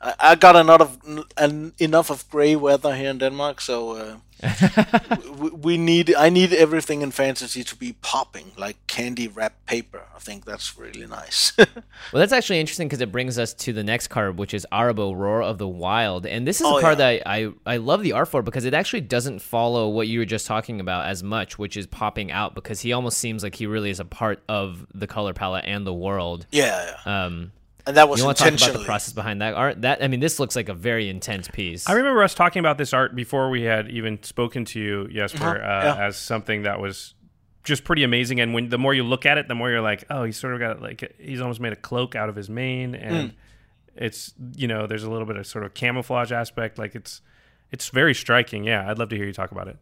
I, 0.00 0.34
got 0.34 0.56
enough 0.56 0.80
of 0.80 1.26
an, 1.36 1.72
enough 1.78 2.10
of 2.10 2.28
gray 2.28 2.54
weather 2.54 2.94
here 2.94 3.10
in 3.10 3.18
Denmark, 3.18 3.60
so 3.62 3.92
uh, 3.92 4.16
we, 5.38 5.50
we, 5.50 5.78
need 5.78 6.14
I 6.14 6.28
need 6.28 6.52
everything 6.52 7.00
in 7.00 7.10
fantasy 7.10 7.64
to 7.64 7.74
be 7.74 7.94
popping 8.02 8.52
like 8.58 8.76
candy 8.86 9.26
wrapped 9.26 9.64
paper. 9.64 10.02
I 10.14 10.18
think 10.18 10.44
that's 10.44 10.76
really 10.76 11.06
nice. 11.06 11.54
well, 11.56 11.66
that's 12.12 12.32
actually 12.32 12.60
interesting 12.60 12.88
because 12.88 13.00
it 13.00 13.10
brings 13.10 13.38
us 13.38 13.54
to 13.54 13.72
the 13.72 13.82
next 13.82 14.08
card, 14.08 14.38
which 14.38 14.52
is 14.52 14.66
Arahbo 14.70 15.16
Roar 15.16 15.42
of 15.42 15.56
the 15.56 15.68
Wild, 15.68 16.26
and 16.26 16.46
this 16.46 16.60
is 16.60 16.66
oh, 16.66 16.76
a 16.76 16.80
card 16.82 16.98
yeah. 16.98 17.16
that 17.16 17.28
I, 17.28 17.44
I 17.44 17.52
I 17.66 17.76
love 17.78 18.02
the 18.02 18.12
art 18.12 18.28
for 18.28 18.42
because 18.42 18.66
it 18.66 18.74
actually 18.74 19.00
doesn't 19.00 19.40
follow 19.40 19.88
what 19.88 20.08
you 20.08 20.18
were 20.18 20.26
just 20.26 20.46
talking 20.46 20.78
about 20.78 21.06
as 21.06 21.22
much, 21.22 21.58
which 21.58 21.76
is 21.76 21.86
popping 21.86 22.30
out 22.30 22.54
because 22.54 22.82
he 22.82 22.92
almost 22.92 23.16
seems 23.16 23.42
like 23.42 23.54
he 23.54 23.66
really 23.66 23.90
is 23.90 24.00
a 24.00 24.04
part 24.04 24.42
of 24.46 24.86
the 24.94 25.06
color 25.06 25.32
palette 25.32 25.64
and 25.66 25.86
the 25.86 25.94
world. 25.94 26.46
Yeah. 26.50 26.96
yeah. 27.06 27.24
Um, 27.24 27.52
and 27.86 27.96
that 27.96 28.08
was 28.08 28.20
you 28.20 28.26
want 28.26 28.38
to 28.38 28.44
talk 28.44 28.60
about 28.60 28.78
the 28.78 28.84
process 28.84 29.12
behind 29.12 29.40
that 29.42 29.54
art? 29.54 29.82
That 29.82 30.02
I 30.02 30.08
mean, 30.08 30.20
this 30.20 30.40
looks 30.40 30.56
like 30.56 30.68
a 30.68 30.74
very 30.74 31.08
intense 31.08 31.48
piece. 31.48 31.88
I 31.88 31.92
remember 31.92 32.22
us 32.22 32.34
talking 32.34 32.60
about 32.60 32.78
this 32.78 32.92
art 32.92 33.14
before 33.14 33.48
we 33.48 33.62
had 33.62 33.88
even 33.90 34.22
spoken 34.22 34.64
to 34.66 34.80
you, 34.80 35.08
Jesper, 35.08 35.44
uh-huh. 35.44 35.56
uh, 35.56 35.94
yeah. 35.96 36.06
as 36.06 36.16
something 36.16 36.62
that 36.62 36.80
was 36.80 37.14
just 37.62 37.84
pretty 37.84 38.02
amazing. 38.02 38.40
And 38.40 38.54
when 38.54 38.70
the 38.70 38.78
more 38.78 38.94
you 38.94 39.04
look 39.04 39.26
at 39.26 39.38
it, 39.38 39.48
the 39.48 39.54
more 39.54 39.70
you're 39.70 39.80
like, 39.80 40.04
oh, 40.10 40.24
he's 40.24 40.36
sort 40.36 40.54
of 40.54 40.60
got 40.60 40.82
like 40.82 41.14
he's 41.18 41.40
almost 41.40 41.60
made 41.60 41.72
a 41.72 41.76
cloak 41.76 42.14
out 42.14 42.28
of 42.28 42.36
his 42.36 42.50
mane, 42.50 42.94
and 42.94 43.30
mm. 43.30 43.34
it's 43.94 44.34
you 44.56 44.66
know 44.66 44.86
there's 44.86 45.04
a 45.04 45.10
little 45.10 45.26
bit 45.26 45.36
of 45.36 45.46
sort 45.46 45.64
of 45.64 45.74
camouflage 45.74 46.32
aspect. 46.32 46.78
Like 46.78 46.94
it's 46.94 47.20
it's 47.70 47.88
very 47.90 48.14
striking. 48.14 48.64
Yeah, 48.64 48.88
I'd 48.90 48.98
love 48.98 49.10
to 49.10 49.16
hear 49.16 49.26
you 49.26 49.32
talk 49.32 49.52
about 49.52 49.68
it. 49.68 49.76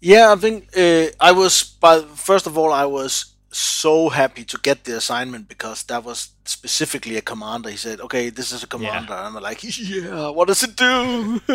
Yeah, 0.00 0.32
I 0.32 0.36
think 0.36 0.76
uh, 0.76 1.06
I 1.20 1.32
was. 1.32 1.62
But 1.62 2.08
first 2.08 2.46
of 2.46 2.58
all, 2.58 2.72
I 2.72 2.86
was 2.86 3.34
so 3.52 4.08
happy 4.08 4.44
to 4.44 4.58
get 4.58 4.84
the 4.84 4.96
assignment 4.96 5.48
because 5.48 5.82
that 5.84 6.04
was 6.04 6.30
specifically 6.44 7.16
a 7.16 7.20
commander. 7.20 7.70
He 7.70 7.76
said, 7.76 8.00
"Okay, 8.00 8.30
this 8.30 8.52
is 8.52 8.62
a 8.62 8.66
commander," 8.66 9.12
yeah. 9.12 9.26
and 9.26 9.36
I'm 9.36 9.42
like, 9.42 9.60
"Yeah, 9.62 10.30
what 10.30 10.48
does 10.48 10.62
it 10.62 10.76
do?" 10.76 11.40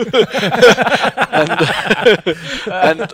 and, 1.31 1.51
and 2.67 3.12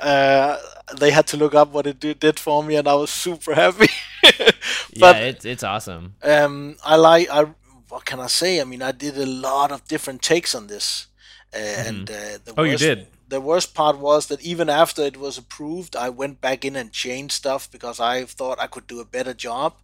uh, 0.00 0.56
they 0.98 1.10
had 1.10 1.26
to 1.28 1.36
look 1.36 1.54
up 1.54 1.72
what 1.72 1.86
it 1.86 2.00
did 2.00 2.40
for 2.40 2.64
me, 2.64 2.76
and 2.76 2.88
I 2.88 2.94
was 2.94 3.10
super 3.10 3.54
happy. 3.54 3.88
but, 4.22 4.56
yeah, 4.92 5.16
it's 5.18 5.44
it's 5.44 5.62
awesome. 5.62 6.14
Um, 6.22 6.76
I 6.84 6.96
like 6.96 7.28
I 7.30 7.46
what 7.88 8.04
can 8.04 8.20
I 8.20 8.26
say? 8.26 8.60
I 8.60 8.64
mean, 8.64 8.82
I 8.82 8.92
did 8.92 9.16
a 9.16 9.26
lot 9.26 9.70
of 9.70 9.86
different 9.86 10.22
takes 10.22 10.54
on 10.54 10.66
this, 10.66 11.06
uh, 11.54 11.58
and 11.58 12.10
uh, 12.10 12.38
the 12.44 12.54
Oh, 12.56 12.64
you 12.64 12.76
did? 12.76 13.06
The 13.28 13.40
worst 13.40 13.74
part 13.74 13.98
was 13.98 14.26
that 14.26 14.40
even 14.40 14.70
after 14.70 15.02
it 15.02 15.18
was 15.18 15.36
approved, 15.36 15.94
I 15.94 16.08
went 16.08 16.40
back 16.40 16.64
in 16.64 16.76
and 16.76 16.90
changed 16.90 17.34
stuff 17.34 17.70
because 17.70 18.00
I 18.00 18.24
thought 18.24 18.58
I 18.58 18.66
could 18.66 18.86
do 18.86 19.00
a 19.00 19.04
better 19.04 19.34
job, 19.34 19.74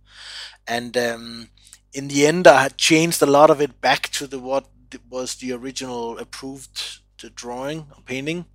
and 0.67 0.97
um, 0.97 1.49
in 1.93 2.09
the 2.09 2.27
end, 2.27 2.47
I 2.47 2.63
had 2.63 2.79
changed 2.79 3.21
a 3.21 3.27
lot 3.27 3.51
of 3.51 3.61
it 3.61 3.81
back 3.81 4.09
to 4.13 4.27
the 4.27 4.39
what 4.39 4.67
was 5.11 5.35
the 5.35 5.53
original 5.53 6.19
approved 6.19 7.01
the 7.21 7.29
drawing 7.29 7.81
or 7.95 8.03
painting, 8.07 8.47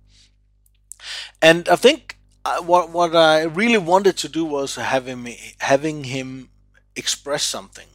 and 1.40 1.68
I 1.68 1.76
think 1.76 2.18
uh, 2.44 2.60
what 2.60 2.90
what 2.90 3.14
I 3.14 3.42
really 3.44 3.78
wanted 3.78 4.16
to 4.18 4.28
do 4.28 4.44
was 4.44 4.74
him 4.74 5.28
having 5.58 6.04
him 6.04 6.50
express 6.96 7.44
something 7.44 7.86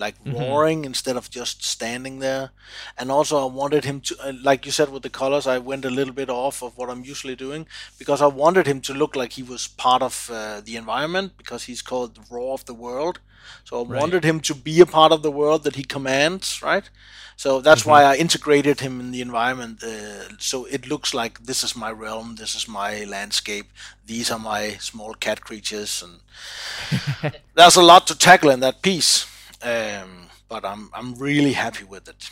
like 0.00 0.16
roaring 0.24 0.84
instead 0.84 1.16
of 1.16 1.30
just 1.30 1.62
standing 1.62 2.18
there. 2.18 2.50
And 2.98 3.10
also 3.10 3.38
i 3.40 3.44
wanted 3.44 3.84
him 3.84 4.00
to 4.00 4.16
uh, 4.26 4.32
like 4.42 4.66
you 4.66 4.72
said 4.72 4.90
with 4.90 5.02
the 5.02 5.10
colors 5.10 5.46
i 5.46 5.58
went 5.58 5.84
a 5.84 5.90
little 5.90 6.14
bit 6.14 6.30
off 6.30 6.62
of 6.62 6.76
what 6.78 6.90
i'm 6.90 7.04
usually 7.04 7.36
doing 7.36 7.66
because 7.98 8.22
i 8.22 8.26
wanted 8.26 8.66
him 8.66 8.80
to 8.82 8.94
look 8.94 9.14
like 9.16 9.32
he 9.32 9.42
was 9.42 9.68
part 9.68 10.02
of 10.02 10.30
uh, 10.32 10.60
the 10.64 10.76
environment 10.76 11.32
because 11.36 11.64
he's 11.64 11.82
called 11.82 12.14
the 12.14 12.34
roar 12.34 12.54
of 12.54 12.64
the 12.64 12.74
world. 12.74 13.20
So 13.64 13.72
i 13.80 13.82
wanted 14.00 14.24
him 14.24 14.40
to 14.40 14.54
be 14.54 14.80
a 14.80 14.86
part 14.86 15.12
of 15.12 15.22
the 15.22 15.30
world 15.40 15.64
that 15.64 15.76
he 15.76 15.84
commands 15.84 16.62
right? 16.62 16.88
So 17.36 17.60
that's 17.66 17.86
why 17.86 18.00
i 18.04 18.14
integrated 18.16 18.80
him 18.80 19.00
in 19.00 19.10
the 19.12 19.22
environment 19.22 19.82
uh, 19.82 20.36
so 20.38 20.66
it 20.76 20.86
looks 20.92 21.14
like 21.14 21.34
this 21.50 21.64
is 21.64 21.74
my 21.84 21.90
realm 22.04 22.36
this 22.42 22.54
is 22.54 22.68
my 22.68 23.04
landscape 23.04 23.68
these 24.06 24.30
are 24.30 24.38
my 24.38 24.62
small 24.90 25.14
cat 25.14 25.40
creatures 25.40 25.92
and 26.04 27.32
there's 27.54 27.76
a 27.76 27.82
lot 27.92 28.06
to 28.06 28.16
tackle 28.28 28.50
in 28.50 28.60
that 28.60 28.82
piece 28.82 29.26
um, 29.62 30.26
but 30.48 30.64
I'm 30.64 30.90
I'm 30.94 31.14
really 31.16 31.52
happy 31.52 31.84
with 31.84 32.08
it. 32.08 32.30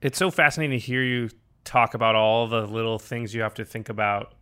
It's 0.00 0.18
so 0.18 0.30
fascinating 0.30 0.78
to 0.78 0.84
hear 0.84 1.02
you 1.02 1.30
talk 1.64 1.94
about 1.94 2.14
all 2.14 2.46
the 2.46 2.66
little 2.66 2.98
things 2.98 3.34
you 3.34 3.40
have 3.42 3.54
to 3.54 3.64
think 3.64 3.88
about 3.88 4.34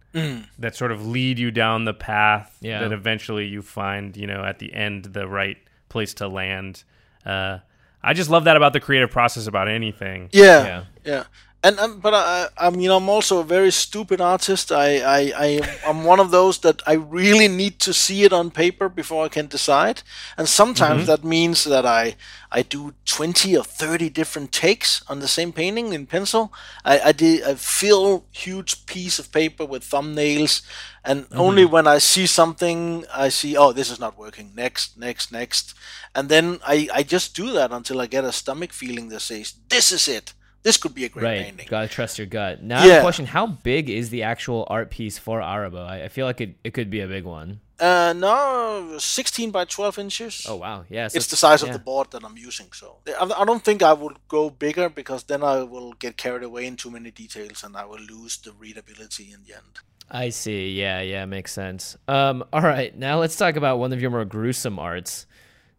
that 0.59 0.77
sort 0.77 0.93
of 0.93 1.07
lead 1.07 1.39
you 1.39 1.51
down 1.51 1.87
the 1.87 1.95
path 1.95 2.59
Yeah. 2.61 2.81
that 2.81 2.93
eventually 2.93 3.47
you 3.47 3.63
find, 3.63 4.15
you 4.15 4.27
know, 4.27 4.45
at 4.45 4.59
the 4.59 4.75
end 4.75 5.05
the 5.07 5.27
right 5.27 5.57
place 5.89 6.13
to 6.15 6.29
land. 6.29 6.85
Uh, 7.25 7.59
I 8.03 8.13
just 8.13 8.29
love 8.29 8.45
that 8.45 8.57
about 8.59 8.75
the 8.75 8.81
creative 8.81 9.11
process 9.11 9.47
about 9.47 9.69
anything. 9.69 10.29
Yeah, 10.33 10.65
Yeah. 10.67 10.85
yeah. 11.05 11.25
And 11.65 11.79
um, 11.79 12.01
but 12.01 12.13
I, 12.13 12.49
I 12.59 12.71
mean, 12.71 12.91
I'm 12.91 13.09
also 13.09 13.39
a 13.39 13.45
very 13.45 13.71
stupid 13.71 14.21
artist. 14.21 14.73
I, 14.73 14.99
I, 14.99 15.33
I 15.37 15.79
I'm 15.87 16.03
one 16.03 16.19
of 16.19 16.33
those 16.33 16.59
that 16.59 16.83
I 16.89 16.95
really 16.95 17.47
need 17.47 17.79
to 17.81 17.93
see 17.93 18.25
it 18.25 18.33
on 18.33 18.51
paper 18.51 18.89
before 18.89 19.25
I 19.25 19.29
can 19.29 19.47
decide. 19.47 20.03
And 20.37 20.49
sometimes 20.49 21.07
that 21.07 21.23
means 21.23 21.63
that 21.63 21.87
I, 21.87 22.17
I 22.51 22.63
do 22.63 22.95
20 23.05 23.57
or 23.57 23.63
30 23.63 24.11
different 24.11 24.51
takes 24.51 25.05
on 25.09 25.21
the 25.21 25.29
same 25.29 25.53
painting 25.53 25.93
in 25.93 26.07
pencil. 26.07 26.53
I, 26.85 26.99
I 26.99 27.13
did, 27.13 27.45
I 27.45 27.55
fill 27.55 28.25
huge 28.33 28.85
piece 28.87 29.21
of 29.21 29.31
paper 29.31 29.65
with 29.65 29.85
thumbnails, 29.85 30.63
and 31.05 31.27
only 31.31 31.65
when 31.65 31.87
I 31.87 31.99
see 31.99 32.27
something, 32.27 33.05
I 33.15 33.29
see, 33.29 33.57
oh, 33.57 33.73
this 33.73 33.89
is 33.89 34.01
not 34.01 34.19
working. 34.19 34.51
Next, 34.57 34.99
next, 34.99 35.31
next, 35.31 35.75
and 36.13 36.29
then 36.29 36.59
I, 36.67 36.89
I 36.93 37.03
just 37.05 37.37
do 37.37 37.53
that 37.53 37.71
until 37.71 38.01
I 38.01 38.07
get 38.07 38.25
a 38.25 38.33
stomach 38.33 38.73
feeling 38.73 39.11
that 39.11 39.21
says, 39.21 39.55
this 39.69 39.93
is 39.93 40.09
it. 40.09 40.35
This 40.63 40.77
could 40.77 40.95
be 40.95 41.05
a 41.05 41.09
great 41.09 41.25
Right. 41.25 41.43
painting. 41.45 41.67
Gotta 41.69 41.89
trust 41.89 42.19
your 42.19 42.27
gut. 42.27 42.63
Now 42.63 42.79
I 42.79 42.81
have 42.83 42.91
a 42.91 42.95
Yeah. 42.95 43.01
question. 43.01 43.27
How 43.27 43.47
big 43.47 43.91
is 43.91 44.11
the 44.11 44.23
actual 44.23 44.67
art 44.71 44.91
piece 44.91 45.19
for 45.19 45.41
Arahbo? 45.41 45.85
I, 45.87 46.05
I 46.05 46.09
feel 46.09 46.25
like 46.27 46.41
it, 46.41 46.57
it 46.63 46.73
could 46.73 46.89
be 46.91 47.01
a 47.01 47.09
big 47.09 47.25
one. 47.25 47.61
Uh, 47.81 48.13
no, 48.17 48.97
16 48.99 49.51
by 49.51 49.65
12 49.65 49.99
inches. 49.99 50.47
Oh 50.49 50.55
wow. 50.57 50.85
Yeah. 50.89 51.09
so 51.09 51.17
it's 51.17 51.27
the 51.27 51.35
size 51.37 51.63
yeah. 51.63 51.69
of 51.69 51.73
the 51.73 51.81
board 51.81 52.13
that 52.13 52.23
I'm 52.25 52.37
using. 52.37 52.71
So 52.73 52.99
I, 53.21 53.25
I 53.43 53.45
don't 53.45 53.65
think 53.65 53.83
I 53.83 53.93
would 53.93 54.19
go 54.29 54.51
bigger 54.51 54.89
because 54.89 55.25
then 55.25 55.43
I 55.43 55.63
will 55.65 55.93
get 55.95 56.17
carried 56.17 56.45
away 56.45 56.67
in 56.67 56.77
too 56.77 56.93
many 56.93 57.11
details 57.11 57.65
and 57.65 57.77
I 57.77 57.85
will 57.85 57.99
lose 57.99 58.37
the 58.37 58.53
readability 58.53 59.33
in 59.33 59.41
the 59.45 59.55
end. 59.55 59.81
I 60.09 60.29
see. 60.29 60.71
Yeah, 60.71 61.01
yeah, 61.01 61.25
makes 61.25 61.53
sense. 61.53 61.97
Um, 62.07 62.45
all 62.53 62.61
right, 62.61 62.97
now 62.97 63.19
let's 63.19 63.35
talk 63.37 63.57
about 63.57 63.79
one 63.79 63.93
of 63.93 64.01
your 64.01 64.11
more 64.11 64.25
gruesome 64.27 64.79
arts. 64.79 65.27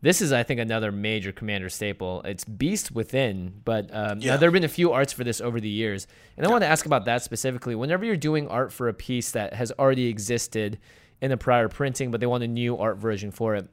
This 0.04 0.22
is, 0.22 0.34
I 0.34 0.44
think, 0.44 0.60
another 0.60 0.92
major 0.92 1.32
Commander 1.32 1.70
staple. 1.70 2.22
It's 2.24 2.44
Beast 2.44 2.92
Within, 2.92 3.62
but 3.64 3.90
um, 3.94 4.20
Yeah. 4.20 4.36
there 4.36 4.50
have 4.50 4.54
been 4.54 4.66
a 4.66 4.68
few 4.68 4.92
arts 4.92 5.14
for 5.14 5.24
this 5.24 5.40
over 5.40 5.62
the 5.62 5.70
years, 5.70 6.08
and 6.36 6.46
I 6.46 6.50
want 6.50 6.62
to 6.62 6.68
ask 6.68 6.86
about 6.86 7.06
that 7.06 7.24
specifically. 7.24 7.74
Whenever 7.74 8.04
you're 8.04 8.18
doing 8.18 8.50
art 8.50 8.74
for 8.74 8.90
a 8.90 8.94
piece 8.94 9.32
that 9.32 9.54
has 9.54 9.72
already 9.80 10.08
existed 10.08 10.78
in 11.22 11.32
a 11.32 11.38
prior 11.38 11.70
printing, 11.70 12.12
but 12.12 12.20
they 12.20 12.26
want 12.26 12.44
a 12.44 12.50
new 12.50 12.78
art 12.78 12.98
version 12.98 13.32
for 13.32 13.56
it, 13.56 13.70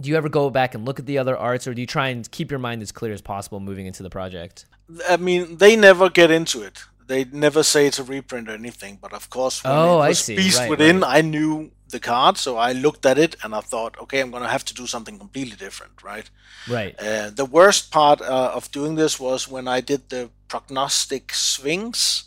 do 0.00 0.08
you 0.08 0.16
ever 0.16 0.28
go 0.28 0.48
back 0.48 0.76
and 0.76 0.84
look 0.84 1.00
at 1.00 1.06
the 1.06 1.18
other 1.18 1.36
arts, 1.36 1.66
or 1.66 1.74
do 1.74 1.80
you 1.80 1.88
try 1.88 2.06
and 2.10 2.30
keep 2.30 2.52
your 2.52 2.60
mind 2.60 2.80
as 2.80 2.92
clear 2.92 3.12
as 3.12 3.20
possible 3.20 3.58
moving 3.58 3.86
into 3.86 4.04
the 4.04 4.10
project? 4.10 4.64
I 5.08 5.16
mean, 5.16 5.56
they 5.56 5.74
never 5.74 6.08
get 6.08 6.30
into 6.30 6.62
it. 6.62 6.84
They 7.08 7.24
never 7.24 7.62
say 7.62 7.86
it's 7.86 7.98
a 7.98 8.04
reprint 8.04 8.48
or 8.48 8.54
anything. 8.54 8.98
But 9.02 9.12
of 9.12 9.28
course, 9.30 9.64
when 9.64 9.72
Oh, 9.72 10.00
it 10.00 10.04
I 10.04 10.08
was 10.10 10.18
see. 10.24 10.36
Beast 10.36 10.58
Right, 10.60 10.70
Within, 10.70 11.00
right. 11.00 11.18
I 11.18 11.20
knew 11.22 11.72
the 11.88 11.98
card, 12.00 12.36
so 12.36 12.56
I 12.58 12.72
looked 12.72 13.04
at 13.06 13.18
it 13.18 13.34
and 13.42 13.54
I 13.54 13.60
thought, 13.60 13.98
okay, 14.02 14.20
I'm 14.20 14.30
gonna 14.30 14.48
have 14.56 14.64
to 14.66 14.74
do 14.74 14.86
something 14.86 15.18
completely 15.18 15.56
different, 15.56 16.02
right? 16.02 16.28
Right. 16.68 16.94
Uh, 17.00 17.30
the 17.30 17.46
worst 17.46 17.90
part 17.90 18.20
uh, 18.20 18.52
of 18.54 18.70
doing 18.70 18.94
this 18.96 19.18
was 19.18 19.48
when 19.48 19.66
I 19.66 19.80
did 19.80 20.08
the 20.10 20.30
Prognostic 20.48 21.32
Sphinx. 21.34 22.24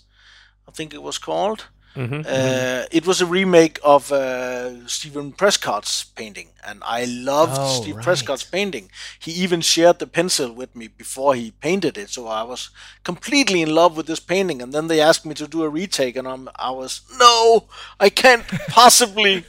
I 0.67 0.72
think 0.72 0.94
it 0.94 1.04
was 1.04 1.17
called. 1.20 1.67
Uh, 1.95 2.86
it 2.91 3.06
was 3.06 3.21
a 3.21 3.25
remake 3.25 3.80
of 3.84 4.12
uh, 4.12 4.88
Stephen 4.88 5.32
Prescott's 5.34 6.04
painting, 6.04 6.49
and 6.65 6.82
I 6.86 7.06
loved 7.06 7.58
Oh, 7.60 7.82
Steve 7.82 7.95
right. 7.97 8.04
Prescott's 8.04 8.43
painting. 8.43 8.89
He 9.19 9.32
even 9.32 9.62
shared 9.62 9.99
the 9.99 10.08
pencil 10.08 10.51
with 10.54 10.75
me 10.75 10.88
before 10.88 11.36
he 11.36 11.51
painted 11.51 11.97
it, 11.97 12.10
so 12.10 12.27
I 12.27 12.43
was 12.43 12.69
completely 13.04 13.62
in 13.62 13.73
love 13.75 13.97
with 13.97 14.06
this 14.08 14.19
painting. 14.19 14.62
And 14.62 14.73
then 14.73 14.88
they 14.88 15.01
asked 15.01 15.25
me 15.25 15.34
to 15.36 15.47
do 15.47 15.63
a 15.63 15.69
retake, 15.69 16.15
and 16.15 16.27
I'm, 16.27 16.49
I 16.56 16.71
was 16.71 17.01
no, 17.19 17.67
I 17.99 18.10
can't 18.10 18.47
possibly 18.69 19.45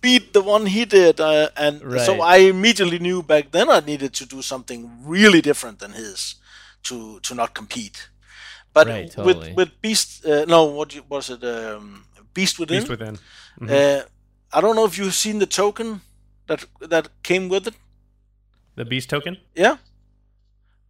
beat 0.00 0.32
the 0.32 0.42
one 0.42 0.66
he 0.66 0.84
did. 0.84 1.20
Uh, 1.20 1.50
and 1.56 1.82
so 2.00 2.20
I 2.20 2.38
immediately 2.38 2.98
knew 2.98 3.22
back 3.22 3.50
then 3.50 3.68
I 3.70 3.80
needed 3.80 4.12
to 4.14 4.26
do 4.26 4.42
something 4.42 4.90
really 5.04 5.40
different 5.40 5.78
than 5.80 5.92
his 5.92 6.36
to 6.84 7.20
to 7.20 7.34
not 7.34 7.54
compete. 7.54 8.08
But 8.72 8.86
Right, 8.86 9.10
totally. 9.10 9.48
with 9.48 9.56
with 9.56 9.80
Beast, 9.80 10.24
uh, 10.24 10.44
no, 10.46 10.64
what 10.64 10.94
was 11.08 11.30
it? 11.30 11.42
Um, 11.44 12.04
Beast 12.34 12.58
Within. 12.58 12.78
Beast 12.78 12.88
within. 12.90 13.18
Uh, 13.60 14.02
I 14.52 14.60
don't 14.60 14.74
know 14.76 14.84
if 14.86 14.96
you've 14.98 15.14
seen 15.14 15.38
the 15.38 15.46
token 15.46 16.00
that 16.46 16.64
that 16.90 17.08
came 17.22 17.48
with 17.48 17.66
it. 17.66 17.74
The 18.76 18.84
beast 18.84 19.08
token? 19.10 19.36
Yeah, 19.56 19.76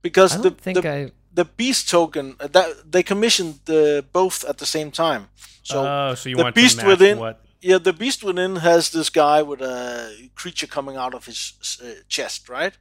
because 0.03 0.35
I 0.35 0.43
the 0.43 0.51
don't 0.51 0.61
think 0.61 0.83
the, 0.83 0.89
I. 0.91 1.13
the 1.35 1.45
Beast 1.45 1.89
token 1.91 2.37
uh, 2.41 2.49
that 2.49 2.91
they 2.93 3.03
commissioned 3.03 3.61
the 3.65 4.05
both 4.13 4.45
at 4.45 4.59
the 4.59 4.67
same 4.67 4.91
time. 4.91 5.29
So 5.63 5.85
oh, 5.87 6.15
so 6.15 6.29
you 6.29 6.37
the 6.37 6.43
want 6.45 6.55
Beast 6.55 6.79
to 6.81 6.87
match 6.87 6.99
Within. 7.01 7.19
what 7.19 7.41
Yeah, 7.61 7.79
the 7.83 7.93
Beast 7.93 8.23
Within 8.23 8.57
has 8.57 8.91
this 8.91 9.11
guy 9.11 9.43
with 9.43 9.61
a 9.63 10.31
creature 10.35 10.69
coming 10.69 10.97
out 10.99 11.15
of 11.15 11.27
his 11.27 11.55
uh, 11.83 12.03
chest, 12.09 12.49
right? 12.49 12.79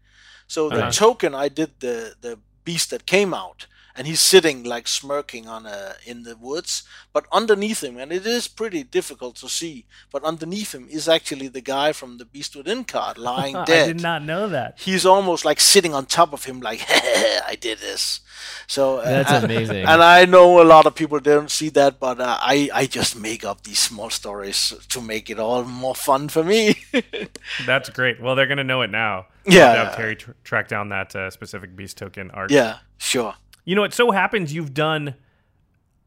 So 0.47 0.69
the 0.69 0.79
Uh-huh. 0.81 0.91
token, 0.91 1.33
I 1.45 1.49
did 1.49 1.69
the 1.79 2.15
the 2.21 2.37
beast 2.63 2.89
that 2.89 3.05
came 3.05 3.33
out, 3.37 3.67
and 3.97 4.05
he's 4.07 4.19
sitting 4.21 4.63
like 4.63 4.87
smirking 4.87 5.47
on 5.47 5.65
a 5.65 5.95
in 6.05 6.23
the 6.23 6.35
woods. 6.37 6.83
But 7.13 7.25
underneath 7.31 7.83
him, 7.83 7.97
and 7.97 8.11
it 8.11 8.25
is 8.27 8.47
pretty 8.47 8.83
difficult 8.83 9.35
to 9.37 9.49
see, 9.49 9.85
but 10.11 10.23
underneath 10.23 10.73
him 10.75 10.87
is 10.89 11.09
actually 11.09 11.47
the 11.47 11.61
guy 11.61 11.91
from 11.93 12.17
the 12.17 12.25
Beast 12.25 12.55
Within 12.55 12.83
card 12.83 13.17
lying 13.31 13.55
dead. 13.65 13.83
I 13.89 13.93
did 13.93 14.01
not 14.01 14.23
know 14.23 14.47
that. 14.49 14.75
He's 14.79 15.05
almost 15.05 15.43
like 15.45 15.59
sitting 15.59 15.93
on 15.93 16.05
top 16.05 16.31
of 16.33 16.43
him, 16.45 16.59
like 16.61 16.85
I 16.89 17.57
did 17.59 17.79
this. 17.79 18.21
So 18.67 18.97
uh, 18.97 19.03
That's 19.05 19.31
and- 19.31 19.45
amazing. 19.45 19.85
And 19.85 20.03
I 20.03 20.25
know 20.25 20.61
a 20.61 20.63
lot 20.65 20.85
of 20.85 20.93
people 20.93 21.19
don't 21.19 21.49
see 21.49 21.69
that, 21.69 21.99
but 21.99 22.19
uh, 22.21 22.37
I 22.39 22.69
I 22.73 22.85
just 22.85 23.17
make 23.19 23.43
up 23.43 23.63
these 23.63 23.79
small 23.79 24.09
stories 24.11 24.73
to 24.89 25.01
make 25.01 25.29
it 25.31 25.39
all 25.39 25.63
more 25.63 25.95
fun 25.95 26.29
for 26.29 26.43
me. 26.43 26.75
That's 27.65 27.89
great. 27.89 28.21
Well, 28.21 28.35
they're 28.35 28.45
gonna 28.47 28.63
know 28.63 28.81
it 28.83 28.91
now. 28.91 29.27
Yeah. 29.45 29.65
I'll 29.71 29.85
have 29.85 29.95
Terry 29.95 30.15
tr- 30.17 30.31
track 30.43 30.67
down 30.67 30.89
that 30.89 31.15
uh, 31.15 31.29
specific 31.31 31.75
beast 31.75 31.97
token 31.97 32.29
art. 32.31 32.51
yeah, 32.51 32.77
sure. 32.97 33.33
You 33.67 33.75
know, 33.75 33.83
it 33.83 33.93
so 33.93 34.09
happens 34.11 34.53
you've 34.53 34.73
done 34.73 35.15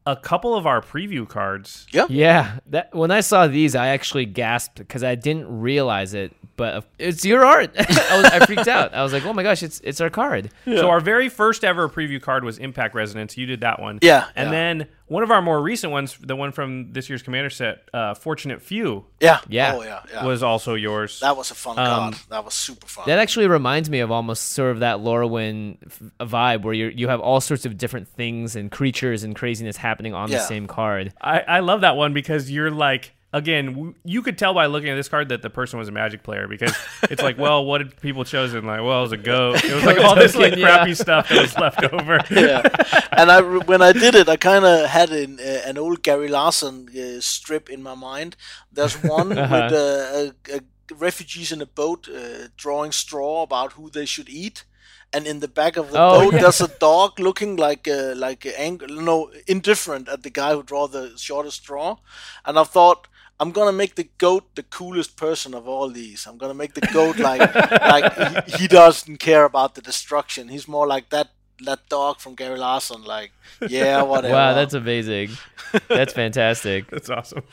a 0.07 0.15
couple 0.15 0.55
of 0.55 0.65
our 0.65 0.81
preview 0.81 1.29
cards. 1.29 1.85
Yeah, 1.91 2.07
Yeah. 2.09 2.57
that 2.65 2.93
when 2.95 3.11
I 3.11 3.21
saw 3.21 3.45
these, 3.47 3.75
I 3.75 3.89
actually 3.89 4.25
gasped 4.25 4.75
because 4.79 5.03
I 5.03 5.13
didn't 5.13 5.59
realize 5.61 6.15
it. 6.15 6.35
But 6.57 6.85
it's 6.97 7.23
your 7.23 7.45
art. 7.45 7.71
I, 7.79 8.17
was, 8.17 8.25
I 8.25 8.45
freaked 8.47 8.67
out. 8.67 8.93
I 8.95 9.03
was 9.03 9.13
like, 9.13 9.25
"Oh 9.25 9.33
my 9.33 9.41
gosh, 9.43 9.63
it's 9.63 9.79
it's 9.83 10.01
our 10.01 10.09
card." 10.09 10.49
So 10.65 10.89
our 10.89 10.99
very 10.99 11.29
first 11.29 11.63
ever 11.63 11.87
preview 11.87 12.21
card 12.21 12.43
was 12.43 12.57
Impact 12.57 12.93
Resonance. 12.95 13.37
You 13.37 13.45
did 13.45 13.61
that 13.61 13.79
one. 13.79 13.99
Yeah, 14.01 14.25
And 14.35 14.47
yeah. 14.47 14.51
then 14.51 14.87
one 15.11 15.23
of 15.23 15.29
our 15.31 15.41
more 15.41 15.61
recent 15.61 15.91
ones, 15.91 16.17
the 16.21 16.37
one 16.37 16.53
from 16.53 16.93
this 16.93 17.09
year's 17.09 17.21
Commander 17.21 17.49
set, 17.49 17.89
uh, 17.93 18.13
Fortunate 18.13 18.61
Few, 18.61 19.05
Yeah, 19.19 19.39
Yeah. 19.49 19.75
Oh 19.75 19.81
yeah, 19.83 20.03
yeah. 20.09 20.25
was 20.25 20.41
also 20.41 20.73
yours. 20.75 21.19
that 21.19 21.35
was 21.35 21.51
a 21.51 21.55
fun 21.55 21.77
Um, 21.77 21.85
card. 22.13 22.15
That 22.29 22.45
was 22.45 22.53
super 22.53 22.87
fun. 22.87 23.03
That 23.07 23.19
actually 23.19 23.47
reminds 23.47 23.89
me 23.89 23.99
of 23.99 24.09
almost 24.09 24.53
sort 24.53 24.71
of 24.71 24.79
that 24.79 24.99
Lorwyn 24.99 25.77
f- 25.85 26.27
vibe 26.29 26.61
where 26.63 26.73
you 26.73 26.87
you 26.95 27.09
have 27.09 27.19
all 27.19 27.41
sorts 27.41 27.65
of 27.65 27.77
different 27.77 28.07
things 28.07 28.55
and 28.55 28.71
creatures 28.71 29.23
and 29.23 29.35
craziness 29.35 29.75
happening 29.77 30.13
on 30.13 30.29
the 30.31 30.39
same 30.39 30.65
card. 30.65 31.11
I, 31.21 31.41
I 31.41 31.59
love 31.59 31.81
that 31.81 31.97
one 31.97 32.13
because 32.13 32.49
you're 32.49 32.71
like 32.71 33.13
again, 33.33 33.65
w- 33.73 33.93
you 34.03 34.21
could 34.21 34.37
tell 34.37 34.53
by 34.53 34.65
looking 34.65 34.89
at 34.89 34.95
this 34.95 35.07
card 35.09 35.29
that 35.29 35.41
the 35.41 35.49
person 35.49 35.79
was 35.79 35.87
a 35.87 35.91
Magic 35.91 36.23
player 36.23 36.47
because 36.47 36.73
it's 37.03 37.21
like, 37.21 37.37
well, 37.37 37.63
what 37.65 37.77
did 37.79 37.99
people 38.01 38.23
chosen? 38.23 38.65
Like, 38.65 38.81
well, 38.81 38.99
it 38.99 39.03
was 39.03 39.11
a 39.11 39.17
goat. 39.17 39.63
It 39.63 39.73
was 39.73 39.83
like 39.89 39.97
all 39.99 40.15
this 40.15 40.35
like 40.35 40.51
Token, 40.51 40.63
crappy 40.63 40.89
yeah. 40.89 40.95
stuff 40.95 41.29
that 41.29 41.41
was 41.41 41.57
left 41.57 41.83
over. 41.83 42.19
yeah. 42.31 42.61
And 43.11 43.31
I 43.31 43.41
when 43.41 43.81
I 43.81 43.91
did 43.93 44.15
it, 44.15 44.27
I 44.29 44.37
kind 44.37 44.65
of 44.65 44.89
had 44.89 45.09
an, 45.11 45.39
uh, 45.39 45.61
an 45.69 45.77
old 45.77 46.03
Gary 46.03 46.27
Larson 46.27 46.87
uh, 46.89 47.19
strip 47.21 47.69
in 47.69 47.81
my 47.81 47.95
mind. 47.95 48.35
There's 48.71 48.95
one 49.03 49.37
Uh-huh. 49.37 49.69
with 49.69 49.73
uh, 49.73 50.53
uh, 50.53 50.57
uh, 50.57 50.59
refugees 50.97 51.51
in 51.51 51.61
a 51.61 51.65
boat 51.65 52.09
uh, 52.09 52.47
drawing 52.57 52.91
straw 52.91 53.43
about 53.43 53.73
who 53.73 53.89
they 53.89 54.05
should 54.05 54.29
eat. 54.29 54.65
And 55.13 55.27
in 55.27 55.41
the 55.41 55.49
back 55.49 55.75
of 55.75 55.91
the 55.91 55.99
Oh, 55.99 56.19
boat, 56.21 56.33
yeah. 56.35 56.41
there's 56.41 56.61
a 56.61 56.69
dog 56.79 57.19
looking 57.19 57.57
like 57.57 57.85
uh, 57.85 58.13
like 58.15 58.45
ang- 58.45 58.79
no 58.89 59.29
indifferent 59.45 60.07
at 60.07 60.23
the 60.23 60.29
guy 60.29 60.53
who 60.53 60.63
draw 60.63 60.87
the 60.87 61.11
shortest 61.17 61.57
straw. 61.63 61.97
And 62.45 62.57
I 62.57 62.63
thought 62.63 63.07
I'm 63.41 63.51
gonna 63.51 63.71
make 63.73 63.95
the 63.95 64.07
goat 64.19 64.53
the 64.53 64.61
coolest 64.61 65.17
person 65.17 65.55
of 65.55 65.67
all 65.67 65.89
these. 65.89 66.27
I'm 66.27 66.37
gonna 66.37 66.53
make 66.53 66.75
the 66.75 66.87
goat 66.93 67.17
like 67.17 67.41
like 67.95 68.45
he, 68.45 68.57
he 68.59 68.67
doesn't 68.67 69.17
care 69.17 69.45
about 69.45 69.73
the 69.73 69.81
destruction. 69.81 70.49
He's 70.49 70.67
more 70.67 70.85
like 70.85 71.09
that 71.09 71.31
that 71.65 71.87
dog 71.89 72.19
from 72.19 72.35
Gary 72.35 72.57
Larson. 72.57 73.03
Like 73.03 73.31
yeah, 73.67 74.01
whatever. 74.03 74.33
Wow, 74.33 74.53
that's 74.53 74.73
amazing. 74.73 75.29
That's 75.87 76.11
fantastic. 76.13 76.87
That's 76.89 77.09
awesome. 77.09 77.43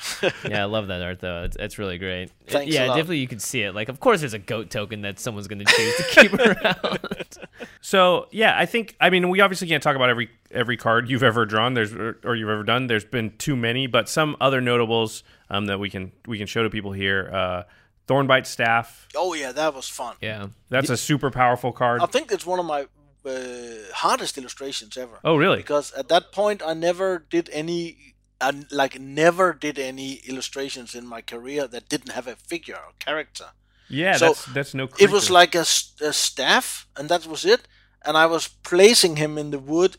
Yeah, 0.49 0.62
I 0.62 0.64
love 0.64 0.88
that 0.88 1.01
art 1.03 1.20
though. 1.20 1.44
It's, 1.44 1.57
it's 1.57 1.78
really 1.78 1.99
great. 1.99 2.22
It- 2.24 2.32
Thanks 2.49 2.74
a 2.74 2.76
yeah, 2.78 2.86
lot. 2.86 2.96
definitely 2.96 3.18
you 3.18 3.28
can 3.28 3.38
see 3.38 3.62
it. 3.62 3.74
Like, 3.76 3.88
of 3.88 4.01
course, 4.01 4.18
there's 4.20 4.34
a 4.34 4.40
goat 4.40 4.70
token 4.70 5.03
that 5.03 5.20
someone's 5.20 5.46
going 5.46 5.61
to 5.61 5.64
choose 5.66 5.96
to 5.96 6.03
keep 6.03 6.32
around. 6.34 7.38
So 7.80 8.26
yeah, 8.32 8.59
I 8.59 8.66
think 8.66 8.96
I 9.01 9.11
mean 9.11 9.28
we 9.28 9.40
obviously 9.40 9.68
can't 9.68 9.82
talk 9.82 9.94
about 9.96 10.09
every 10.11 10.30
every 10.51 10.76
card 10.76 11.09
you've 11.09 11.22
ever 11.22 11.46
drawn. 11.46 11.74
There's 11.74 11.92
or, 11.92 12.18
or 12.24 12.34
you've 12.34 12.49
ever 12.49 12.64
done. 12.64 12.86
There's 12.88 13.05
been 13.05 13.36
too 13.38 13.55
many, 13.57 13.86
but 13.86 14.09
some 14.09 14.36
other 14.40 14.61
notables 14.61 15.22
um, 15.51 15.66
that 15.66 15.78
we 15.78 15.90
can 15.90 16.11
we 16.26 16.38
can 16.38 16.46
show 16.46 16.62
to 16.62 16.70
people 16.70 16.92
here. 16.92 17.30
Uh, 17.32 17.62
Thornbite 18.09 18.46
staff. 18.46 19.07
oh 19.14 19.34
yeah, 19.34 19.53
that 19.53 19.74
was 19.74 19.88
fun. 19.88 20.16
yeah. 20.22 20.46
That's 20.70 20.88
a 20.90 20.96
super 20.96 21.30
powerful 21.30 21.72
card. 21.72 22.01
I 22.01 22.07
think 22.07 22.32
it's 22.32 22.46
one 22.46 22.59
of 22.59 22.64
my 22.66 22.86
uh, 23.28 23.94
hardest 23.94 24.38
illustrations 24.38 24.96
ever. 24.96 25.18
Oh 25.24 25.36
really? 25.36 25.58
Because 25.58 25.92
at 25.92 26.08
that 26.08 26.32
point, 26.32 26.62
I 26.62 26.74
never 26.74 27.18
did 27.30 27.48
any. 27.52 28.14
I 28.40 28.52
like 28.70 28.98
never 29.00 29.52
did 29.52 29.78
any 29.78 30.14
illustrations 30.28 30.94
in 30.94 31.06
my 31.06 31.22
career 31.22 31.66
that 31.68 31.88
didn't 31.88 32.12
have 32.12 32.26
a 32.28 32.36
figure 32.36 32.76
or 32.76 32.92
character. 32.98 33.46
Yeah, 33.90 34.16
So, 34.16 34.26
that's 34.26 34.44
that's 34.54 34.74
no. 34.74 34.84
It 34.98 35.10
was 35.10 35.24
creature. 35.24 35.32
like 35.32 35.54
a 35.54 35.64
staff, 36.12 36.86
and 36.96 37.08
that 37.08 37.26
was 37.26 37.44
it. 37.44 37.60
And 38.06 38.16
I 38.16 38.26
was 38.26 38.48
placing 38.48 39.16
him 39.16 39.38
in 39.38 39.50
the 39.50 39.58
wood. 39.58 39.96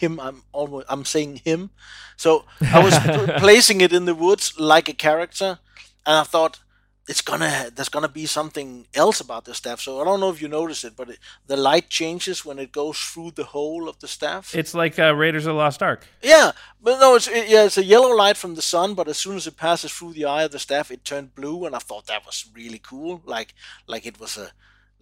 him, 0.00 0.18
I'm 0.18 0.42
almost, 0.52 0.86
I'm 0.88 1.04
saying 1.04 1.42
him. 1.44 1.70
So 2.16 2.44
I 2.72 2.82
was 2.82 2.94
placing 3.38 3.80
it 3.82 3.92
in 3.92 4.06
the 4.06 4.14
woods 4.14 4.54
like 4.58 4.88
a 4.88 4.94
character, 4.94 5.58
and 6.06 6.16
I 6.16 6.24
thought 6.24 6.60
it's 7.06 7.20
gonna, 7.20 7.70
there's 7.74 7.88
gonna 7.90 8.08
be 8.08 8.26
something 8.26 8.86
else 8.94 9.20
about 9.20 9.44
the 9.44 9.54
staff. 9.54 9.80
So 9.80 10.00
I 10.00 10.04
don't 10.04 10.20
know 10.20 10.30
if 10.30 10.40
you 10.40 10.48
notice 10.48 10.84
it, 10.84 10.94
but 10.96 11.10
it, 11.10 11.18
the 11.46 11.56
light 11.56 11.90
changes 11.90 12.44
when 12.44 12.58
it 12.58 12.72
goes 12.72 12.98
through 12.98 13.32
the 13.32 13.44
hole 13.44 13.88
of 13.88 13.98
the 13.98 14.08
staff. 14.08 14.54
It's 14.54 14.74
like 14.74 14.98
uh, 14.98 15.14
Raiders 15.14 15.46
of 15.46 15.54
the 15.54 15.58
Lost 15.58 15.82
Ark. 15.82 16.06
Yeah, 16.22 16.52
but 16.82 16.98
no, 17.00 17.16
it's 17.16 17.28
it, 17.28 17.48
yeah, 17.48 17.64
it's 17.64 17.78
a 17.78 17.84
yellow 17.84 18.14
light 18.14 18.36
from 18.36 18.54
the 18.54 18.62
sun, 18.62 18.94
but 18.94 19.08
as 19.08 19.18
soon 19.18 19.36
as 19.36 19.46
it 19.46 19.56
passes 19.56 19.92
through 19.92 20.14
the 20.14 20.24
eye 20.24 20.44
of 20.44 20.52
the 20.52 20.58
staff, 20.58 20.90
it 20.90 21.04
turned 21.04 21.34
blue, 21.34 21.66
and 21.66 21.76
I 21.76 21.78
thought 21.78 22.06
that 22.06 22.24
was 22.24 22.50
really 22.54 22.80
cool, 22.82 23.22
like 23.26 23.54
like 23.86 24.06
it 24.06 24.18
was 24.18 24.38
a 24.38 24.52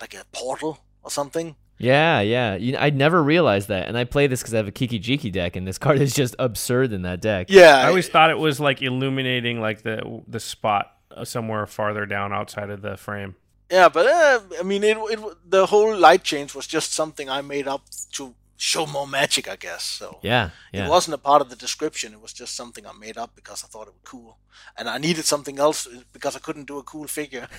like 0.00 0.14
a 0.14 0.24
portal 0.32 0.80
or 1.02 1.10
something. 1.10 1.54
Yeah, 1.78 2.20
yeah. 2.20 2.54
You 2.54 2.72
know, 2.72 2.78
I 2.78 2.90
never 2.90 3.20
realized 3.20 3.66
that. 3.68 3.88
And 3.88 3.98
I 3.98 4.04
play 4.04 4.28
this 4.28 4.40
because 4.40 4.54
I 4.54 4.58
have 4.58 4.68
a 4.68 4.72
Kiki 4.72 5.00
Jiki 5.00 5.32
deck, 5.32 5.56
and 5.56 5.66
this 5.66 5.78
card 5.78 6.00
is 6.00 6.14
just 6.14 6.36
absurd 6.38 6.92
in 6.92 7.02
that 7.02 7.20
deck. 7.20 7.46
Yeah, 7.50 7.76
I 7.76 7.88
always 7.88 8.08
thought 8.08 8.30
it 8.30 8.38
was 8.38 8.60
like 8.60 8.82
illuminating 8.82 9.60
like 9.60 9.82
the 9.82 10.22
the 10.28 10.40
spot 10.40 10.92
somewhere 11.24 11.66
farther 11.66 12.06
down 12.06 12.32
outside 12.32 12.70
of 12.70 12.82
the 12.82 12.96
frame. 12.96 13.34
yeah, 13.70 13.88
but 13.88 14.06
uh, 14.06 14.40
I 14.60 14.62
mean, 14.62 14.84
it, 14.84 14.96
it 15.14 15.20
the 15.50 15.66
whole 15.66 15.96
light 15.96 16.22
change 16.24 16.54
was 16.54 16.66
just 16.66 16.92
something 16.92 17.28
I 17.30 17.40
made 17.42 17.66
up 17.68 17.82
to 18.16 18.34
show 18.56 18.86
more 18.86 19.06
magic, 19.08 19.48
I 19.48 19.56
guess. 19.56 19.82
So 19.82 20.18
Yeah, 20.22 20.50
yeah. 20.72 20.86
it 20.86 20.90
wasn't 20.90 21.14
a 21.14 21.18
part 21.18 21.40
of 21.42 21.48
the 21.50 21.56
description; 21.56 22.12
it 22.12 22.20
was 22.20 22.32
just 22.32 22.54
something 22.54 22.86
I 22.86 22.92
made 22.92 23.16
up 23.18 23.34
because 23.34 23.64
I 23.64 23.68
thought 23.68 23.88
it 23.88 23.94
was 23.94 24.02
cool, 24.04 24.38
and 24.76 24.88
I 24.88 24.98
needed 24.98 25.24
something 25.24 25.58
else 25.58 25.88
because 26.12 26.36
I 26.36 26.40
couldn't 26.40 26.66
do 26.66 26.78
a 26.78 26.82
cool 26.82 27.06
figure. 27.06 27.48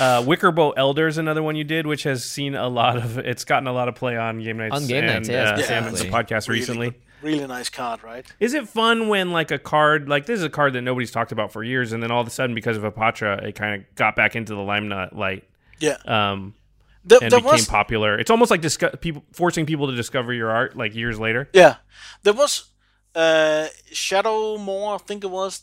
Uh, 0.00 0.22
Wickerbough 0.22 0.74
Elder 0.76 1.08
is 1.08 1.18
another 1.18 1.42
one 1.42 1.56
you 1.56 1.64
did, 1.64 1.84
which 1.86 2.04
has 2.04 2.24
seen 2.24 2.54
a 2.54 2.68
lot 2.68 2.96
of. 2.98 3.18
It's 3.18 3.44
gotten 3.44 3.66
a 3.66 3.72
lot 3.72 3.88
of 3.88 3.96
play 3.96 4.16
on 4.16 4.40
game 4.40 4.58
nights. 4.58 4.76
On 4.76 4.86
Game 4.86 5.02
and, 5.04 5.26
Nights, 5.26 5.28
yeah, 5.28 5.42
uh, 5.54 5.62
Salmon's 5.62 5.98
specifically. 5.98 6.10
podcast 6.34 6.48
Really 6.48 6.60
recently. 6.60 6.90
good- 6.90 7.00
really 7.22 7.46
nice 7.46 7.68
card, 7.68 8.02
right? 8.02 8.26
Is 8.40 8.54
it 8.54 8.68
fun 8.68 9.08
when 9.08 9.32
like 9.32 9.50
a 9.50 9.58
card 9.58 10.08
like 10.08 10.26
this 10.26 10.38
is 10.38 10.44
a 10.44 10.50
card 10.50 10.72
that 10.74 10.82
nobody's 10.82 11.10
talked 11.10 11.32
about 11.32 11.52
for 11.52 11.62
years, 11.62 11.92
and 11.92 12.02
then 12.02 12.10
all 12.10 12.20
of 12.20 12.26
a 12.26 12.30
sudden 12.30 12.54
because 12.54 12.76
of 12.76 12.82
Apatra, 12.82 13.42
it 13.42 13.54
kind 13.54 13.80
of 13.80 13.94
got 13.94 14.16
back 14.16 14.36
into 14.36 14.54
the 14.54 14.60
limelight, 14.60 15.14
light, 15.14 15.44
Yeah, 15.80 15.96
um, 16.04 16.54
there, 17.04 17.18
and 17.22 17.30
became 17.30 17.44
was 17.44 17.66
popular. 17.66 18.18
It's 18.18 18.30
almost 18.30 18.50
like 18.50 18.60
disco- 18.60 18.96
people 18.96 19.24
forcing 19.32 19.66
people 19.66 19.88
to 19.88 19.96
discover 19.96 20.32
your 20.32 20.50
art 20.50 20.76
like 20.76 20.94
years 20.94 21.18
later. 21.18 21.48
Yeah, 21.52 21.76
there 22.22 22.34
was 22.34 22.66
uh, 23.14 23.68
Shadowmoor, 23.92 24.94
I 24.94 24.98
think 24.98 25.24
it 25.24 25.30
was. 25.30 25.62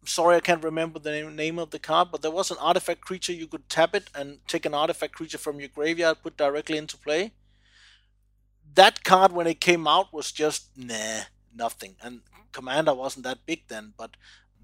I'm 0.00 0.08
sorry, 0.08 0.36
I 0.36 0.40
can't 0.40 0.62
remember 0.62 0.98
the 0.98 1.10
name, 1.10 1.34
name 1.34 1.58
of 1.58 1.70
the 1.70 1.78
card, 1.78 2.08
but 2.12 2.20
there 2.20 2.30
was 2.30 2.50
an 2.50 2.58
artifact 2.60 3.00
creature 3.00 3.32
you 3.32 3.46
could 3.46 3.68
tap 3.70 3.94
it 3.94 4.10
and 4.14 4.38
take 4.46 4.66
an 4.66 4.74
artifact 4.74 5.14
creature 5.14 5.38
from 5.38 5.60
your 5.60 5.70
graveyard, 5.70 6.22
put 6.22 6.36
directly 6.36 6.76
into 6.76 6.98
play. 6.98 7.32
That 8.74 9.04
card, 9.04 9.32
when 9.32 9.46
it 9.46 9.60
came 9.60 9.86
out, 9.86 10.12
was 10.12 10.32
just 10.32 10.70
nah, 10.76 11.22
nothing. 11.54 11.96
And 12.02 12.20
Commander 12.52 12.94
wasn't 12.94 13.24
that 13.24 13.46
big 13.46 13.68
then, 13.68 13.94
but 13.96 14.16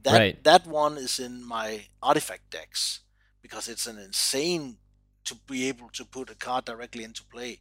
that 0.02 0.18
Right. 0.18 0.44
that 0.44 0.66
one 0.66 0.96
is 0.96 1.18
in 1.18 1.44
my 1.44 1.86
artifact 2.02 2.50
decks 2.50 3.00
because 3.42 3.68
it's 3.68 3.86
an 3.86 3.98
insane 3.98 4.78
to 5.24 5.34
be 5.46 5.68
able 5.68 5.88
to 5.90 6.04
put 6.04 6.30
a 6.30 6.34
card 6.34 6.64
directly 6.64 7.04
into 7.04 7.22
play. 7.24 7.60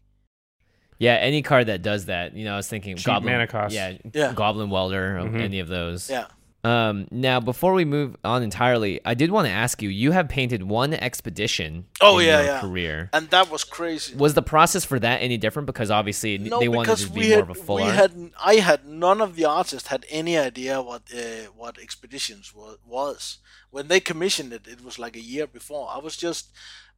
Yeah, 0.97 1.13
any 1.15 1.41
card 1.41 1.67
that 1.67 1.81
does 1.81 2.05
that. 2.05 2.33
You 2.35 2.43
know, 2.45 2.53
I 2.53 2.57
was 2.57 2.67
thinking 2.67 2.95
Cheap 2.97 3.05
Goblin. 3.05 3.33
mana 3.33 3.47
cost. 3.47 3.73
Yeah, 3.73 3.97
Yeah. 4.13 4.33
Goblin 4.33 4.69
Welder, 4.69 5.17
or 5.19 5.23
Mhm. 5.23 5.41
any 5.41 5.59
of 5.59 5.67
those. 5.67 6.09
Yeah. 6.09 6.27
Um, 6.63 7.07
now, 7.09 7.39
before 7.39 7.73
we 7.73 7.85
move 7.85 8.17
on 8.23 8.43
entirely, 8.43 8.99
I 9.05 9.13
did 9.13 9.31
want 9.31 9.47
to 9.47 9.51
ask 9.51 9.81
you: 9.81 9.89
You 9.89 10.11
have 10.11 10.27
painted 10.27 10.63
one 10.63 10.93
expedition. 10.93 11.85
Oh, 12.01 12.19
in 12.19 12.27
yeah, 12.27 12.37
your 12.37 12.45
yeah. 12.47 12.61
Career. 12.61 13.09
And 13.13 13.29
that 13.29 13.49
was 13.49 13.63
crazy. 13.63 14.15
Was 14.15 14.33
the 14.33 14.41
process 14.41 14.83
for 14.83 14.99
that 14.99 15.21
any 15.21 15.37
different? 15.37 15.67
Because 15.67 15.89
obviously 15.89 16.37
No, 16.37 16.59
they 16.59 16.67
wanted 16.67 16.97
to 16.97 17.09
be 17.11 17.19
we 17.21 17.29
more 17.29 17.39
of 17.43 17.49
a 17.49 17.53
full 17.55 17.77
we 17.77 17.83
art. 17.83 17.95
had 17.95 18.31
I 18.43 18.55
had 18.55 18.85
none 18.85 19.21
of 19.21 19.35
the 19.35 19.45
artists 19.45 19.87
had 19.87 20.05
any 20.09 20.37
idea 20.37 20.81
what 20.81 21.03
uh, 21.15 21.51
what 21.55 21.79
expeditions 21.79 22.53
was, 22.53 22.77
was. 22.85 23.37
When 23.71 23.87
they 23.87 23.99
commissioned 23.99 24.51
it, 24.51 24.67
it 24.67 24.83
was 24.83 24.99
like 24.99 25.15
a 25.15 25.21
year 25.21 25.47
before. 25.47 25.89
I 25.89 25.99
was 25.99 26.17
just 26.17 26.49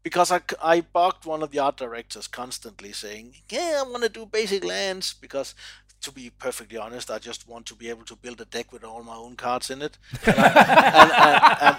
because 0.04 0.32
I, 0.32 0.42
I 0.62 0.82
bugged 0.82 1.26
one 1.26 1.44
of 1.44 1.52
the 1.52 1.60
art 1.60 1.78
directors 1.78 2.28
constantly 2.28 2.92
saying, 2.92 3.36
"Yeah, 3.50 3.84
I 3.86 3.90
want 3.90 4.04
to 4.04 4.10
do 4.10 4.26
basic 4.26 4.64
lands." 4.64 5.14
Because 5.14 5.54
to 6.02 6.12
be 6.12 6.30
perfectly 6.32 6.78
honest, 6.78 7.10
I 7.12 7.20
just 7.20 7.48
want 7.48 7.66
to 7.68 7.76
be 7.76 7.90
able 7.90 8.06
to 8.06 8.16
build 8.16 8.42
a 8.42 8.46
deck 8.46 8.72
with 8.72 8.84
all 8.84 9.04
my 9.04 9.16
own 9.16 9.36
cards 9.36 9.70
in 9.70 9.82
it, 9.82 9.98
and 10.26 10.36
I, 10.38 11.50
and, 11.62 11.78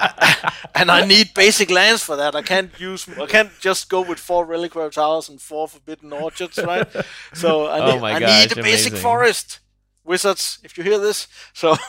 and, 0.00 0.12
and, 0.20 0.52
and 0.74 0.90
I 0.90 1.06
need 1.06 1.34
basic 1.34 1.70
lands 1.70 2.02
for 2.02 2.16
that. 2.16 2.34
I 2.34 2.42
can't 2.42 2.78
use 2.80 3.08
I 3.08 3.26
can't 3.26 3.50
just 3.60 3.88
go 3.88 4.00
with 4.00 4.18
four 4.18 4.44
reliquary 4.44 4.90
towers 4.90 5.28
and 5.28 5.40
four 5.40 5.68
forbidden 5.68 6.12
orchards, 6.12 6.58
right? 6.62 6.88
So 7.34 7.66
I 7.66 7.80
Oh 7.80 7.92
need, 7.92 8.00
my 8.00 8.12
I 8.12 8.16
gosh, 8.16 8.42
need 8.42 8.52
a 8.52 8.56
basic 8.56 8.94
amazing. 8.94 8.96
forest. 8.96 9.60
Wizards, 10.10 10.58
if 10.64 10.76
you 10.76 10.82
hear 10.82 10.98
this, 10.98 11.28
so 11.52 11.76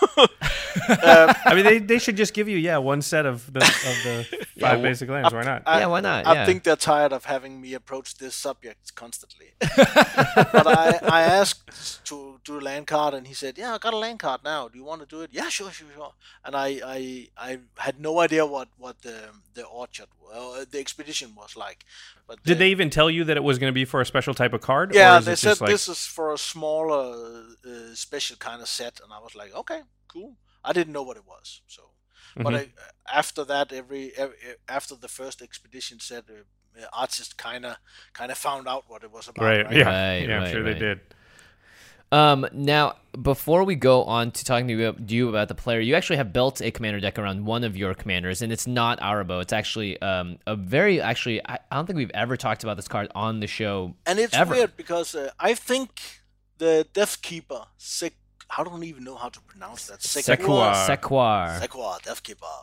I 0.88 1.54
mean, 1.56 1.66
they, 1.66 1.80
they 1.80 1.98
should 1.98 2.16
just 2.16 2.34
give 2.34 2.48
you 2.48 2.58
yeah 2.58 2.78
one 2.78 3.02
set 3.02 3.26
of 3.26 3.52
the 3.52 3.62
of 3.62 3.96
the 4.04 4.16
five 4.60 4.80
wh- 4.80 4.84
basic 4.84 5.10
lands. 5.10 5.34
Why 5.34 5.42
not? 5.42 5.64
I- 5.66 5.80
yeah, 5.80 5.88
why 5.88 6.02
not? 6.02 6.28
I 6.28 6.34
yeah. 6.34 6.46
think 6.46 6.64
they're 6.64 6.76
tired 6.76 7.14
of 7.14 7.26
having 7.26 7.60
me 7.60 7.74
approach 7.74 8.18
this 8.18 8.36
subject 8.36 8.94
constantly. 8.94 9.48
but 9.60 10.68
I, 10.68 11.00
I 11.20 11.22
asked 11.24 12.06
to 12.06 12.40
do 12.44 12.60
a 12.60 12.62
land 12.62 12.86
card, 12.88 13.16
and 13.16 13.26
he 13.26 13.34
said, 13.34 13.58
"Yeah, 13.58 13.74
I 13.74 13.78
got 13.80 13.94
a 13.94 13.98
land 13.98 14.20
card 14.20 14.42
now. 14.44 14.68
Do 14.68 14.78
you 14.78 14.86
want 14.86 15.02
to 15.02 15.08
do 15.08 15.22
it?" 15.22 15.32
Yeah, 15.34 15.50
sure, 15.50 15.72
sure, 15.72 15.88
sure. 15.96 16.14
And 16.46 16.56
I, 16.56 16.68
I, 16.86 17.28
I 17.38 17.60
had 17.78 18.00
no 18.00 18.20
idea 18.20 18.46
what 18.46 18.68
what 18.78 19.02
the 19.02 19.18
the 19.54 19.66
orchard, 19.66 20.08
well, 20.26 20.64
the 20.70 20.80
expedition 20.80 21.36
was 21.36 21.56
like. 21.56 21.86
But 22.28 22.44
Did 22.44 22.58
uh, 22.58 22.60
they 22.60 22.70
even 22.70 22.90
tell 22.90 23.10
you 23.10 23.24
that 23.26 23.36
it 23.36 23.44
was 23.44 23.60
going 23.60 23.72
to 23.72 23.74
be 23.74 23.86
for 23.86 24.00
a 24.00 24.06
special 24.06 24.34
type 24.34 24.54
of 24.54 24.62
card? 24.62 24.94
Yeah, 24.94 25.16
or 25.16 25.20
is 25.20 25.26
they 25.26 25.34
it 25.34 25.40
said 25.40 25.50
just 25.50 25.62
like, 25.62 25.72
this 25.72 25.88
is 25.88 26.06
for 26.06 26.34
a 26.34 26.38
smaller, 26.38 27.44
uh, 27.66 27.94
special 28.12 28.38
kind 28.38 28.62
of 28.62 28.68
set, 28.68 29.00
and 29.04 29.12
I 29.14 29.20
was 29.20 29.36
like, 29.36 29.56
okay, 29.62 29.82
cool. 30.14 30.36
I 30.64 30.74
didn't 30.74 30.94
know 30.94 31.04
what 31.10 31.18
it 31.18 31.26
was, 31.26 31.62
so. 31.68 31.82
But 32.36 32.54
Mhm. 32.54 32.60
I, 32.60 32.64
after 33.20 33.44
that, 33.46 33.72
every, 33.74 34.12
every 34.18 34.36
after 34.68 34.96
the 34.96 35.08
first 35.08 35.42
expedition 35.42 36.00
set, 36.00 36.24
uh, 36.30 36.86
artists 36.94 37.34
kind 37.34 37.66
of 37.66 37.76
kind 38.14 38.32
of 38.32 38.38
found 38.38 38.68
out 38.68 38.84
what 38.88 39.04
it 39.04 39.12
was 39.12 39.28
about. 39.30 39.46
right? 39.46 39.66
right? 39.66 39.76
Yeah, 39.78 39.90
Right, 39.90 40.28
yeah, 40.30 40.40
I'm 40.40 40.52
sure 40.52 40.64
right. 40.64 40.74
they 40.74 40.80
did. 40.80 41.00
Um, 42.14 42.46
now, 42.52 42.96
before 43.22 43.64
we 43.64 43.76
go 43.76 44.04
on 44.04 44.32
to 44.32 44.44
talking 44.44 44.68
to 44.68 44.74
you, 44.74 44.96
you 45.08 45.30
about 45.30 45.48
the 45.48 45.56
player, 45.56 45.80
you 45.80 45.96
actually 45.96 46.18
have 46.18 46.34
built 46.34 46.62
a 46.62 46.70
commander 46.70 47.00
deck 47.00 47.18
around 47.18 47.46
one 47.46 47.64
of 47.64 47.78
your 47.78 47.94
commanders, 47.94 48.42
and 48.42 48.52
it's 48.52 48.68
not 48.68 49.00
Arahbo. 49.00 49.42
It's 49.42 49.54
actually 49.54 50.02
um, 50.02 50.38
a 50.46 50.56
very 50.58 51.00
actually. 51.02 51.40
I, 51.48 51.60
I 51.72 51.76
don't 51.78 51.86
think 51.88 51.96
we've 51.98 52.12
ever 52.14 52.36
talked 52.36 52.64
about 52.64 52.76
this 52.76 52.90
card 52.90 53.08
on 53.16 53.40
the 53.40 53.48
show. 53.48 53.96
And 54.06 54.20
it's 54.20 54.36
Ever. 54.36 54.54
weird 54.56 54.76
because 54.76 55.16
uh, 55.16 55.32
I 55.40 55.54
think 55.54 56.21
the 56.62 56.74
Deathkeeper, 56.94 57.64
Sig- 57.78 58.22
I 58.58 58.64
don't 58.64 58.84
even 58.92 59.04
know 59.04 59.18
how 59.24 59.30
to 59.30 59.42
pronounce 59.52 59.82
that. 59.88 60.00
Sek'Kuar. 60.02 60.74
Sek'Kuar. 60.88 61.60
Sek'Kuar 61.62 61.96
Death 62.08 62.22
Keeper. 62.28 62.60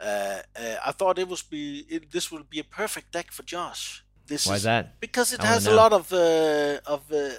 Uh, 0.00 0.06
uh, 0.06 0.76
I 0.88 0.92
thought 0.98 1.18
it 1.18 1.28
was 1.28 1.42
be 1.42 1.62
it, 1.94 2.10
this 2.10 2.26
would 2.32 2.48
be 2.54 2.60
a 2.66 2.68
perfect 2.80 3.12
deck 3.16 3.28
for 3.36 3.44
Josh. 3.54 3.82
This 4.26 4.46
Why 4.46 4.56
is 4.56 4.62
that? 4.62 4.84
Because 5.06 5.28
it 5.36 5.42
I 5.42 5.46
has 5.54 5.66
a 5.66 5.74
lot 5.82 5.92
of 5.92 6.04
uh, 6.12 6.94
of 6.94 7.02
uh, 7.12 7.30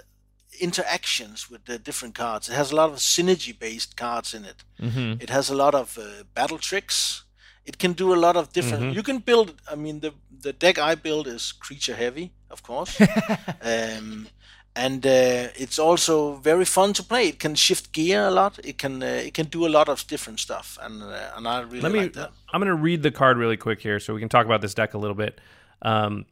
interactions 0.67 1.49
with 1.51 1.61
the 1.65 1.77
different 1.87 2.13
cards. 2.23 2.49
It 2.49 2.55
has 2.61 2.71
a 2.71 2.75
lot 2.81 2.89
of 2.93 2.97
synergy 2.97 3.53
based 3.57 3.91
cards 3.97 4.33
in 4.37 4.43
it. 4.51 4.59
Mm-hmm. 4.79 5.21
It 5.23 5.29
has 5.29 5.49
a 5.49 5.55
lot 5.63 5.73
of 5.73 5.97
uh, 5.97 6.23
battle 6.37 6.59
tricks. 6.69 7.23
It 7.65 7.77
can 7.77 7.93
do 7.93 8.13
a 8.13 8.19
lot 8.25 8.35
of 8.41 8.45
different. 8.57 8.83
Mm-hmm. 8.83 8.97
You 8.97 9.03
can 9.03 9.19
build. 9.19 9.47
I 9.73 9.75
mean, 9.75 9.99
the 10.05 10.11
the 10.47 10.53
deck 10.53 10.77
I 10.77 10.95
build 10.95 11.25
is 11.27 11.43
creature 11.65 11.95
heavy, 11.95 12.27
of 12.49 12.61
course, 12.63 13.01
um, 13.61 14.27
and 14.75 15.05
uh, 15.05 15.49
it's 15.55 15.77
also 15.77 16.35
very 16.35 16.65
fun 16.65 16.93
to 16.93 17.03
play. 17.03 17.27
It 17.27 17.39
can 17.39 17.55
shift 17.55 17.91
gear 17.91 18.27
a 18.27 18.31
lot. 18.31 18.59
It 18.63 18.77
can 18.77 19.03
uh, 19.03 19.05
it 19.05 19.33
can 19.33 19.47
do 19.47 19.65
a 19.65 19.69
lot 19.69 19.89
of 19.89 20.07
different 20.07 20.39
stuff, 20.39 20.77
and 20.81 21.03
uh, 21.03 21.31
and 21.35 21.47
I 21.47 21.61
really 21.61 21.81
Let 21.81 21.91
me. 21.91 21.99
like 21.99 22.13
that. 22.13 22.31
I'm 22.53 22.61
going 22.61 22.69
to 22.69 22.81
read 22.81 23.03
the 23.03 23.11
card 23.11 23.37
really 23.37 23.57
quick 23.57 23.81
here, 23.81 23.99
so 23.99 24.13
we 24.13 24.19
can 24.19 24.29
talk 24.29 24.45
about 24.45 24.61
this 24.61 24.73
deck 24.73 24.93
a 24.93 24.97
little 24.97 25.15
bit. 25.15 25.39
Um, 25.81 26.25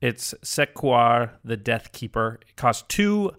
it's 0.00 0.34
Sek'Kuar, 0.42 1.30
the 1.44 1.56
Deathkeeper. 1.56 2.36
It 2.42 2.56
costs 2.56 2.84
two 2.88 3.32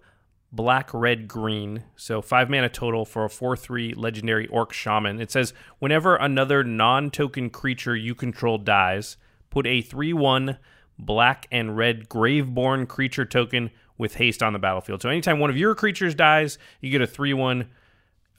black, 0.50 0.92
red, 0.92 1.28
green, 1.28 1.84
so 1.96 2.20
five 2.20 2.50
mana 2.50 2.68
total 2.68 3.04
for 3.04 3.24
a 3.24 3.30
four-three 3.30 3.94
legendary 3.94 4.46
Orc 4.48 4.72
Shaman. 4.72 5.20
It 5.20 5.30
says 5.30 5.54
whenever 5.78 6.16
another 6.16 6.64
non-token 6.64 7.50
creature 7.50 7.94
you 7.96 8.14
control 8.14 8.58
dies, 8.58 9.16
put 9.50 9.66
a 9.66 9.80
three-one 9.82 10.58
black 10.98 11.46
and 11.52 11.76
red 11.76 12.08
Graveborn 12.08 12.88
creature 12.88 13.24
token 13.24 13.70
with 13.98 14.14
haste 14.14 14.42
on 14.42 14.52
the 14.52 14.58
battlefield. 14.58 15.02
So 15.02 15.08
anytime 15.08 15.38
one 15.40 15.50
of 15.50 15.56
your 15.56 15.74
creatures 15.74 16.14
dies, 16.14 16.58
you 16.80 16.90
get 16.90 17.02
a 17.02 17.06
three-one 17.06 17.68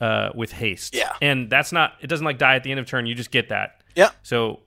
uh, 0.00 0.30
with 0.34 0.52
haste. 0.52 0.94
Yeah. 0.94 1.12
And 1.20 1.50
that's 1.50 1.72
not 1.72 1.92
it 2.00 2.06
doesn't 2.06 2.24
like 2.24 2.38
die 2.38 2.56
at 2.56 2.64
the 2.64 2.70
end 2.70 2.80
of 2.80 2.86
turn, 2.86 3.06
you 3.06 3.14
just 3.14 3.30
get 3.30 3.50
that. 3.50 3.82
Yeah, 3.94 4.10
So 4.22 4.60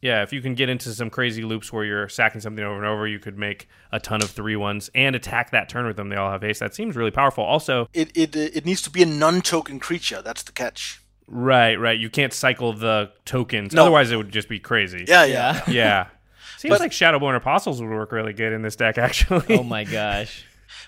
yeah, 0.00 0.22
if 0.22 0.32
you 0.32 0.40
can 0.40 0.54
get 0.54 0.68
into 0.68 0.94
some 0.94 1.10
crazy 1.10 1.42
loops 1.42 1.72
where 1.72 1.84
you're 1.84 2.08
sacking 2.08 2.40
something 2.40 2.64
over 2.64 2.76
and 2.76 2.86
over, 2.86 3.08
you 3.08 3.18
could 3.18 3.36
make 3.36 3.68
a 3.90 3.98
ton 3.98 4.22
of 4.22 4.30
three 4.30 4.54
ones 4.54 4.88
and 4.94 5.16
attack 5.16 5.50
that 5.50 5.68
turn 5.68 5.86
with 5.86 5.96
them. 5.96 6.08
They 6.08 6.14
all 6.14 6.30
have 6.30 6.42
haste. 6.42 6.60
That 6.60 6.72
seems 6.74 6.94
really 6.94 7.10
powerful. 7.10 7.42
Also, 7.42 7.88
it 7.92 8.16
it 8.16 8.36
it 8.36 8.64
needs 8.64 8.80
to 8.82 8.90
be 8.90 9.02
a 9.02 9.06
non-token 9.06 9.80
creature. 9.80 10.22
That's 10.22 10.44
the 10.44 10.52
catch. 10.52 11.02
right, 11.26 11.74
right. 11.74 11.98
You 11.98 12.08
can't 12.08 12.32
cycle 12.32 12.72
the 12.72 13.10
tokens. 13.24 13.74
No. 13.74 13.82
Otherwise 13.82 14.12
it 14.12 14.16
would 14.16 14.30
just 14.30 14.48
be 14.48 14.60
crazy. 14.60 15.04
Yeah, 15.08 15.24
yeah. 15.24 15.62
Yeah. 15.68 16.06
Yeah. 16.58 16.60
Seems 16.60 16.72
But- 16.74 16.80
like 16.80 16.92
Shadowborn 16.92 17.36
Apostles 17.36 17.80
would 17.80 17.90
work 17.90 18.12
really 18.12 18.32
good 18.32 18.52
in 18.52 18.62
this 18.62 18.76
deck 18.76 18.98
actually. 19.08 19.56
Oh 19.58 19.62
my 19.62 19.84
gosh. 19.84 20.44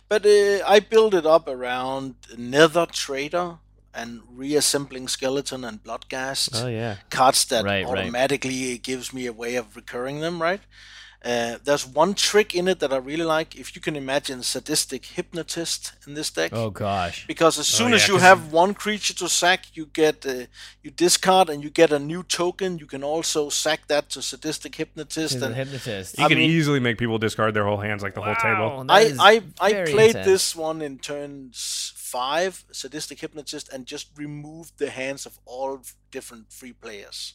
But 0.09 0.27
uh, 0.27 0.65
I 0.67 0.81
build 0.81 1.15
it 1.15 1.25
up 1.27 1.49
around 1.49 2.15
Nether 2.37 2.87
Traitor 2.87 3.59
and 3.95 4.21
reassembling 4.31 5.09
skeleton 5.09 5.65
and 5.65 5.83
bloodghast 5.83 6.63
Oh, 6.63 6.69
yeah. 6.69 6.97
cards 7.11 7.45
that 7.47 7.65
Right, 7.65 7.85
right. 7.85 7.99
automatically 7.99 8.79
gives 8.79 9.13
me 9.13 9.27
a 9.27 9.33
way 9.33 9.57
of 9.57 9.75
recurring 9.77 10.21
them. 10.21 10.41
Right. 10.43 10.61
Uh, 11.23 11.59
there's 11.65 11.87
one 11.87 12.15
trick 12.15 12.55
in 12.55 12.67
it 12.67 12.81
that 12.81 12.93
I 12.95 12.97
really 12.97 13.25
like. 13.25 13.55
If 13.55 13.77
you 13.77 13.83
can 13.83 13.95
imagine 13.95 14.43
sadistic 14.43 15.05
hypnotist 15.05 15.93
in 16.07 16.15
this 16.15 16.31
deck, 16.31 16.51
Oh 16.55 16.71
gosh. 16.71 17.27
because 17.27 17.59
as 17.59 17.67
soon 17.67 17.91
yeah, 17.91 17.97
as 17.97 18.09
you 18.09 18.17
have 18.17 18.53
one 18.53 18.73
creature 18.73 19.13
to 19.15 19.29
sack, 19.29 19.67
you 19.75 19.85
get 19.85 20.25
uh, 20.25 20.47
you 20.83 20.91
discard 20.91 21.51
and 21.51 21.63
you 21.63 21.69
get 21.69 21.93
a 21.93 21.99
new 21.99 22.23
token. 22.23 22.79
You 22.79 22.87
can 22.87 23.05
also 23.05 23.51
sack 23.51 23.87
that 23.89 24.09
to 24.11 24.23
sadistic 24.23 24.75
hypnotist. 24.77 25.35
He's 25.35 25.43
a 25.43 25.47
And 25.47 25.55
hypnotist. 25.55 26.17
You 26.19 26.25
I 26.25 26.29
can 26.29 26.39
mean- 26.39 26.51
easily 26.51 26.81
make 26.81 26.97
people 26.97 27.19
discard 27.19 27.53
their 27.53 27.65
whole 27.67 27.81
hands 27.81 28.03
like 28.03 28.15
the 28.15 28.23
whole 28.23 28.37
table. 28.37 28.87
I 28.89 29.13
I, 29.21 29.43
I 29.61 29.73
played 29.85 30.17
intense. 30.17 30.27
this 30.27 30.57
one 30.57 30.81
in 30.81 30.99
turns 30.99 31.93
five, 31.97 32.65
sadistic 32.73 33.21
hypnotist, 33.21 33.69
and 33.73 33.85
just 33.85 34.09
removed 34.17 34.79
the 34.79 34.89
hands 34.91 35.27
of 35.27 35.39
all 35.45 35.83
different 36.11 36.51
free 36.51 36.73
players. 36.73 37.35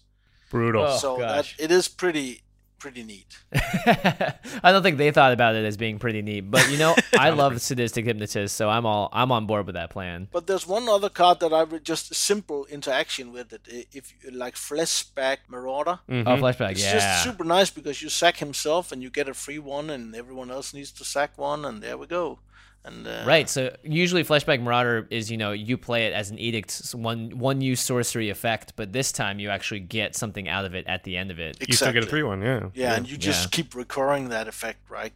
Brutal. 0.49 0.85
Oh, 0.85 0.97
so 0.97 1.17
gosh. 1.17 1.55
that 1.55 1.63
it 1.63 1.71
is 1.71 1.87
pretty 1.87 2.41
pretty 2.79 3.03
neat. 3.03 3.37
I 3.55 4.71
don't 4.71 4.83
think 4.83 4.97
they 4.97 5.11
thought 5.11 5.33
about 5.33 5.55
it 5.55 5.65
as 5.65 5.77
being 5.77 5.99
pretty 5.99 6.21
neat, 6.21 6.41
but 6.41 6.69
you 6.69 6.77
know, 6.77 6.95
I 7.17 7.29
love 7.31 7.61
sadistic 7.61 8.05
hypnotist, 8.05 8.55
so 8.55 8.69
I'm 8.69 8.85
all 8.85 9.09
I'm 9.13 9.31
on 9.31 9.45
board 9.45 9.65
with 9.65 9.75
that 9.75 9.89
plan. 9.89 10.27
But 10.31 10.47
there's 10.47 10.67
one 10.67 10.87
other 10.89 11.09
card 11.09 11.39
that 11.39 11.53
I 11.53 11.63
would 11.63 11.83
just 11.83 12.13
simple 12.13 12.65
interaction 12.65 13.31
with 13.31 13.53
it. 13.53 13.87
If 13.93 14.13
you 14.23 14.31
like 14.31 14.55
Fleshbag 14.55 15.37
Marauder, 15.47 15.99
mm-hmm. 16.09 16.27
Oh, 16.27 16.37
flashback, 16.37 16.71
It's 16.71 16.83
yeah. 16.83 16.93
just 16.93 17.23
super 17.23 17.43
nice 17.43 17.69
because 17.69 18.01
you 18.01 18.09
sack 18.09 18.37
himself 18.37 18.91
and 18.91 19.01
you 19.01 19.09
get 19.09 19.29
a 19.29 19.33
free 19.33 19.59
one, 19.59 19.89
and 19.89 20.15
everyone 20.15 20.51
else 20.51 20.73
needs 20.73 20.91
to 20.93 21.05
sack 21.05 21.37
one, 21.37 21.65
and 21.65 21.81
there 21.81 21.97
we 21.97 22.07
go. 22.07 22.39
And 22.85 23.07
uh, 23.07 23.23
Right, 23.25 23.49
so 23.49 23.75
usually 23.83 24.23
Fleshbag 24.23 24.61
Marauder 24.61 25.07
is 25.09 25.31
you 25.31 25.37
know 25.37 25.51
you 25.51 25.77
play 25.77 26.05
it 26.05 26.13
as 26.13 26.29
an 26.29 26.37
edict, 26.37 26.91
one 26.93 27.31
one 27.37 27.59
use 27.61 27.81
sorcery 27.81 28.29
effect, 28.29 28.73
but 28.75 28.93
this 28.93 29.11
time 29.11 29.39
you 29.39 29.49
actually 29.49 29.79
get 29.79 30.15
something 30.15 30.47
out 30.47 30.65
of 30.65 30.75
it 30.75 30.85
at 30.87 31.03
the 31.03 31.17
end 31.17 31.31
of 31.31 31.39
it. 31.39 31.57
You 31.67 31.73
still 31.75 31.87
get 31.87 31.95
a 31.95 31.97
Exactly. 31.99 32.09
free 32.11 32.23
one, 32.23 32.41
yeah. 32.41 32.69
yeah, 32.73 32.95
and 32.95 33.09
you 33.09 33.17
just 33.17 33.45
Yeah. 33.45 33.49
keep 33.63 33.73
recurring 33.75 34.29
that 34.29 34.47
effect, 34.47 34.79
right? 34.89 35.13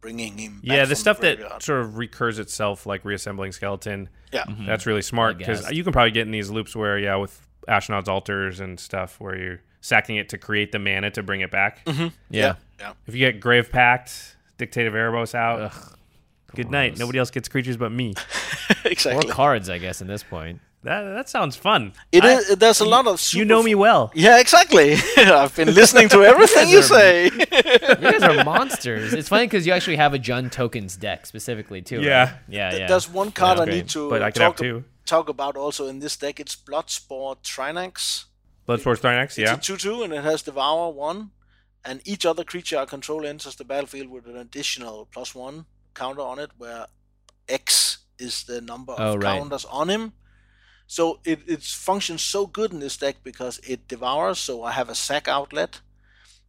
Bringing 0.00 0.38
him. 0.38 0.60
Back 0.60 0.62
Yeah, 0.64 0.80
the 0.84 0.88
from 0.88 0.94
stuff 0.96 1.20
that 1.20 1.62
sort 1.62 1.80
of 1.80 1.96
recurs 1.98 2.38
itself, 2.38 2.86
like 2.86 3.04
reassembling 3.04 3.52
skeleton, 3.52 4.08
Yeah, 4.32 4.44
That's 4.66 4.84
really 4.86 5.02
smart 5.02 5.38
because 5.38 5.68
you 5.72 5.82
can 5.82 5.92
probably 5.92 6.10
get 6.12 6.26
in 6.26 6.30
these 6.30 6.50
loops 6.50 6.76
where, 6.76 6.98
yeah, 6.98 7.16
with 7.16 7.40
Ashnod's 7.66 8.08
altars 8.08 8.60
and 8.60 8.78
stuff, 8.78 9.18
where 9.18 9.36
you're 9.36 9.60
sacking 9.80 10.16
it 10.16 10.28
to 10.28 10.38
create 10.38 10.70
the 10.72 10.78
mana 10.78 11.10
to 11.12 11.22
bring 11.22 11.40
it 11.40 11.50
back. 11.50 11.80
Yeah. 11.86 12.10
yeah, 12.30 12.54
yeah. 12.78 12.92
If 13.06 13.14
you 13.14 13.20
get 13.20 13.40
Grave 13.40 13.70
Pact, 13.72 14.36
Dictate 14.58 14.86
of 14.86 14.92
Erebos 14.94 15.34
out, 15.34 15.72
good 16.54 16.70
night. 16.70 16.98
Nobody 16.98 17.18
else 17.18 17.30
gets 17.30 17.48
creatures 17.48 17.76
but 17.76 17.90
me. 17.92 18.14
Exactly. 18.84 19.28
Or 19.30 19.32
cards, 19.32 19.68
I 19.70 19.78
guess, 19.78 20.00
in 20.00 20.06
this 20.08 20.22
point. 20.22 20.60
That 20.84 21.02
that 21.02 21.28
sounds 21.28 21.56
fun. 21.56 21.92
It 22.12 22.22
I- 22.24 22.34
is. 22.38 22.56
There's 22.56 22.80
a 22.80 22.84
lot 22.84 23.06
of. 23.06 23.18
Super 23.20 23.38
You 23.40 23.44
know 23.44 23.62
me 23.62 23.74
well. 23.74 24.12
Yeah, 24.14 24.38
exactly. 24.38 24.94
I've 25.16 25.54
been 25.56 25.74
listening 25.74 26.08
to 26.10 26.22
everything 26.22 26.68
you 26.68 26.82
say. 26.82 27.24
You 27.24 27.46
guys 27.46 28.22
are 28.22 28.44
monsters. 28.44 29.12
It's 29.14 29.28
funny 29.28 29.46
because 29.46 29.66
you 29.66 29.72
actually 29.72 29.96
have 29.96 30.14
a 30.14 30.18
Jund 30.18 30.52
tokens 30.52 30.96
deck 30.96 31.26
specifically 31.26 31.82
too. 31.82 31.96
right? 31.98 32.04
Yeah. 32.06 32.34
yeah, 32.48 32.74
yeah. 32.76 32.86
There's 32.86 33.08
one 33.10 33.32
card 33.32 33.56
Yeah, 33.58 33.62
I 33.62 33.66
great. 33.66 33.74
need 33.76 33.88
to 33.90 34.08
But 34.10 34.22
I 34.22 34.30
could 34.30 34.42
have 34.42 34.52
talk, 34.52 34.58
two. 34.58 34.84
talk 35.04 35.28
about 35.28 35.56
also 35.56 35.88
in 35.88 35.98
this 35.98 36.16
deck. 36.16 36.38
It's 36.40 36.54
Bloodspore 36.56 37.36
Thrinax. 37.42 38.24
Bloodspore 38.68 38.96
Thrinax, 38.98 39.24
It's 39.24 39.38
yeah. 39.38 39.54
a 39.54 39.58
2 39.58 39.76
2 39.76 40.02
and 40.04 40.12
it 40.12 40.22
has 40.24 40.42
Devour 40.42 40.92
1. 40.92 41.30
And 41.84 42.00
each 42.04 42.24
other 42.26 42.44
creature 42.44 42.78
I 42.78 42.84
control 42.84 43.26
enters 43.26 43.56
the 43.56 43.64
battlefield 43.64 44.08
with 44.10 44.26
an 44.26 44.36
additional 44.36 45.08
plus 45.10 45.34
1 45.34 45.64
counter 45.98 46.22
on 46.22 46.38
it, 46.38 46.50
where 46.58 46.86
X 47.48 47.98
is 48.18 48.44
the 48.44 48.60
number 48.60 48.92
of 48.92 48.98
Oh, 49.00 49.16
right. 49.16 49.38
counters 49.38 49.64
on 49.66 49.88
him. 49.90 50.12
So 50.86 51.20
it, 51.24 51.40
it 51.46 51.62
functions 51.62 52.22
so 52.22 52.46
good 52.46 52.72
in 52.72 52.80
this 52.80 52.96
deck 52.96 53.16
because 53.22 53.60
it 53.68 53.88
devours, 53.88 54.38
so 54.38 54.62
I 54.64 54.72
have 54.72 54.88
a 54.88 54.94
sack 54.94 55.28
outlet. 55.28 55.80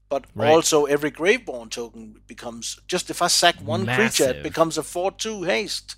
But 0.09 0.25
Right. 0.35 0.49
also 0.49 0.85
every 0.85 1.11
Graveborn 1.11 1.69
token 1.69 2.21
becomes 2.27 2.79
just 2.87 3.09
if 3.09 3.21
I 3.21 3.27
sack 3.27 3.55
one 3.61 3.85
creature, 3.85 4.29
it 4.29 4.43
becomes 4.43 4.77
a 4.77 4.83
4 4.83 5.11
2 5.11 5.43
haste. 5.43 5.95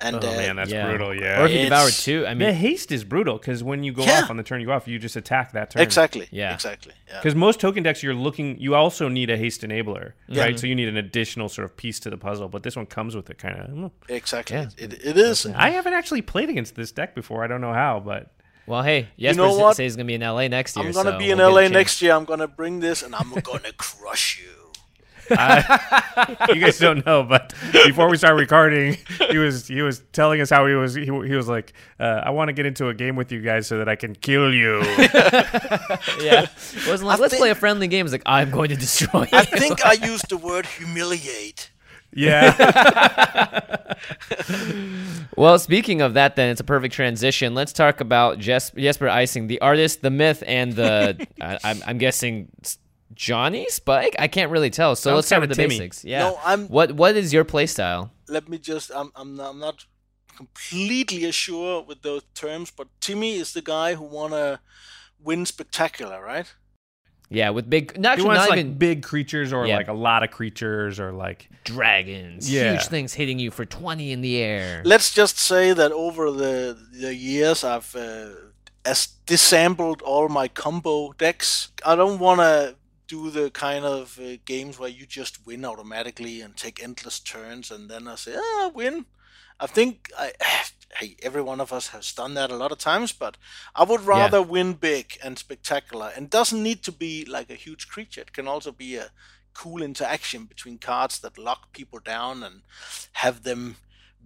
And 0.00 0.16
Oh 0.16 0.18
uh, 0.28 0.32
man, 0.36 0.56
that's 0.56 0.70
yeah. 0.70 0.86
brutal. 0.86 1.10
Or 1.10 1.14
Yeah. 1.14 1.44
if 1.44 1.50
you 1.50 1.58
devour 1.64 1.88
It's- 1.88 2.04
two, 2.04 2.24
I 2.24 2.30
the 2.34 2.36
mean, 2.36 2.54
haste 2.54 2.92
is 2.92 3.02
brutal 3.02 3.36
because 3.36 3.64
when 3.64 3.82
you 3.82 3.92
go 3.92 4.04
Yeah. 4.04 4.20
off 4.22 4.30
on 4.30 4.36
the 4.36 4.44
turn 4.44 4.60
you 4.60 4.66
go 4.68 4.72
off, 4.72 4.86
you 4.86 4.96
just 4.98 5.16
attack 5.16 5.52
that 5.52 5.70
turn. 5.70 5.82
exactly. 5.82 6.28
Yeah. 6.30 6.54
Exactly. 6.54 6.92
Yeah. 7.08 7.16
Because 7.18 7.34
most 7.34 7.58
token 7.58 7.82
decks, 7.82 8.00
you're 8.02 8.14
looking. 8.14 8.60
You 8.60 8.76
also 8.76 9.08
need 9.08 9.28
a 9.28 9.36
haste 9.36 9.62
enabler, 9.62 10.12
Yeah. 10.28 10.44
right? 10.44 10.58
So 10.60 10.68
you 10.68 10.76
need 10.76 10.88
an 10.88 10.96
additional 10.96 11.48
sort 11.48 11.64
of 11.64 11.76
piece 11.76 11.98
to 12.00 12.10
the 12.10 12.16
puzzle. 12.16 12.48
But 12.48 12.62
this 12.62 12.76
one 12.76 12.86
comes 12.86 13.16
with 13.16 13.28
it, 13.28 13.38
kind 13.38 13.56
of. 13.58 13.90
Exactly. 14.08 14.56
Yeah. 14.56 14.66
It, 14.78 14.92
it 15.04 15.16
is. 15.16 15.46
I 15.46 15.70
haven't 15.70 15.94
actually 15.94 16.22
played 16.22 16.48
against 16.48 16.76
this 16.76 16.92
deck 16.92 17.14
before. 17.16 17.42
I 17.42 17.48
don't 17.48 17.60
know 17.60 17.72
how, 17.74 17.98
but 17.98 18.30
well, 18.66 18.82
hey, 18.82 19.08
Jesper 19.18 19.42
know 19.42 19.56
what? 19.56 19.76
says 19.76 19.84
he's 19.84 19.96
gonna 19.96 20.04
be 20.06 20.14
in 20.14 20.20
LA 20.22 20.46
next 20.46 20.76
year. 20.76 20.86
I'm 20.86 20.92
gonna 20.92 21.12
so 21.12 21.18
be 21.18 21.30
in 21.30 21.38
we'll 21.38 21.52
LA 21.54 21.68
next 21.68 22.00
year. 22.02 22.12
I'm 22.12 22.24
gonna 22.26 22.46
bring 22.46 22.78
this 22.80 23.02
and 23.02 23.14
I'm 23.16 23.32
gonna 23.32 23.72
crush 23.78 24.38
you. 24.40 24.52
you 26.48 26.60
guys 26.60 26.78
don't 26.78 27.04
know. 27.06 27.22
But 27.22 27.54
before 27.72 28.08
we 28.08 28.16
started 28.16 28.36
recording, 28.36 28.96
he 29.30 29.38
was 29.38 29.66
he 29.68 29.82
was 29.82 30.02
telling 30.12 30.40
us 30.40 30.50
how 30.50 30.66
he 30.66 30.74
was 30.74 30.94
he, 30.94 31.04
he 31.04 31.10
was 31.10 31.48
like, 31.48 31.72
uh, 32.00 32.22
I 32.24 32.30
want 32.30 32.48
to 32.48 32.52
get 32.52 32.66
into 32.66 32.88
a 32.88 32.94
game 32.94 33.16
with 33.16 33.30
you 33.32 33.40
guys 33.40 33.66
so 33.66 33.78
that 33.78 33.88
I 33.88 33.96
can 33.96 34.14
kill 34.14 34.52
you. 34.54 34.82
Yeah, 36.20 36.42
it 36.42 36.86
wasn't 36.88 37.08
like 37.08 37.18
I 37.18 37.22
let's 37.22 37.32
think- 37.32 37.40
play 37.40 37.50
a 37.50 37.54
friendly 37.54 37.88
game. 37.88 38.04
It's 38.06 38.12
like 38.12 38.22
I'm 38.26 38.50
going 38.50 38.68
to 38.70 38.76
destroy 38.76 39.22
you. 39.22 39.28
I 39.38 39.44
think 39.44 39.84
I 39.84 39.92
used 40.04 40.28
the 40.30 40.36
word 40.36 40.66
humiliate. 40.66 41.70
yeah. 42.12 43.50
Well, 45.36 45.58
speaking 45.58 46.00
of 46.00 46.14
that, 46.14 46.36
then 46.36 46.50
it's 46.50 46.60
a 46.60 46.64
perfect 46.64 46.94
transition. 46.94 47.54
Let's 47.54 47.72
talk 47.72 48.00
about 48.00 48.38
Jes- 48.44 48.72
Jesper 48.76 49.06
Ejsing, 49.06 49.46
the 49.48 49.60
artist, 49.60 50.02
the 50.02 50.10
myth, 50.10 50.42
and 50.46 50.72
the 50.72 51.26
I, 51.40 51.58
I'm, 51.64 51.82
I'm 51.86 51.98
guessing 51.98 52.48
s- 52.64 52.78
Johnny 53.18 53.66
Spike. 53.68 54.14
I 54.18 54.28
can't 54.28 54.50
really 54.50 54.70
tell. 54.70 54.94
So 54.96 55.10
Sounds 55.10 55.14
let's 55.16 55.26
start 55.26 55.40
with 55.42 55.50
the 55.50 55.56
Timmy. 55.56 55.78
basics. 55.78 56.04
Yeah. 56.04 56.20
No, 56.30 56.38
I'm- 56.44 56.68
What 56.68 56.92
What 56.92 57.16
is 57.16 57.32
your 57.32 57.44
play 57.44 57.66
style? 57.66 58.12
Let 58.28 58.48
me 58.48 58.58
just. 58.58 58.90
I'm. 58.94 59.10
I'm. 59.16 59.36
Not, 59.36 59.50
I'm 59.50 59.58
not 59.58 59.84
completely 60.36 61.30
sure 61.32 61.82
with 61.82 62.02
those 62.02 62.22
terms, 62.34 62.70
but 62.70 62.86
Timmy 63.00 63.34
is 63.34 63.52
the 63.52 63.60
guy 63.62 63.94
who 63.94 64.04
wanna 64.04 64.60
win 65.22 65.44
spectacular, 65.46 66.22
right? 66.22 66.46
Yeah, 67.30 67.50
with 67.50 67.68
big, 67.68 67.98
not, 67.98 68.10
He 68.10 68.12
actually, 68.12 68.26
wants 68.28 68.40
not 68.44 68.50
like 68.50 68.58
even 68.60 68.78
big 68.78 69.02
creatures 69.02 69.52
or 69.52 69.66
Yeah. 69.66 69.76
like 69.76 69.88
a 69.88 69.92
lot 69.92 70.22
of 70.22 70.30
creatures 70.30 70.98
or 71.00 71.12
like 71.12 71.50
dragons, 71.64 72.50
Yeah. 72.50 72.72
huge 72.72 72.86
things 72.86 73.14
hitting 73.14 73.38
you 73.38 73.50
for 73.50 73.64
twenty 73.66 74.12
in 74.12 74.20
the 74.22 74.38
air. 74.38 74.80
Let's 74.84 75.12
just 75.12 75.38
say 75.38 75.72
that 75.74 75.90
over 75.92 76.30
the 76.30 76.78
the 76.92 77.14
years, 77.14 77.64
I've 77.64 77.94
uh, 77.96 78.28
as 78.84 79.08
disassembled 79.26 80.00
all 80.02 80.28
my 80.28 80.48
combo 80.48 81.12
decks. 81.18 81.70
I 81.84 81.96
don't 81.96 82.18
want 82.18 82.40
to 82.40 82.76
do 83.08 83.30
the 83.30 83.50
kind 83.50 83.84
of 83.84 84.18
uh, 84.22 84.36
games 84.44 84.78
where 84.78 84.88
you 84.88 85.06
just 85.06 85.44
win 85.46 85.64
automatically 85.64 86.40
and 86.40 86.56
take 86.56 86.82
endless 86.82 87.18
turns, 87.18 87.70
and 87.70 87.90
then 87.90 88.06
I 88.06 88.14
say, 88.14 88.36
ah, 88.36 88.70
win. 88.74 89.06
I 89.58 89.66
think 89.66 90.10
I, 90.16 90.32
hey, 90.98 91.16
every 91.22 91.42
one 91.42 91.60
of 91.60 91.72
us 91.72 91.88
has 91.88 92.12
done 92.12 92.34
that 92.34 92.50
a 92.50 92.56
lot 92.56 92.72
of 92.72 92.78
times, 92.78 93.12
but 93.12 93.36
I 93.74 93.84
would 93.84 94.02
rather 94.02 94.40
win 94.42 94.74
big 94.74 95.18
and 95.22 95.38
spectacular. 95.38 96.12
And 96.14 96.30
doesn't 96.30 96.62
need 96.62 96.82
to 96.84 96.92
be 96.92 97.24
like 97.24 97.50
a 97.50 97.54
huge 97.54 97.88
creature. 97.88 98.22
It 98.22 98.32
can 98.32 98.46
also 98.46 98.72
be 98.72 98.96
a 98.96 99.10
cool 99.54 99.82
interaction 99.82 100.44
between 100.44 100.78
cards 100.78 101.18
that 101.20 101.36
lock 101.38 101.72
people 101.72 101.98
down 101.98 102.42
and 102.42 102.62
have 103.14 103.42
them 103.42 103.76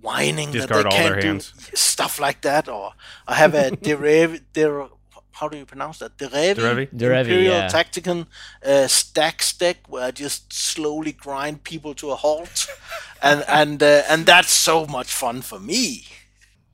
whining 0.00 0.52
Discard 0.52 0.84
that 0.86 0.90
they 0.90 0.96
can't 0.96 1.20
do 1.20 1.26
hands. 1.28 1.52
stuff 1.74 2.20
like 2.20 2.42
that. 2.42 2.68
Or 2.68 2.92
I 3.26 3.34
have 3.34 3.54
a 3.54 3.70
deriv, 3.76 4.42
der, 4.52 4.88
how 5.32 5.48
do 5.48 5.56
you 5.56 5.66
pronounce 5.66 5.98
that? 5.98 6.16
Derevi, 6.18 6.54
Derevi? 6.56 6.88
Derevi, 6.94 7.20
Imperial 7.20 7.54
yeah. 7.54 7.68
Tactician 7.68 8.26
uh, 8.64 8.86
stacks 8.86 9.52
deck 9.52 9.78
where 9.88 10.04
I 10.04 10.10
just 10.10 10.52
slowly 10.52 11.12
grind 11.12 11.64
people 11.64 11.94
to 11.94 12.10
a 12.10 12.16
halt, 12.16 12.66
and 13.22 13.44
and 13.48 13.82
uh, 13.82 14.02
and 14.08 14.26
that's 14.26 14.50
so 14.52 14.86
much 14.86 15.12
fun 15.12 15.42
for 15.42 15.58
me. 15.60 16.04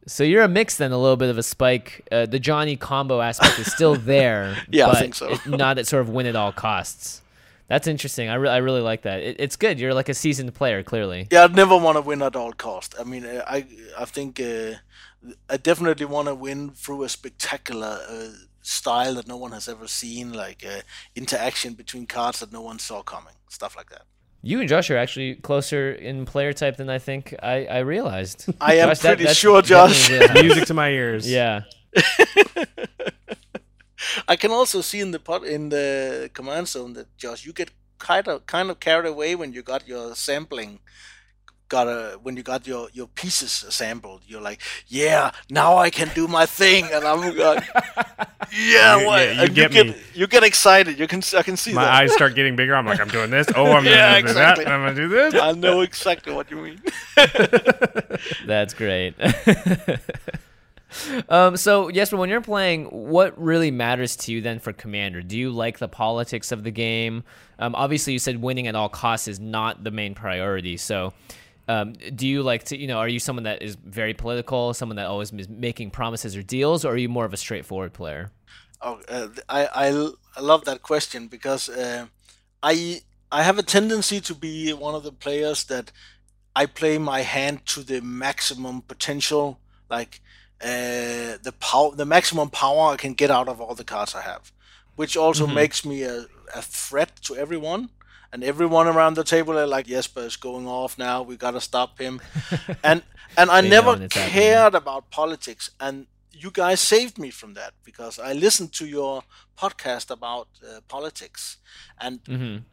So 0.06 0.24
you're 0.24 0.42
a 0.42 0.48
mix 0.48 0.76
then, 0.76 0.90
a 0.92 0.98
little 0.98 1.16
bit 1.18 1.28
of 1.28 1.36
a 1.36 1.42
spike. 1.42 2.06
Uh, 2.10 2.24
the 2.24 2.38
Johnny 2.38 2.76
combo 2.76 3.20
aspect 3.20 3.58
is 3.58 3.70
still 3.72 3.94
there. 4.14 4.56
Yeah, 4.70 4.88
I 4.88 4.98
think 5.00 5.14
so. 5.14 5.32
it- 5.32 5.46
not 5.46 5.78
at 5.78 5.86
sort 5.86 6.00
of 6.00 6.08
win 6.08 6.26
at 6.26 6.34
all 6.36 6.52
costs. 6.52 7.22
That's 7.68 7.86
interesting. 7.86 8.30
I, 8.30 8.36
re- 8.36 8.48
I 8.48 8.56
really 8.58 8.80
like 8.80 9.02
that. 9.02 9.20
It, 9.20 9.36
it's 9.38 9.56
good. 9.56 9.78
You're 9.78 9.92
like 9.92 10.08
a 10.08 10.14
seasoned 10.14 10.54
player, 10.54 10.82
clearly. 10.82 11.28
Yeah, 11.30 11.44
I'd 11.44 11.54
never 11.54 11.76
want 11.76 11.96
to 11.96 12.00
win 12.00 12.22
at 12.22 12.34
all 12.34 12.52
cost. 12.54 12.94
I 12.98 13.04
mean, 13.04 13.26
uh, 13.26 13.44
I 13.46 13.66
I 13.98 14.06
think 14.06 14.40
uh, 14.40 14.72
I 15.50 15.58
definitely 15.58 16.06
want 16.06 16.28
to 16.28 16.34
win 16.34 16.70
through 16.70 17.02
a 17.02 17.10
spectacular 17.10 18.00
uh, 18.08 18.28
style 18.62 19.14
that 19.14 19.26
no 19.26 19.36
one 19.36 19.52
has 19.52 19.68
ever 19.68 19.86
seen, 19.88 20.32
like 20.32 20.64
uh, 20.66 20.80
interaction 21.14 21.74
between 21.74 22.06
cards 22.06 22.40
that 22.40 22.52
no 22.52 22.60
one 22.62 22.78
saw 22.78 23.02
coming, 23.02 23.34
stuff 23.48 23.76
like 23.76 23.90
that. 23.90 24.02
You 24.42 24.60
and 24.60 24.68
Josh 24.68 24.90
are 24.90 24.96
actually 24.96 25.34
closer 25.34 25.92
in 25.92 26.24
player 26.24 26.52
type 26.52 26.76
than 26.76 26.88
I 26.88 26.98
think 26.98 27.34
I, 27.42 27.66
I 27.66 27.78
realized. 27.80 28.46
I 28.60 28.76
am 28.76 28.88
Josh, 28.88 29.00
pretty 29.00 29.24
that's 29.24 29.38
sure, 29.38 29.62
Josh. 29.62 30.08
definitely 30.08 30.42
wheelhouse. 30.42 30.42
music 30.42 30.66
to 30.66 30.74
my 30.74 30.90
ears. 30.90 31.30
yeah. 31.30 31.62
I 34.28 34.36
can 34.36 34.50
also 34.50 34.80
see 34.80 35.00
in 35.00 35.10
the 35.10 35.18
pot 35.18 35.44
in 35.44 35.70
the 35.70 36.30
command 36.32 36.68
zone 36.68 36.92
that 36.92 37.16
Josh, 37.16 37.44
you 37.44 37.52
get 37.52 37.70
kind 37.98 38.28
of 38.28 38.46
kind 38.46 38.70
of 38.70 38.78
carried 38.80 39.08
away 39.08 39.34
when 39.34 39.52
you 39.52 39.62
got 39.62 39.88
your 39.88 40.14
sampling. 40.14 40.78
Got 41.68 41.86
a 41.86 42.18
when 42.22 42.34
you 42.36 42.42
got 42.42 42.66
your 42.66 42.88
your 42.94 43.08
pieces 43.08 43.62
assembled. 43.62 44.22
You're 44.26 44.40
like, 44.40 44.62
yeah, 44.86 45.32
now 45.50 45.76
I 45.76 45.90
can 45.90 46.10
do 46.14 46.26
my 46.26 46.46
thing, 46.46 46.86
and 46.90 47.04
I'm 47.04 47.20
like, 47.20 47.36
yeah, 48.50 48.98
You- 48.98 49.06
what? 49.06 49.20
yeah, 49.20 49.32
you 49.32 49.40
and 49.42 49.54
get 49.54 49.72
you 49.74 49.84
me. 49.84 49.90
get 49.90 50.16
you 50.16 50.26
get 50.26 50.44
excited. 50.44 50.98
You 50.98 51.06
can 51.06 51.20
I 51.36 51.42
can 51.42 51.58
see 51.58 51.74
My 51.74 51.84
that. 51.84 51.92
eyes 51.92 52.12
start 52.14 52.34
getting 52.34 52.56
bigger. 52.56 52.74
I'm 52.74 52.86
like, 52.86 53.00
I'm 53.00 53.08
doing 53.08 53.28
this. 53.30 53.48
Oh, 53.54 53.66
I'm 53.72 53.84
Yeah, 53.84 54.12
doing 54.14 54.24
exactly. 54.24 54.64
that. 54.64 54.72
I'm 54.72 54.80
gonna 54.80 54.94
do 54.94 55.08
this. 55.08 55.34
I 55.34 55.52
know 55.52 55.82
exactly 55.82 56.32
what 56.32 56.50
you 56.50 56.56
mean. 56.56 56.80
That's 58.46 58.72
great. 58.72 59.14
um, 61.28 61.56
so 61.56 61.90
Jesper, 61.90 62.16
when 62.16 62.30
you're 62.30 62.40
playing, 62.40 62.86
what 62.86 63.38
really 63.40 63.70
matters 63.70 64.16
to 64.16 64.32
you 64.32 64.40
then 64.40 64.58
for 64.58 64.72
Commander? 64.72 65.20
Do 65.22 65.36
you 65.36 65.50
like 65.50 65.78
the 65.78 65.88
politics 65.88 66.50
of 66.50 66.64
the 66.64 66.70
game? 66.70 67.24
Um, 67.58 67.74
obviously, 67.74 68.14
you 68.14 68.18
said 68.18 68.40
winning 68.40 68.66
at 68.68 68.74
all 68.74 68.88
costs 68.88 69.28
is 69.28 69.38
not 69.38 69.84
the 69.84 69.90
main 69.90 70.14
priority. 70.14 70.76
So, 70.76 71.12
um, 71.68 71.92
do 71.92 72.26
you 72.26 72.42
like 72.42 72.64
to, 72.64 72.78
you 72.78 72.86
know, 72.86 72.98
are 72.98 73.08
you 73.08 73.20
someone 73.20 73.44
that 73.44 73.62
is 73.62 73.76
very 73.76 74.14
political, 74.14 74.72
someone 74.72 74.96
that 74.96 75.06
always 75.06 75.32
is 75.32 75.48
making 75.48 75.90
promises 75.90 76.34
or 76.34 76.42
deals, 76.42 76.84
or 76.84 76.94
are 76.94 76.96
you 76.96 77.10
more 77.10 77.26
of 77.26 77.34
a 77.34 77.36
straightforward 77.36 77.92
player? 77.92 78.30
Oh, 78.80 79.00
uh, 79.08 79.28
I, 79.48 79.66
I 80.36 80.40
love 80.40 80.64
that 80.64 80.82
question 80.82 81.26
because 81.26 81.68
uh, 81.68 82.06
I 82.62 83.02
I 83.30 83.42
have 83.42 83.58
a 83.58 83.62
tendency 83.62 84.20
to 84.22 84.34
be 84.34 84.72
one 84.72 84.94
of 84.94 85.02
the 85.02 85.12
players 85.12 85.64
that 85.64 85.92
I 86.56 86.66
play 86.66 86.96
my 86.96 87.20
hand 87.20 87.66
to 87.66 87.82
the 87.82 88.00
maximum 88.00 88.80
potential, 88.80 89.60
like 89.90 90.20
uh, 90.62 91.36
the 91.42 91.54
power, 91.60 91.94
the 91.94 92.06
maximum 92.06 92.48
power 92.48 92.92
I 92.92 92.96
can 92.96 93.12
get 93.12 93.30
out 93.30 93.48
of 93.48 93.60
all 93.60 93.74
the 93.74 93.84
cards 93.84 94.14
I 94.14 94.22
have, 94.22 94.52
which 94.96 95.16
also 95.16 95.46
makes 95.46 95.84
me 95.84 96.02
a, 96.02 96.26
a 96.54 96.62
threat 96.62 97.16
to 97.22 97.36
everyone. 97.36 97.90
And 98.32 98.44
everyone 98.44 98.86
around 98.88 99.14
the 99.14 99.24
table 99.24 99.58
are 99.58 99.66
like, 99.66 99.86
Jesper 99.86 100.20
is 100.20 100.36
going 100.36 100.66
off 100.66 100.98
now. 100.98 101.22
We 101.22 101.36
gotta 101.36 101.60
stop 101.60 101.98
him. 101.98 102.20
and 102.84 103.02
and 103.36 103.50
I 103.50 103.60
never 103.62 103.96
cared 104.10 104.74
about 104.74 105.10
politics. 105.10 105.70
And 105.80 106.06
you 106.32 106.50
guys 106.50 106.80
saved 106.80 107.18
me 107.18 107.30
from 107.30 107.54
that 107.54 107.74
because 107.84 108.18
I 108.18 108.32
listened 108.32 108.72
to 108.74 108.86
your 108.86 109.22
podcast 109.58 110.10
about 110.10 110.48
uh, 110.62 110.80
politics, 110.88 111.56
and 112.00 112.20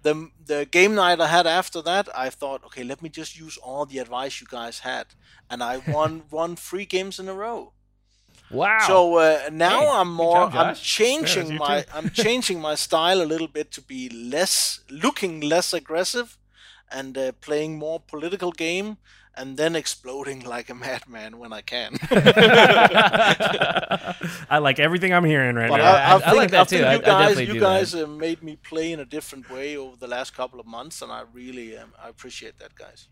the 0.04 0.30
the 0.46 0.66
game 0.66 0.96
night 0.96 1.20
I 1.20 1.28
had 1.28 1.48
after 1.48 1.82
that, 1.84 2.08
I 2.16 2.30
thought, 2.30 2.64
okay, 2.66 2.84
let 2.84 3.02
me 3.02 3.10
just 3.10 3.38
use 3.38 3.58
all 3.58 3.86
the 3.86 4.00
advice 4.00 4.40
you 4.42 4.48
guys 4.50 4.80
had, 4.80 5.08
and 5.50 5.64
I 5.64 5.78
won 5.88 6.24
won 6.30 6.56
three 6.56 6.86
games 6.86 7.20
in 7.20 7.28
a 7.28 7.34
row. 7.34 7.74
Wow. 8.52 8.80
So 8.88 9.18
uh, 9.18 9.50
now 9.52 9.80
Hey, 9.82 9.88
I'm 9.90 10.14
more. 10.14 10.50
job, 10.50 10.56
I'm 10.56 10.76
changing 10.76 11.56
my. 11.58 11.86
I'm 11.94 12.10
changing 12.12 12.62
my 12.62 12.76
style 12.76 13.22
a 13.22 13.26
little 13.26 13.48
bit 13.48 13.72
to 13.72 13.82
be 13.82 14.08
less, 14.10 14.82
looking 14.90 15.42
less 15.42 15.74
aggressive, 15.74 16.38
and 16.92 17.18
uh, 17.18 17.32
playing 17.42 17.78
more 17.80 18.00
political 18.00 18.52
game, 18.52 18.98
and 19.36 19.58
then 19.58 19.76
exploding 19.76 20.42
like 20.56 20.70
a 20.70 20.76
madman 20.76 21.40
when 21.40 21.52
I 21.54 21.62
can. 21.62 21.98
I 24.50 24.60
like 24.60 24.80
everything 24.80 25.14
I'm 25.14 25.26
hearing 25.26 25.56
right 25.56 25.70
But 25.70 25.78
now. 25.78 25.94
I, 25.94 25.98
I, 25.98 26.12
I- 26.12 26.16
I 26.16 26.20
think, 26.20 26.36
like 26.38 26.52
that 26.52 26.62
I 26.62 26.64
too. 26.78 26.84
I- 26.84 26.90
I 26.90 26.94
you 26.96 27.02
guys, 27.02 27.28
definitely 27.30 27.54
you 27.56 27.60
guys 27.60 27.96
uh, 27.96 28.08
made 28.08 28.44
me 28.44 28.58
play 28.58 28.92
in 28.92 29.00
a 29.00 29.06
different 29.06 29.50
way 29.50 29.78
over 29.78 29.96
the 29.98 30.08
last 30.08 30.36
couple 30.36 30.60
of 30.60 30.66
months, 30.66 31.02
and 31.02 31.12
I 31.12 31.24
really, 31.34 31.78
um, 31.78 31.94
I 32.02 32.10
appreciate 32.10 32.60
that, 32.60 32.76
guys. 32.76 33.08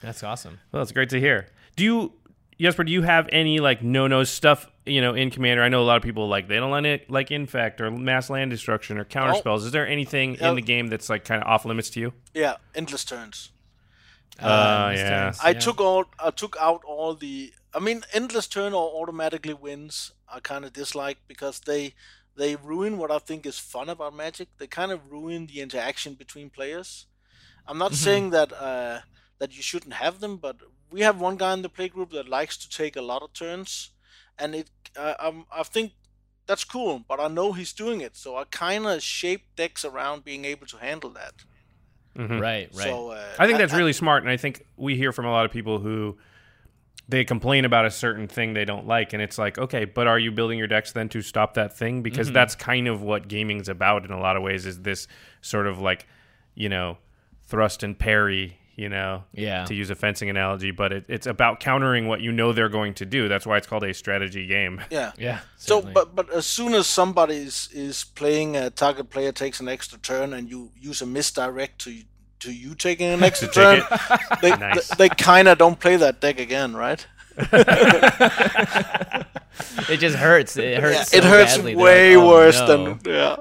That's 0.00 0.22
awesome. 0.22 0.60
Well, 0.70 0.80
that's 0.82 0.92
great 0.92 1.08
to 1.10 1.20
hear. 1.20 1.48
Do 1.76 1.84
you, 1.84 2.12
Jesper? 2.60 2.84
Do 2.84 2.92
you 2.92 3.02
have 3.02 3.28
any 3.32 3.58
like 3.60 3.82
no-no 3.82 4.24
stuff? 4.24 4.68
You 4.86 5.00
know, 5.00 5.14
in 5.14 5.30
Commander, 5.30 5.62
I 5.62 5.68
know 5.68 5.82
a 5.82 5.84
lot 5.84 5.96
of 5.96 6.02
people 6.02 6.28
like 6.28 6.46
they 6.48 6.56
don't 6.56 6.70
like 6.70 6.84
it, 6.84 7.10
like 7.10 7.30
infect 7.30 7.80
or 7.80 7.90
mass 7.90 8.28
land 8.30 8.50
destruction 8.50 8.98
or 8.98 9.04
counter 9.04 9.32
Oh. 9.34 9.38
spells. 9.38 9.64
Is 9.64 9.72
there 9.72 9.86
anything 9.86 10.34
Yeah. 10.36 10.50
in 10.50 10.56
the 10.56 10.62
game 10.62 10.88
that's 10.88 11.08
like 11.08 11.24
kind 11.24 11.42
of 11.42 11.48
off 11.48 11.64
limits 11.64 11.90
to 11.90 12.00
you? 12.00 12.12
Yeah, 12.34 12.56
endless 12.74 13.04
turns. 13.04 13.50
Uh, 14.38 14.88
Mr. 14.88 14.96
yeah. 14.96 15.26
Ernst, 15.28 15.44
I 15.44 15.52
took 15.54 15.80
all, 15.80 16.04
I 16.18 16.30
took 16.30 16.56
out 16.60 16.82
all 16.84 17.14
the. 17.14 17.52
I 17.72 17.78
mean, 17.80 18.02
endless 18.12 18.46
turn 18.46 18.72
or 18.72 19.00
automatically 19.02 19.54
wins. 19.54 20.12
I 20.28 20.40
kind 20.40 20.64
of 20.64 20.72
dislike 20.72 21.18
because 21.28 21.60
they, 21.60 21.94
they 22.36 22.56
ruin 22.56 22.98
what 22.98 23.10
I 23.10 23.18
think 23.18 23.46
is 23.46 23.58
fun 23.58 23.88
about 23.88 24.14
Magic. 24.14 24.48
They 24.58 24.66
kind 24.66 24.90
of 24.92 25.10
ruin 25.10 25.46
the 25.46 25.60
interaction 25.60 26.14
between 26.14 26.50
players. 26.50 27.06
I'm 27.66 27.78
not 27.78 27.94
saying 27.94 28.30
that 28.30 28.52
uh, 28.52 29.00
that 29.38 29.56
you 29.56 29.62
shouldn't 29.62 29.94
have 29.94 30.20
them, 30.20 30.36
but 30.36 30.56
we 30.94 31.00
have 31.00 31.20
one 31.20 31.36
guy 31.36 31.52
in 31.54 31.62
the 31.62 31.68
playgroup 31.78 32.10
that 32.12 32.28
likes 32.28 32.56
to 32.56 32.68
take 32.68 32.94
a 32.96 33.02
lot 33.02 33.20
of 33.22 33.32
turns, 33.32 33.90
and 34.38 34.54
it. 34.54 34.70
Uh, 34.96 35.14
um, 35.18 35.44
I 35.52 35.64
think 35.64 35.92
that's 36.46 36.62
cool, 36.64 37.04
but 37.08 37.18
I 37.18 37.26
know 37.26 37.52
he's 37.52 37.72
doing 37.72 38.00
it, 38.00 38.16
so 38.16 38.36
I 38.36 38.44
kind 38.44 38.86
of 38.86 39.02
shape 39.02 39.42
decks 39.56 39.84
around 39.84 40.24
being 40.24 40.44
able 40.44 40.66
to 40.68 40.76
handle 40.76 41.10
that. 41.10 41.34
Right, 42.16 42.38
right. 42.40 42.70
So 42.72 43.10
uh, 43.10 43.24
I 43.40 43.46
think 43.46 43.58
that's 43.58 43.74
really 43.74 43.92
smart, 43.92 44.22
and 44.22 44.30
I 44.30 44.36
think 44.36 44.64
we 44.76 44.94
hear 44.96 45.10
from 45.12 45.26
a 45.26 45.32
lot 45.32 45.44
of 45.46 45.50
people 45.50 45.80
who 45.80 46.16
they 47.08 47.24
complain 47.24 47.64
about 47.64 47.86
a 47.86 47.90
certain 47.90 48.28
thing 48.28 48.54
they 48.54 48.64
don't 48.64 48.86
like, 48.86 49.12
and 49.12 49.20
it's 49.20 49.36
like, 49.36 49.58
okay, 49.58 49.84
but 49.84 50.06
are 50.06 50.18
you 50.18 50.30
building 50.30 50.58
your 50.58 50.68
decks 50.68 50.92
then 50.92 51.08
to 51.08 51.22
stop 51.22 51.54
that 51.54 51.76
thing? 51.76 52.02
Because 52.02 52.28
Mm-hmm. 52.28 52.34
that's 52.34 52.54
kind 52.54 52.86
of 52.86 53.02
what 53.02 53.26
gaming's 53.26 53.68
about 53.68 54.04
in 54.04 54.12
a 54.12 54.20
lot 54.20 54.36
of 54.36 54.44
ways. 54.44 54.64
Is 54.64 54.82
this 54.82 55.08
sort 55.40 55.66
of 55.66 55.80
like, 55.80 56.06
you 56.54 56.68
know, 56.68 56.98
thrust 57.48 57.82
and 57.82 57.98
parry, 57.98 58.58
you 58.76 58.88
know, 58.88 59.24
Yeah. 59.32 59.64
to 59.66 59.74
use 59.74 59.90
a 59.90 59.94
fencing 59.94 60.28
analogy, 60.30 60.70
but 60.72 60.92
it, 60.92 61.04
it's 61.08 61.26
about 61.26 61.60
countering 61.60 62.08
what 62.08 62.20
you 62.20 62.32
know 62.32 62.52
they're 62.52 62.68
going 62.68 62.94
to 62.94 63.06
do. 63.06 63.28
That's 63.28 63.46
why 63.46 63.56
it's 63.56 63.66
called 63.66 63.84
a 63.84 63.94
strategy 63.94 64.46
game. 64.46 64.80
yeah. 64.90 65.12
yeah. 65.18 65.40
So, 65.56 65.80
but 65.82 66.14
but 66.16 66.30
as 66.30 66.46
soon 66.46 66.74
as 66.74 66.86
somebody 66.86 67.36
is, 67.36 67.68
is 67.72 68.04
playing 68.04 68.56
a 68.56 68.70
target 68.70 69.10
player 69.10 69.32
takes 69.32 69.60
an 69.60 69.68
extra 69.68 69.98
turn 69.98 70.32
and 70.32 70.50
you 70.50 70.70
use 70.80 71.00
a 71.02 71.06
misdirect 71.06 71.80
to 71.82 71.94
to 72.40 72.52
you 72.52 72.74
taking 72.74 73.06
an 73.06 73.22
extra 73.30 73.48
turn, 73.48 73.82
they 74.42 74.50
Nice. 74.56 74.88
they, 74.96 75.08
kind 75.08 75.48
of 75.48 75.56
don't 75.58 75.78
play 75.80 75.96
that 75.96 76.20
deck 76.20 76.38
again, 76.40 76.74
right? 76.76 77.06
it 79.88 79.98
just 79.98 80.16
hurts. 80.16 80.56
It 80.56 80.80
hurts. 80.80 81.10
so 81.10 81.16
it 81.18 81.24
hurts 81.24 81.56
badly. 81.56 81.74
Way 81.76 82.16
like, 82.16 82.24
"Oh, 82.24 82.28
worse 82.28 82.58
no." 82.60 82.66
than 82.94 83.00
yeah. 83.06 83.36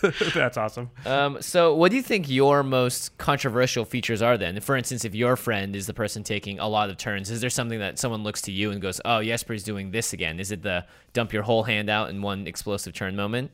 that's 0.34 0.56
awesome. 0.56 0.90
Um, 1.04 1.40
so, 1.40 1.74
what 1.74 1.90
do 1.90 1.96
you 1.96 2.02
think 2.02 2.28
your 2.28 2.62
most 2.62 3.16
controversial 3.18 3.84
features 3.84 4.22
are 4.22 4.36
then? 4.36 4.60
For 4.60 4.76
instance, 4.76 5.04
if 5.04 5.14
your 5.14 5.36
friend 5.36 5.74
is 5.74 5.86
the 5.86 5.94
person 5.94 6.22
taking 6.22 6.58
a 6.58 6.68
lot 6.68 6.90
of 6.90 6.96
turns, 6.96 7.30
is 7.30 7.40
there 7.40 7.50
something 7.50 7.78
that 7.78 7.98
someone 7.98 8.22
looks 8.22 8.42
to 8.42 8.52
you 8.52 8.70
and 8.70 8.80
goes, 8.80 9.00
"Oh, 9.04 9.22
Jesper's 9.22 9.62
doing 9.62 9.90
this 9.90 10.12
again"? 10.12 10.40
Is 10.40 10.50
it 10.50 10.62
the 10.62 10.84
dump 11.12 11.32
your 11.32 11.42
whole 11.42 11.64
hand 11.64 11.88
out 11.88 12.10
in 12.10 12.22
one 12.22 12.46
explosive 12.46 12.94
turn 12.94 13.16
moment? 13.16 13.50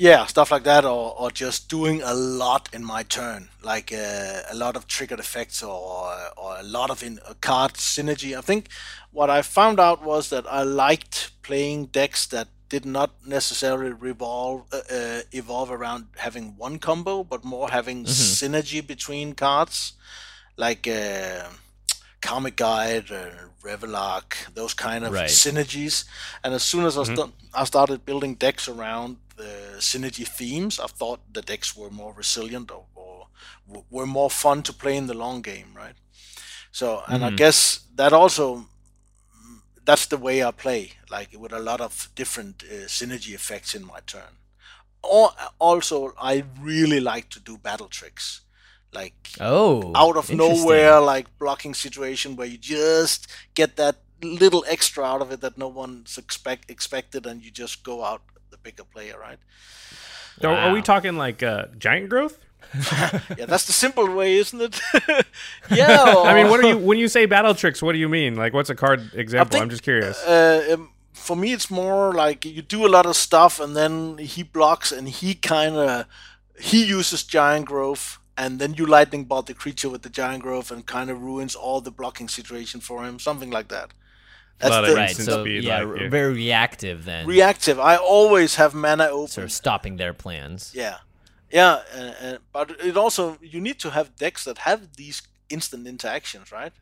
Yeah, 0.00 0.26
stuff 0.26 0.52
like 0.52 0.62
that, 0.62 0.84
or, 0.84 1.12
or 1.18 1.30
just 1.32 1.68
doing 1.68 2.02
a 2.02 2.14
lot 2.14 2.68
in 2.72 2.84
my 2.84 3.02
turn, 3.02 3.48
like 3.62 3.92
uh, 3.92 4.42
a 4.48 4.54
lot 4.54 4.76
of 4.76 4.86
triggered 4.86 5.18
effects 5.18 5.60
or 5.60 6.14
or 6.36 6.56
a 6.56 6.62
lot 6.62 6.90
of 6.90 7.02
in 7.02 7.18
uh, 7.26 7.34
card 7.40 7.74
synergy. 7.74 8.38
I 8.38 8.40
think 8.40 8.68
what 9.10 9.28
I 9.28 9.42
found 9.42 9.80
out 9.80 10.04
was 10.04 10.30
that 10.30 10.46
I 10.50 10.62
liked 10.62 11.32
playing 11.42 11.86
decks 11.86 12.26
that 12.28 12.46
did 12.68 12.84
not 12.84 13.10
necessarily 13.26 13.92
revolve 13.92 14.64
uh, 14.72 14.80
uh, 14.90 15.20
evolve 15.32 15.70
around 15.70 16.06
having 16.16 16.54
one 16.58 16.78
combo, 16.78 17.24
but 17.24 17.44
more 17.44 17.70
having 17.70 18.04
synergy 18.06 18.86
between 18.86 19.34
cards, 19.34 19.94
like 20.56 20.86
uh, 20.86 21.48
Karmic 22.20 22.56
Guide, 22.56 23.10
uh, 23.10 23.30
Reveillark, 23.62 24.54
those 24.54 24.74
kind 24.74 25.04
of 25.04 25.12
Right. 25.12 25.30
synergies. 25.30 26.04
And 26.44 26.54
as 26.54 26.62
soon 26.62 26.84
as 26.84 26.96
I, 26.98 27.04
st- 27.04 27.34
I 27.54 27.64
started 27.64 28.04
building 28.04 28.34
decks 28.34 28.68
around 28.68 29.16
the 29.36 29.76
synergy 29.78 30.26
themes, 30.26 30.78
I 30.80 30.86
thought 30.86 31.20
the 31.32 31.42
decks 31.42 31.76
were 31.76 31.90
more 31.90 32.12
resilient 32.12 32.70
or, 32.70 32.84
or 32.94 33.26
w- 33.66 33.84
were 33.90 34.06
more 34.06 34.30
fun 34.30 34.62
to 34.62 34.72
play 34.72 34.96
in 34.96 35.06
the 35.06 35.14
long 35.14 35.42
game, 35.42 35.72
right? 35.76 35.94
So, 36.72 37.02
and 37.08 37.24
I 37.24 37.30
guess 37.30 37.80
that 37.96 38.12
also 38.12 38.66
that's 39.88 40.04
the 40.06 40.18
way 40.18 40.44
I 40.44 40.50
play, 40.50 40.82
like 41.10 41.30
with 41.42 41.50
a 41.50 41.58
lot 41.58 41.80
of 41.80 42.10
different 42.14 42.62
uh, 42.62 42.84
synergy 42.98 43.32
effects 43.34 43.74
in 43.74 43.86
my 43.86 44.00
turn. 44.06 44.34
Or 45.02 45.30
also, 45.58 46.12
I 46.20 46.44
really 46.60 47.00
like 47.00 47.30
to 47.30 47.40
do 47.40 47.56
battle 47.56 47.88
tricks, 47.88 48.42
like 48.92 49.14
Oh, 49.40 49.92
out 49.96 50.18
of 50.18 50.30
nowhere, 50.30 51.00
like 51.00 51.26
blocking 51.38 51.72
situation 51.72 52.36
where 52.36 52.46
you 52.46 52.58
just 52.58 53.28
get 53.54 53.76
that 53.76 53.96
little 54.22 54.62
extra 54.68 55.04
out 55.04 55.22
of 55.22 55.32
it 55.32 55.40
that 55.40 55.56
no 55.56 55.68
one's 55.68 56.18
expect 56.18 56.70
expected, 56.70 57.24
and 57.24 57.42
you 57.42 57.50
just 57.50 57.82
go 57.82 58.04
out 58.04 58.20
the 58.50 58.58
bigger 58.58 58.84
player, 58.84 59.16
right? 59.18 59.38
Are, 60.44 60.54
are 60.54 60.72
we 60.74 60.82
talking 60.82 61.16
like 61.16 61.42
uh, 61.42 61.66
giant 61.78 62.10
growth? 62.10 62.38
Yeah, 62.74 63.46
that's 63.46 63.66
the 63.66 63.72
simple 63.72 64.12
way, 64.14 64.36
isn't 64.36 64.60
it? 64.60 64.80
yeah. 65.70 66.04
I 66.04 66.34
mean, 66.34 66.50
what 66.50 66.62
are 66.62 66.68
you 66.68 66.78
when 66.78 66.98
you 66.98 67.08
say 67.08 67.26
battle 67.26 67.54
tricks? 67.54 67.80
What 67.82 67.92
do 67.92 67.98
you 67.98 68.08
mean? 68.08 68.34
Like, 68.36 68.52
what's 68.52 68.70
a 68.70 68.74
card 68.74 69.10
example? 69.14 69.52
think, 69.52 69.62
I'm 69.62 69.70
just 69.70 69.82
curious. 69.82 70.22
uh, 70.24 70.74
um, 70.74 70.90
for 71.12 71.36
me, 71.36 71.52
it's 71.52 71.70
more 71.70 72.12
like 72.12 72.44
you 72.44 72.62
do 72.62 72.86
a 72.86 72.88
lot 72.88 73.06
of 73.06 73.16
stuff, 73.16 73.60
and 73.60 73.76
then 73.76 74.18
he 74.18 74.42
blocks, 74.42 74.92
and 74.92 75.08
he 75.08 75.34
kind 75.34 75.76
of 75.76 76.06
he 76.60 76.84
uses 76.84 77.24
giant 77.24 77.66
growth, 77.66 78.18
and 78.36 78.58
then 78.58 78.74
you 78.74 78.86
lightning 78.86 79.24
bolt 79.24 79.46
the 79.46 79.54
creature 79.54 79.88
with 79.88 80.02
the 80.02 80.10
giant 80.10 80.42
growth, 80.42 80.70
and 80.70 80.86
kind 80.86 81.10
of 81.10 81.22
ruins 81.22 81.54
all 81.54 81.80
the 81.80 81.90
blocking 81.90 82.28
situation 82.28 82.80
for 82.80 83.04
him, 83.04 83.18
something 83.18 83.50
like 83.50 83.68
that. 83.68 83.92
That's 84.58 84.88
the 84.88 84.94
Right, 84.94 85.16
so 85.16 85.42
speed, 85.44 85.64
yeah, 85.64 85.82
like, 85.82 86.00
yeah. 86.00 86.08
very 86.08 86.34
reactive 86.34 87.04
then. 87.04 87.26
reactive. 87.26 87.78
I 87.78 87.96
always 87.96 88.56
have 88.56 88.74
mana 88.74 89.04
open. 89.04 89.28
sort 89.28 89.44
of 89.44 89.52
stopping 89.52 89.96
their 89.98 90.12
plans. 90.12 90.72
Yeah, 90.74 90.98
yeah, 91.50 91.80
uh, 91.94 92.12
uh, 92.26 92.38
but 92.52 92.70
it 92.80 92.96
also 92.96 93.38
you 93.40 93.60
need 93.60 93.78
to 93.80 93.90
have 93.90 94.16
decks 94.16 94.44
that 94.44 94.58
have 94.58 94.94
these 94.96 95.22
instant 95.48 95.86
interactions, 95.86 96.52
right? 96.52 96.72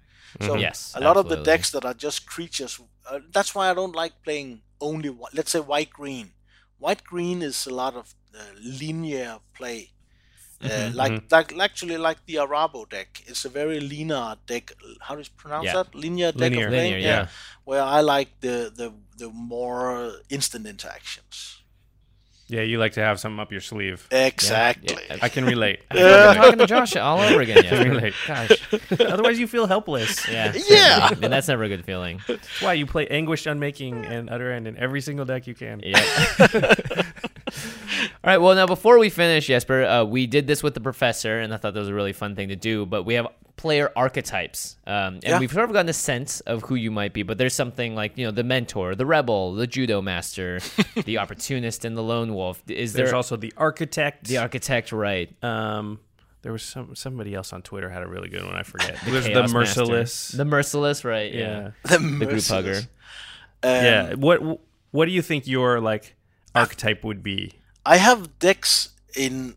So 0.41 0.67
Yes, 0.67 0.95
a 0.95 1.01
lot 1.01 1.17
of 1.17 1.29
the 1.29 1.37
decks 1.37 1.71
that 1.71 1.85
are 1.85 1.95
just 1.95 2.27
creatures. 2.27 2.81
Uh, 3.09 3.21
that's 3.33 3.55
why 3.55 3.71
I 3.71 3.75
don't 3.75 3.95
like 3.95 4.23
playing 4.25 4.63
only. 4.81 5.09
whi- 5.11 5.31
Let's 5.35 5.51
say 5.53 5.61
white 5.61 5.91
green. 5.91 6.33
White 6.79 7.05
green 7.05 7.43
is 7.43 7.67
a 7.67 7.75
lot 7.75 7.95
of 7.95 8.15
uh, 8.37 8.41
linear 8.63 9.39
play. 9.55 9.93
Uh, 10.65 10.89
Mm-hmm, 10.91 10.95
like, 10.95 11.23
like 11.31 11.57
actually 11.59 11.97
like 11.97 12.25
the 12.27 12.37
Arahbo 12.37 12.89
deck. 12.89 13.23
It's 13.27 13.45
a 13.45 13.49
very 13.49 13.81
linear 13.81 14.37
deck. 14.47 14.73
How 15.01 15.15
do 15.15 15.21
you 15.23 15.27
pronounce 15.37 15.71
Yeah. 15.71 15.73
that? 15.73 15.95
Linear 15.95 16.33
deck 16.33 16.57
Linear. 16.57 16.59
of 16.59 16.71
playing. 16.71 16.99
Linear, 16.99 16.99
yeah. 17.01 17.27
Where 17.65 17.83
I 17.83 18.01
like 18.01 18.41
the 18.41 18.73
the 18.75 18.95
the 19.17 19.31
more 19.31 20.13
instant 20.31 20.67
interactions. 20.67 21.56
Yeah, 22.49 22.63
you 22.63 22.79
like 22.79 22.93
to 22.93 23.01
have 23.01 23.19
something 23.19 23.41
up 23.41 23.51
your 23.51 23.61
sleeve. 23.61 24.07
Exactly. 24.11 24.97
yeah. 25.09 25.19
I 25.23 25.29
can 25.29 25.45
relate. 25.45 25.81
I 25.91 26.03
I'm 26.29 26.37
talking 26.37 26.59
to 26.59 26.67
Josh 26.67 26.95
all 26.97 27.19
over 27.21 27.41
again. 27.41 27.57
relate. 27.57 27.73
I 27.73 27.77
Yeah. 27.77 27.83
can 27.83 27.91
relate. 27.91 28.15
Gosh, 28.27 29.01
otherwise 29.13 29.39
you 29.39 29.47
feel 29.47 29.67
helpless. 29.67 30.29
Yeah. 30.29 30.53
Yeah. 30.69 31.09
And 31.11 31.33
that's 31.33 31.49
never 31.49 31.65
a 31.65 31.69
good 31.69 31.85
feeling. 31.85 32.21
That's 32.29 32.63
why 32.63 32.75
you 32.75 32.87
play 32.87 33.07
Anguished 33.09 33.47
Unmaking 33.47 34.05
and 34.05 34.31
Utter 34.31 34.53
End 34.53 34.67
in 34.69 34.77
every 34.77 35.01
single 35.01 35.25
deck 35.25 35.47
you 35.47 35.55
can. 35.55 35.81
Yeah. 35.85 37.03
All 37.47 37.53
right. 38.25 38.39
Well, 38.39 38.55
now 38.55 38.67
before 38.67 38.99
we 38.99 39.09
finish, 39.11 39.47
Jesper, 39.47 39.85
uh, 39.85 40.05
we 40.05 40.27
did 40.27 40.47
this 40.47 40.63
with 40.63 40.75
the 40.75 40.81
professor, 40.81 41.39
and 41.41 41.53
I 41.55 41.57
thought 41.57 41.75
that 41.75 41.81
was 41.81 41.89
a 41.89 41.95
really 41.95 42.13
fun 42.13 42.35
thing 42.35 42.49
to 42.49 42.57
do. 42.57 42.87
But 42.87 43.05
we 43.05 43.15
have 43.15 43.29
player 43.57 43.91
archetypes, 43.97 44.77
um, 44.87 45.15
and 45.15 45.25
Yeah. 45.25 45.39
we've 45.41 45.51
sort 45.53 45.65
of 45.65 45.73
gotten 45.73 45.89
a 45.89 45.93
sense 45.95 46.41
of 46.41 46.63
who 46.65 46.75
you 46.75 46.91
might 46.91 47.13
be. 47.13 47.23
But 47.23 47.39
there's 47.39 47.55
something 47.55 47.95
like 47.95 48.19
you 48.19 48.27
know 48.27 48.31
the 48.33 48.43
mentor, 48.45 48.95
the 48.95 49.07
rebel, 49.07 49.55
the 49.55 49.67
judo 49.67 50.03
master, 50.03 50.61
the 51.05 51.19
opportunist, 51.19 51.85
and 51.85 51.97
the 51.97 52.03
lone 52.03 52.35
wolf. 52.35 52.63
Is 52.69 52.93
There's 52.93 53.11
there 53.11 53.17
also 53.17 53.37
the 53.37 53.53
Architect. 53.57 54.27
the 54.29 54.39
architect? 54.39 54.93
Right. 54.93 55.33
um, 55.45 56.01
there 56.43 56.53
was 56.53 56.63
some 56.63 56.95
somebody 56.95 57.35
else 57.35 57.53
on 57.53 57.63
Twitter 57.63 57.91
had 57.91 58.03
a 58.03 58.07
really 58.07 58.29
good 58.29 58.45
one. 58.45 58.55
I 58.55 58.63
forget. 58.63 58.99
There's 59.07 59.25
the 59.25 59.31
Chaos 59.31 59.53
Master. 59.53 59.81
Merciless. 59.81 60.29
The 60.29 60.45
merciless. 60.45 61.05
Right. 61.05 61.33
yeah. 61.33 61.71
Yeah. 61.91 61.97
the, 61.97 61.99
The 61.99 62.27
group 62.27 62.45
hugger. 62.45 62.81
yeah. 63.65 64.15
What 64.15 64.61
What 64.91 65.07
do 65.07 65.13
you 65.13 65.23
think 65.23 65.47
your 65.47 65.81
like 65.81 66.15
archetype 66.57 67.05
would 67.05 67.23
be? 67.23 67.53
I 67.85 67.97
have 67.99 68.39
decks 68.39 68.91
in 69.15 69.55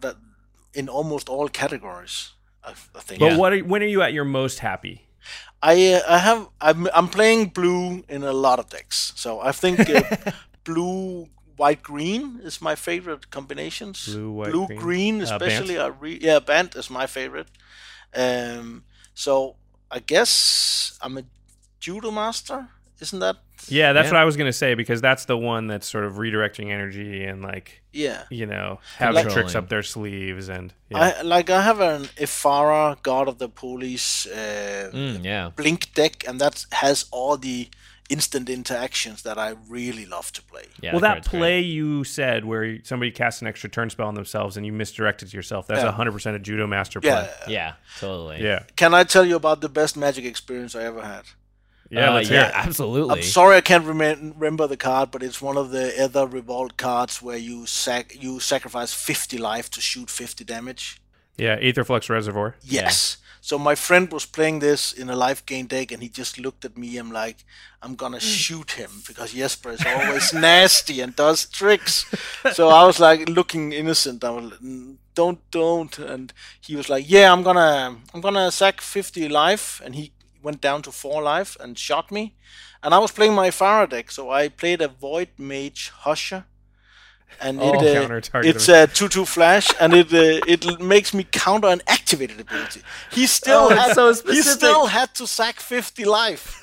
that 0.00 0.16
in 0.74 0.88
almost 0.88 1.28
all 1.28 1.48
categories. 1.48 2.32
I, 2.64 2.70
I 2.94 3.00
think. 3.00 3.20
But 3.20 3.32
Yeah. 3.32 3.36
what? 3.38 3.52
Are, 3.52 3.58
when 3.64 3.82
are 3.82 3.86
you 3.90 4.02
at 4.02 4.12
your 4.12 4.24
most 4.24 4.58
happy? 4.60 5.06
I 5.62 5.94
uh, 5.94 6.00
I 6.08 6.18
have 6.18 6.48
I'm 6.60 6.88
I'm 6.94 7.08
playing 7.08 7.48
blue 7.54 8.02
in 8.08 8.22
a 8.24 8.32
lot 8.32 8.58
of 8.58 8.68
decks. 8.68 9.12
So 9.16 9.40
I 9.40 9.52
think 9.52 9.88
uh, 9.88 10.02
blue, 10.64 11.28
white, 11.56 11.82
green 11.82 12.40
is 12.44 12.60
my 12.60 12.74
favorite 12.74 13.30
combinations. 13.30 14.06
Blue, 14.06 14.32
white, 14.32 14.50
blue, 14.50 14.66
green. 14.66 14.78
green, 14.80 15.20
Uh, 15.20 15.24
especially. 15.24 15.78
I 15.78 15.86
re- 15.86 16.18
yeah, 16.20 16.40
Bant 16.40 16.74
is 16.76 16.90
my 16.90 17.06
favorite. 17.06 17.48
Um, 18.14 18.84
so 19.14 19.56
I 19.90 20.00
guess 20.00 20.98
I'm 21.02 21.18
a 21.18 21.22
judo 21.80 22.10
master. 22.10 22.68
Isn't 23.00 23.20
that? 23.20 23.36
Yeah, 23.68 23.92
that's 23.92 24.06
Yeah. 24.06 24.12
what 24.14 24.20
I 24.20 24.24
was 24.24 24.36
gonna 24.36 24.52
say 24.52 24.74
because 24.74 25.00
that's 25.00 25.24
the 25.26 25.36
one 25.36 25.66
that's 25.66 25.86
sort 25.86 26.04
of 26.04 26.14
redirecting 26.14 26.70
energy 26.70 27.24
and 27.24 27.42
like 27.42 27.82
Yeah. 27.92 28.22
you 28.30 28.46
know 28.46 28.80
having 28.98 29.28
tricks 29.28 29.54
up 29.54 29.68
their 29.68 29.82
sleeves 29.82 30.48
and 30.48 30.72
yeah. 30.90 30.98
I 31.18 31.22
like 31.22 31.50
I 31.50 31.62
have 31.62 31.80
an 31.80 32.04
Ephara, 32.16 32.96
God 33.02 33.28
of 33.28 33.38
the 33.38 33.48
Polis, 33.48 34.26
uh, 34.26 34.90
Mm, 34.92 35.24
yeah. 35.24 35.50
Blink 35.54 35.94
deck, 35.94 36.24
and 36.26 36.40
that 36.40 36.66
has 36.72 37.06
all 37.10 37.36
the 37.36 37.68
instant 38.10 38.50
interactions 38.50 39.22
that 39.22 39.38
I 39.38 39.54
really 39.68 40.04
love 40.04 40.32
to 40.32 40.42
play. 40.42 40.64
Yeah. 40.82 40.92
well, 40.92 41.00
that 41.00 41.12
card's 41.14 41.28
great. 41.28 41.38
play 41.38 41.60
you 41.60 42.04
said 42.04 42.44
where 42.44 42.78
somebody 42.84 43.10
casts 43.10 43.40
an 43.40 43.46
extra 43.46 43.70
turn 43.70 43.88
spell 43.88 44.08
on 44.08 44.14
themselves 44.14 44.56
and 44.58 44.66
you 44.66 44.72
misdirect 44.72 45.22
it 45.22 45.30
to 45.30 45.36
yourself, 45.36 45.66
that's 45.66 45.80
Yeah. 45.82 45.88
a 45.88 45.92
100% 45.92 46.34
a 46.36 46.38
judo 46.38 46.66
master 46.66 47.00
play. 47.00 47.10
Yeah. 47.10 47.30
Yeah. 47.48 47.72
Totally. 48.00 48.42
Yeah. 48.42 48.64
Can 48.76 48.92
I 48.92 49.04
tell 49.04 49.24
you 49.24 49.36
about 49.36 49.62
the 49.62 49.68
best 49.70 49.96
magic 49.96 50.26
experience 50.26 50.74
I 50.74 50.82
ever 50.82 51.00
had? 51.00 51.22
Yeah, 51.92 52.10
Uh, 52.10 52.14
let's 52.14 52.30
yeah. 52.30 52.36
hear 52.40 52.48
it. 52.48 52.66
Absolutely. 52.68 53.14
I'm 53.16 53.22
sorry 53.22 53.56
I 53.56 53.60
can't 53.60 53.84
remem- 53.84 54.32
remember 54.36 54.66
the 54.66 54.76
card, 54.78 55.10
but 55.10 55.22
it's 55.22 55.42
one 55.42 55.58
of 55.58 55.70
the 55.70 55.86
other 56.02 56.26
revolt 56.26 56.76
cards 56.76 57.20
where 57.20 57.36
you 57.36 57.66
sac- 57.66 58.14
you 58.24 58.40
sacrifice 58.40 58.92
50 58.94 59.36
life 59.38 59.68
to 59.70 59.80
shoot 59.80 60.08
50 60.10 60.44
damage. 60.44 61.00
Yeah, 61.36 61.58
Aetherflux 61.58 62.08
Reservoir. 62.08 62.54
Yes. 62.62 63.18
So 63.44 63.58
my 63.58 63.74
friend 63.74 64.10
was 64.12 64.24
playing 64.24 64.60
this 64.60 64.92
in 64.92 65.10
a 65.10 65.16
life 65.16 65.44
gain 65.44 65.66
deck, 65.66 65.90
and 65.92 66.00
he 66.02 66.08
just 66.08 66.38
looked 66.38 66.64
at 66.64 66.78
me. 66.78 66.96
I'm 66.96 67.10
like, 67.10 67.38
I'm 67.82 67.94
gonna 67.96 68.20
shoot 68.20 68.70
him 68.72 68.90
because 69.08 69.32
Jesper 69.34 69.72
is 69.72 69.84
always 69.84 70.32
nasty 70.50 71.00
and 71.02 71.14
does 71.16 71.46
tricks. 71.46 72.06
So 72.52 72.68
I 72.68 72.84
was 72.86 73.00
like 73.00 73.28
looking 73.28 73.72
innocent. 73.72 74.22
I 74.24 74.30
was, 74.30 74.44
like, 74.52 74.60
"Mm, 74.60 74.96
don't, 75.14 75.40
don't. 75.50 75.98
And 75.98 76.32
he 76.60 76.76
was 76.76 76.88
like, 76.88 77.04
Yeah, 77.10 77.32
I'm 77.32 77.42
gonna, 77.42 77.96
I'm 78.14 78.20
gonna 78.20 78.50
sack 78.52 78.80
50 78.80 79.28
life, 79.28 79.80
and 79.84 79.94
he 79.96 80.12
went 80.42 80.60
down 80.60 80.82
to 80.82 80.92
four 80.92 81.22
life 81.22 81.56
and 81.60 81.78
shot 81.78 82.10
me. 82.10 82.34
And 82.82 82.92
I 82.94 82.98
was 82.98 83.12
playing 83.12 83.34
my 83.34 83.50
Farah 83.50 83.88
deck, 83.88 84.10
so 84.10 84.30
I 84.30 84.48
played 84.48 84.80
a 84.82 84.88
Void 84.88 85.28
Mage 85.38 85.90
Husher. 86.04 86.44
And 87.40 87.58
Oh, 87.60 87.72
it, 87.82 87.96
uh, 88.34 88.40
it's 88.44 88.68
a 88.68 88.86
two-two 88.86 89.24
flash, 89.24 89.68
and 89.80 89.94
it 89.94 90.12
uh, 90.12 90.44
it 90.46 90.80
makes 90.80 91.14
me 91.14 91.24
counter 91.24 91.68
an 91.68 91.80
activated 91.88 92.38
ability. 92.40 92.82
He 93.10 93.26
still 93.26 93.68
Oh, 93.70 93.74
had, 93.74 93.94
so 93.94 94.12
he 94.30 94.42
still 94.42 94.86
had 94.86 95.14
to 95.14 95.26
sack 95.26 95.58
fifty 95.58 96.04
life, 96.04 96.62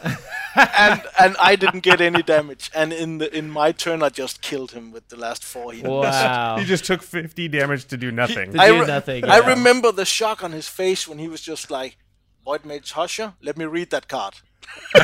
and 0.77 1.01
and 1.19 1.35
I 1.39 1.55
didn't 1.55 1.81
get 1.81 2.01
any 2.01 2.21
damage. 2.21 2.69
And 2.75 2.93
in 2.93 3.17
the 3.17 3.35
in 3.35 3.49
my 3.49 3.71
turn, 3.71 4.03
I 4.03 4.09
just 4.09 4.41
killed 4.41 4.71
him 4.71 4.91
with 4.91 5.07
the 5.09 5.15
last 5.17 5.43
four. 5.43 5.73
He 5.73 5.81
Wow. 5.81 6.57
You 6.59 6.65
just 6.65 6.85
took 6.85 7.01
50 7.01 7.47
damage 7.47 7.85
to 7.85 7.97
do 7.97 8.11
nothing. 8.11 8.53
To 8.53 8.61
I, 8.61 8.67
do 8.67 8.81
re- 8.81 8.87
nothing, 8.87 9.25
I 9.25 9.39
yeah. 9.39 9.47
remember 9.49 9.91
the 9.91 10.05
shock 10.05 10.43
on 10.43 10.51
his 10.51 10.67
face 10.67 11.07
when 11.07 11.17
he 11.17 11.27
was 11.27 11.41
just 11.41 11.71
like, 11.71 11.97
"Voidmage 12.45 12.91
Husher, 12.93 13.33
let 13.41 13.57
me 13.57 13.65
read 13.65 13.89
that 13.91 14.07
card." 14.07 14.35
and 14.93 15.03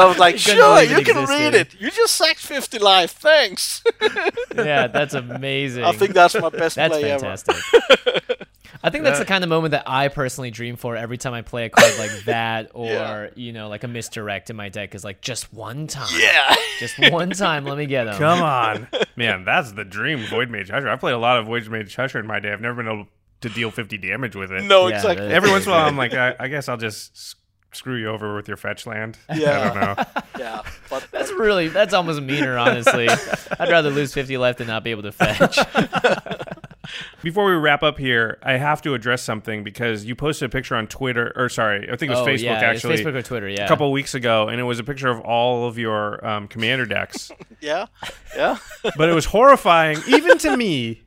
I 0.00 0.04
was 0.06 0.18
like, 0.18 0.36
couldn't 0.36 0.56
"Sure, 0.56 0.82
you 0.82 1.04
can 1.04 1.18
existed. 1.18 1.28
read 1.28 1.54
it. 1.54 1.74
You 1.80 1.90
just 1.90 2.14
sacked 2.14 2.38
fifty 2.40 2.78
life. 2.78 3.12
Thanks." 3.12 3.82
yeah, 4.56 4.86
that's 4.86 5.14
amazing. 5.14 5.84
I 5.84 5.92
think 5.92 6.12
that's 6.14 6.34
my 6.34 6.48
best 6.48 6.76
play 6.76 7.04
ever. 7.10 7.20
That's 7.20 7.42
play 7.42 7.54
fantastic. 7.54 8.46
I 8.82 8.88
think 8.88 9.04
that's 9.04 9.18
the 9.18 9.26
kind 9.26 9.44
of 9.44 9.50
moment 9.50 9.72
that 9.72 9.82
I 9.86 10.08
personally 10.08 10.50
dream 10.50 10.76
for 10.76 10.96
every 10.96 11.18
time 11.18 11.34
I 11.34 11.42
play 11.42 11.66
a 11.66 11.68
card 11.68 11.92
like 11.98 12.24
that, 12.24 12.70
or 12.72 12.86
Yeah. 12.86 13.28
you 13.34 13.52
know, 13.52 13.68
like 13.68 13.84
a 13.84 13.88
misdirect 13.88 14.48
in 14.48 14.56
my 14.56 14.70
deck 14.70 14.94
is 14.94 15.04
like 15.04 15.20
just 15.20 15.52
one 15.52 15.86
time, 15.86 16.08
Yeah. 16.18 16.54
just 16.78 16.98
one 17.12 17.28
time. 17.30 17.66
Let 17.66 17.76
me 17.76 17.84
get 17.84 18.04
them. 18.04 18.16
Come 18.16 18.40
on, 18.42 18.88
man, 19.16 19.44
that's 19.44 19.72
the 19.72 19.84
dream. 19.84 20.20
Voidmage 20.20 20.70
Husher. 20.70 20.88
I 20.88 20.96
played 20.96 21.12
a 21.12 21.18
lot 21.18 21.36
of 21.38 21.46
Voidmage 21.46 21.94
Husher 21.94 22.20
in 22.20 22.26
my 22.26 22.40
day. 22.40 22.52
I've 22.52 22.62
never 22.62 22.82
been 22.82 22.86
able 22.90 23.04
to 23.04 23.10
deal 23.48 23.70
50 23.70 23.98
damage 23.98 24.36
with 24.36 24.52
it. 24.52 24.64
no, 24.64 24.88
Yeah, 24.88 24.96
exactly. 24.96 25.26
that- 25.28 25.34
Every 25.34 25.50
once 25.50 25.64
in 25.64 25.72
a 25.72 25.74
while, 25.74 25.86
I'm 25.86 25.96
like, 25.96 26.14
I, 26.14 26.34
I 26.38 26.48
guess 26.48 26.68
I'll 26.68 26.76
just 26.76 27.36
screw 27.72 27.96
you 27.96 28.08
over 28.08 28.34
with 28.34 28.48
your 28.48 28.56
fetch 28.56 28.86
land. 28.86 29.16
Yeah. 29.34 29.60
I 29.60 29.64
don't 29.64 29.80
know. 29.80 30.22
yeah, 30.38 30.62
but 30.88 31.06
That's 31.12 31.30
really 31.32 31.68
that's 31.68 31.94
almost 31.94 32.20
meaner, 32.20 32.58
honestly. 32.58 33.08
I'd 33.58 33.70
rather 33.70 33.90
lose 33.90 34.12
fifty 34.12 34.36
left 34.36 34.58
than 34.58 34.66
not 34.66 34.84
be 34.84 34.90
able 34.90 35.02
to 35.02 35.12
fetch. 35.12 35.58
Before 37.22 37.44
we 37.44 37.52
wrap 37.52 37.82
up 37.82 37.98
here, 37.98 38.38
I 38.42 38.54
have 38.54 38.82
to 38.82 38.94
address 38.94 39.22
something 39.22 39.62
because 39.62 40.04
you 40.04 40.16
posted 40.16 40.46
a 40.46 40.48
picture 40.48 40.74
on 40.74 40.86
Twitter, 40.88 41.32
or 41.36 41.48
sorry, 41.48 41.88
I 41.88 41.96
think 41.96 42.10
it 42.10 42.14
was 42.14 42.20
oh, 42.20 42.26
Facebook 42.26 42.42
yeah, 42.42 42.54
it's 42.54 42.84
actually, 42.84 42.96
Facebook 42.96 43.14
or 43.14 43.22
Twitter, 43.22 43.48
yeah. 43.48 43.64
a 43.64 43.68
couple 43.68 43.86
of 43.86 43.92
weeks 43.92 44.14
ago, 44.14 44.48
and 44.48 44.58
it 44.58 44.64
was 44.64 44.78
a 44.80 44.84
picture 44.84 45.08
of 45.08 45.20
all 45.20 45.68
of 45.68 45.78
your 45.78 46.26
um, 46.26 46.48
commander 46.48 46.86
decks. 46.86 47.30
yeah, 47.60 47.86
yeah. 48.34 48.56
but 48.96 49.08
it 49.08 49.14
was 49.14 49.26
horrifying, 49.26 49.98
even 50.08 50.38
to 50.38 50.56
me, 50.56 51.02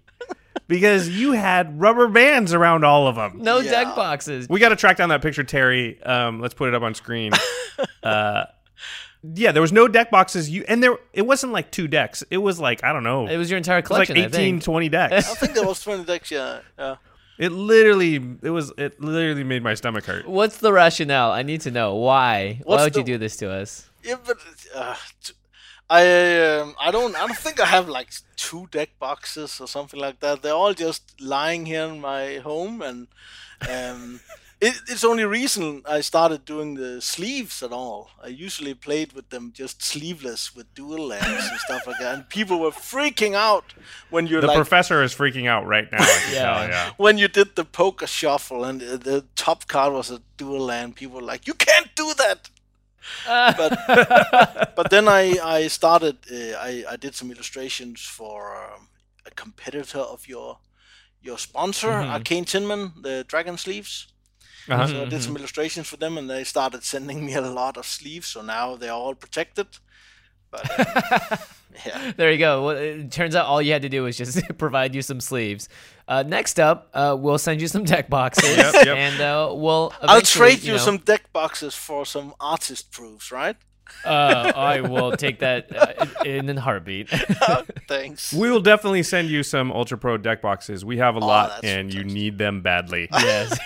because 0.67 1.09
you 1.09 1.31
had 1.33 1.79
rubber 1.79 2.07
bands 2.07 2.53
around 2.53 2.83
all 2.83 3.07
of 3.07 3.15
them. 3.15 3.39
no 3.41 3.59
Yeah. 3.59 3.71
deck 3.83 3.95
boxes. 3.95 4.47
We 4.49 4.59
got 4.59 4.69
to 4.69 4.75
track 4.75 4.97
down 4.97 5.09
that 5.09 5.21
picture, 5.21 5.43
Terry. 5.43 6.01
Um, 6.03 6.39
let's 6.39 6.53
put 6.53 6.69
it 6.69 6.75
up 6.75 6.83
on 6.83 6.93
screen. 6.95 7.31
Uh, 8.03 8.45
yeah, 9.35 9.51
there 9.53 9.61
was 9.61 9.71
no 9.71 9.87
deck 9.87 10.11
boxes. 10.11 10.49
You 10.49 10.63
and 10.67 10.83
there, 10.83 10.97
it 11.13 11.21
wasn't 11.23 11.53
like 11.53 11.71
two 11.71 11.87
decks. 11.87 12.23
It 12.29 12.37
was 12.37 12.59
like 12.59 12.83
I 12.83 12.91
don't 12.93 13.03
know. 13.03 13.27
It 13.27 13.37
was 13.37 13.49
your 13.49 13.57
entire 13.57 13.79
It 13.79 13.89
was 13.89 13.97
like 13.97 14.07
collection. 14.09 14.17
18, 14.17 14.25
I 14.25 14.37
think. 14.59 14.63
20 14.63 14.89
decks. 14.89 15.31
I 15.31 15.35
think 15.35 15.53
there 15.53 15.65
was 15.65 15.81
20 15.81 16.03
decks. 16.03 16.29
Yeah, 16.29 16.59
yeah. 16.77 16.95
it 17.39 17.51
literally, 17.51 18.15
it 18.43 18.49
was, 18.49 18.71
it 18.77 19.01
literally 19.01 19.43
made 19.45 19.63
my 19.63 19.73
stomach 19.73 20.05
hurt. 20.05 20.27
What's 20.27 20.57
the 20.57 20.71
rationale? 20.73 21.31
I 21.31 21.41
need 21.43 21.61
to 21.61 21.71
know 21.71 21.95
why. 21.95 22.59
Why 22.63 22.75
What's 22.75 22.83
would 22.83 22.95
you 22.97 23.03
do 23.03 23.17
this 23.17 23.37
to 23.37 23.49
us? 23.49 23.89
Yeah, 24.03 24.15
but 24.23 24.37
uh, 24.75 24.95
t- 25.23 25.33
I 25.93 26.03
um, 26.59 26.75
I 26.79 26.89
don't 26.89 27.15
I 27.15 27.27
don't 27.27 27.37
think 27.37 27.59
I 27.59 27.67
have 27.67 27.87
like 27.87 28.09
two 28.35 28.67
deck 28.71 28.89
boxes 28.99 29.61
or 29.61 29.67
something 29.67 29.99
like 29.99 30.19
that. 30.21 30.41
They're 30.41 30.59
all 30.63 30.73
just 30.73 31.21
lying 31.21 31.67
here 31.67 31.83
in 31.85 32.01
my 32.01 32.37
home, 32.37 32.81
and 32.81 33.07
um, 33.69 34.19
it, 34.59 34.73
it's 34.89 35.01
the 35.01 35.07
only 35.07 35.25
reason 35.25 35.83
I 35.87 36.01
started 36.01 36.45
doing 36.45 36.73
the 36.73 36.99
sleeves 36.99 37.61
at 37.61 37.71
all. 37.71 38.09
I 38.23 38.29
usually 38.29 38.73
played 38.73 39.13
with 39.13 39.29
them 39.29 39.51
just 39.53 39.83
sleeveless 39.83 40.55
with 40.55 40.73
dual 40.73 41.05
lands 41.09 41.47
and 41.51 41.59
stuff 41.59 41.85
like 41.85 41.99
that, 41.99 42.15
and 42.15 42.27
people 42.27 42.59
were 42.59 42.71
freaking 42.71 43.35
out 43.35 43.75
when 44.09 44.25
you're 44.25 44.41
The 44.41 44.47
like. 44.47 44.55
professor 44.55 45.03
is 45.03 45.13
freaking 45.13 45.47
out 45.47 45.67
right 45.67 45.91
now. 45.91 45.99
Yeah. 46.31 46.39
tell, 46.39 46.69
yeah. 46.69 46.91
when 46.97 47.19
you 47.19 47.27
did 47.27 47.55
the 47.55 47.65
poker 47.65 48.07
shuffle 48.07 48.63
and 48.63 48.81
the, 48.81 48.97
the 48.97 49.25
top 49.35 49.67
card 49.67 49.93
was 49.93 50.09
a 50.09 50.21
dual 50.37 50.65
land, 50.65 50.95
people 50.95 51.17
were 51.17 51.27
like, 51.33 51.45
"You 51.45 51.53
can't 51.53 51.93
do 51.93 52.13
that." 52.17 52.49
but 53.27 54.75
but 54.75 54.89
then 54.89 55.07
I 55.07 55.37
I 55.43 55.67
started 55.67 56.17
uh, 56.31 56.57
I 56.57 56.83
I 56.89 56.95
did 56.97 57.15
some 57.15 57.31
illustrations 57.31 58.01
for 58.01 58.55
um, 58.55 58.89
a 59.25 59.31
competitor 59.31 59.99
of 59.99 60.27
your 60.27 60.59
your 61.21 61.37
sponsor 61.37 61.91
Arcane 61.91 62.45
Tinmen, 62.45 63.01
the 63.01 63.25
Dragon 63.27 63.57
Sleeves. 63.57 64.07
Uh-huh. 64.69 64.87
So 64.87 65.01
I 65.01 65.05
did 65.05 65.21
some 65.21 65.35
illustrations 65.35 65.87
for 65.87 65.97
them, 65.97 66.17
and 66.17 66.29
they 66.29 66.43
started 66.43 66.83
sending 66.83 67.25
me 67.25 67.33
a 67.33 67.41
lot 67.41 67.77
of 67.77 67.85
sleeves. 67.85 68.27
So 68.27 68.41
now 68.41 68.75
they're 68.75 68.91
all 68.93 69.15
protected. 69.15 69.67
But 70.53 71.31
uh, 71.31 71.37
yeah, 71.85 72.11
There 72.15 72.31
you 72.31 72.37
go. 72.37 72.65
Well, 72.67 72.77
it 72.77 73.11
turns 73.11 73.35
out 73.35 73.45
all 73.47 73.61
you 73.61 73.73
had 73.73 73.81
to 73.81 73.89
do 73.89 74.03
was 74.03 74.15
just 74.17 74.41
provide 74.57 74.93
you 74.95 75.01
some 75.01 75.19
sleeves. 75.19 75.67
Uh, 76.07 76.23
next 76.23 76.59
up, 76.59 76.89
uh, 76.93 77.15
we'll 77.19 77.37
send 77.37 77.59
you 77.61 77.67
some 77.67 77.83
deck 77.83 78.09
boxes, 78.09 78.55
Yep, 78.57 78.73
yep. 78.85 78.97
and 78.97 79.21
uh, 79.21 79.49
we'll. 79.53 79.91
I'll 80.01 80.21
trade 80.21 80.61
you, 80.63 80.73
know, 80.73 80.77
some 80.77 80.97
deck 80.97 81.31
boxes 81.33 81.75
for 81.75 82.05
some 82.05 82.33
artist 82.39 82.91
proofs, 82.91 83.31
right? 83.31 83.55
Uh, 84.05 84.51
I 84.55 84.81
will 84.81 85.15
take 85.15 85.39
that 85.39 85.67
uh, 85.75 86.05
in 86.25 86.49
a 86.49 86.59
heartbeat. 86.59 87.09
Thanks. 87.87 88.33
We 88.33 88.49
will 88.49 88.61
definitely 88.61 89.03
send 89.03 89.29
you 89.29 89.43
some 89.43 89.71
Ultra 89.71 89.97
Pro 89.97 90.17
deck 90.17 90.41
boxes. 90.41 90.83
We 90.83 90.97
have 90.97 91.15
a 91.15 91.19
lot, 91.19 91.49
that's 91.49 91.63
and 91.63 91.93
you 91.93 92.03
need 92.03 92.37
them 92.37 92.61
badly. 92.61 93.07
yes. 93.11 93.57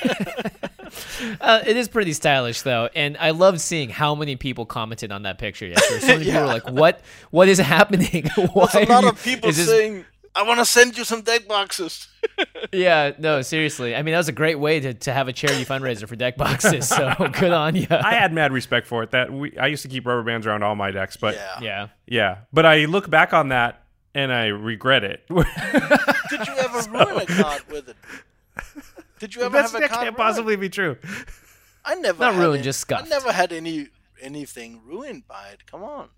Uh, 1.42 1.62
it 1.66 1.78
is 1.78 1.88
pretty 1.88 2.14
stylish 2.14 2.62
though, 2.62 2.90
and 2.96 3.18
I 3.18 3.32
love 3.32 3.60
seeing 3.62 3.90
how 3.90 4.16
many 4.16 4.36
people 4.36 4.66
commented 4.66 5.12
on 5.12 5.24
that 5.24 5.38
picture 5.38 5.66
yesterday. 5.68 6.00
So 6.02 6.08
many 6.08 6.26
people 6.26 6.42
were 6.42 6.48
like, 6.48 6.70
"What? 6.70 7.02
What 7.32 7.48
is 7.50 7.58
happening? 7.60 8.26
Why?" 8.54 8.68
There's 8.74 8.90
a 8.90 8.92
lot 8.92 9.04
you- 9.04 9.10
of 9.10 9.24
people 9.24 9.52
this- 9.52 9.68
saying, 9.68 10.06
"I 10.36 10.44
want 10.44 10.60
to 10.60 10.66
send 10.66 10.98
you 10.98 11.04
some 11.04 11.22
deck 11.22 11.48
boxes." 11.48 12.08
Yeah, 12.74 13.14
no, 13.18 13.42
seriously. 13.44 13.96
I 13.96 14.02
mean, 14.02 14.12
that 14.12 14.18
was 14.20 14.28
a 14.28 14.34
great 14.34 14.60
way 14.60 14.80
to, 14.82 14.94
to 14.94 15.14
have 15.14 15.28
a 15.30 15.34
charity 15.34 15.64
fundraiser 15.64 16.08
for 16.08 16.16
deck 16.16 16.36
boxes. 16.38 16.88
So 16.90 17.14
good 17.40 17.52
on 17.54 17.76
you. 17.76 17.88
I 17.90 18.14
had 18.14 18.34
mad 18.34 18.52
respect 18.52 18.88
for 18.88 19.04
it. 19.04 19.12
That 19.12 19.32
we, 19.32 19.58
I 19.58 19.68
used 19.68 19.84
to 19.84 19.88
keep 19.88 20.06
rubber 20.06 20.22
bands 20.24 20.46
around 20.46 20.64
all 20.64 20.76
my 20.76 20.92
decks, 20.92 21.16
but 21.18 21.36
yeah. 21.36 21.60
yeah. 21.62 21.88
yeah. 22.06 22.38
But 22.52 22.66
I 22.66 22.86
look 22.86 23.10
back 23.10 23.32
on 23.34 23.50
that 23.50 23.84
and 24.14 24.34
I 24.34 24.48
regret 24.48 25.04
it. 25.06 25.24
Did 25.30 26.48
you 26.48 26.54
ever 26.58 26.90
ruin 26.92 27.22
a 27.22 27.26
card 27.26 27.64
with 27.72 27.90
it? 27.90 27.96
Did 29.20 29.36
you 29.36 29.42
ever 29.44 29.58
That's, 29.58 29.72
have 29.72 29.80
a 29.80 29.82
that 29.82 29.90
card? 29.90 30.06
can't 30.06 30.18
ruined? 30.18 30.30
possibly 30.30 30.56
be 30.56 30.70
true. 30.70 30.98
I 31.86 31.96
never 31.96 32.20
Not 32.20 32.34
had 32.34 32.40
ruined, 32.42 32.56
any- 32.58 32.64
just 32.64 32.80
scuffed. 32.82 33.06
I 33.06 33.08
never 33.08 33.32
had 33.32 33.54
any 33.54 33.88
anything 34.22 34.82
ruined 34.86 35.28
by 35.28 35.50
it. 35.54 35.66
Come 35.66 35.84
on. 35.84 36.10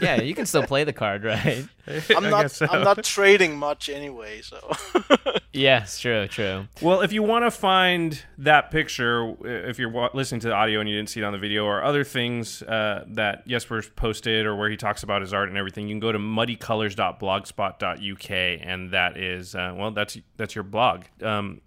Yeah, 0.00 0.20
you 0.22 0.34
can 0.34 0.46
still 0.46 0.62
play 0.62 0.84
the 0.84 0.92
card, 0.92 1.24
right? 1.24 1.64
I'm 2.16 2.30
not. 2.30 2.50
so. 2.50 2.66
I'm 2.70 2.84
not 2.84 3.02
trading 3.04 3.56
much 3.56 3.88
anyway. 3.88 4.40
So. 4.42 4.58
Yes, 5.52 5.98
true, 5.98 6.28
true. 6.28 6.68
Well, 6.80 7.00
if 7.00 7.12
you 7.12 7.24
want 7.24 7.44
to 7.44 7.50
find 7.50 8.22
that 8.38 8.70
picture, 8.70 9.34
if 9.44 9.80
you're 9.80 10.08
listening 10.14 10.40
to 10.42 10.46
the 10.48 10.54
audio 10.54 10.78
and 10.78 10.88
you 10.88 10.94
didn't 10.94 11.10
see 11.10 11.18
it 11.20 11.24
on 11.24 11.32
the 11.32 11.40
video, 11.40 11.64
or 11.64 11.82
other 11.82 12.04
things 12.04 12.62
uh, 12.62 13.02
that 13.08 13.48
Jesper 13.48 13.82
posted, 13.96 14.46
or 14.46 14.54
where 14.54 14.70
he 14.70 14.76
talks 14.76 15.02
about 15.02 15.22
his 15.22 15.34
art 15.34 15.48
and 15.48 15.58
everything, 15.58 15.88
you 15.88 15.94
can 15.94 15.98
go 16.00 16.12
to 16.12 16.20
muddycolors.blogspot.uk, 16.20 18.30
and 18.30 18.90
that 18.92 19.16
is 19.16 19.56
uh, 19.56 19.74
well, 19.76 19.90
that's 19.90 20.16
that's 20.36 20.54
your 20.54 20.62
blog. 20.64 21.02
Um, 21.20 21.60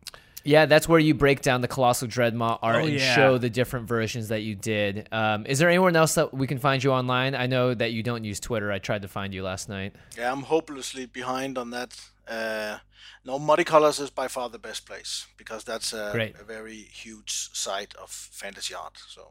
Yeah, 0.46 0.66
that's 0.66 0.90
where 0.90 1.00
you 1.00 1.14
break 1.14 1.42
down 1.42 1.62
the 1.62 1.68
Colossal 1.70 2.08
Dreadmaw 2.08 2.60
art 2.62 2.76
Oh, 2.76 2.80
and 2.80 2.94
yeah. 3.00 3.16
show 3.16 3.38
the 3.38 3.50
different 3.50 3.88
versions 3.88 4.28
that 4.28 4.42
you 4.42 4.56
did. 4.56 5.08
Um, 5.12 5.46
is 5.46 5.60
there 5.60 5.70
anyone 5.70 5.96
else 5.96 6.16
that 6.16 6.34
we 6.34 6.48
can 6.48 6.58
find 6.60 6.84
you 6.84 6.92
online? 6.92 7.34
I 7.34 7.48
know 7.48 7.74
that 7.74 7.94
you 7.94 8.04
don't 8.04 8.26
use 8.26 8.40
Twitter. 8.42 8.72
I 8.72 8.80
tried 8.80 9.04
to 9.04 9.08
find 9.08 9.34
you 9.34 9.42
last 9.44 9.70
night. 9.70 9.94
yeah, 10.18 10.32
I'm 10.32 10.44
hopelessly 10.44 11.06
behind 11.06 11.58
on 11.58 11.70
that. 11.70 11.96
Uh, 12.28 12.80
no, 13.26 13.40
Muddy 13.40 13.64
Colors 13.64 14.00
is 14.00 14.10
by 14.10 14.28
far 14.28 14.50
the 14.50 14.60
best 14.60 14.86
place 14.86 15.28
because 15.38 15.64
that's 15.64 15.94
a, 15.94 16.10
Great. 16.12 16.36
a 16.40 16.44
very 16.44 16.76
huge 16.76 17.50
site 17.54 17.96
of 17.96 18.10
fantasy 18.10 18.74
art. 18.74 18.98
So. 19.08 19.30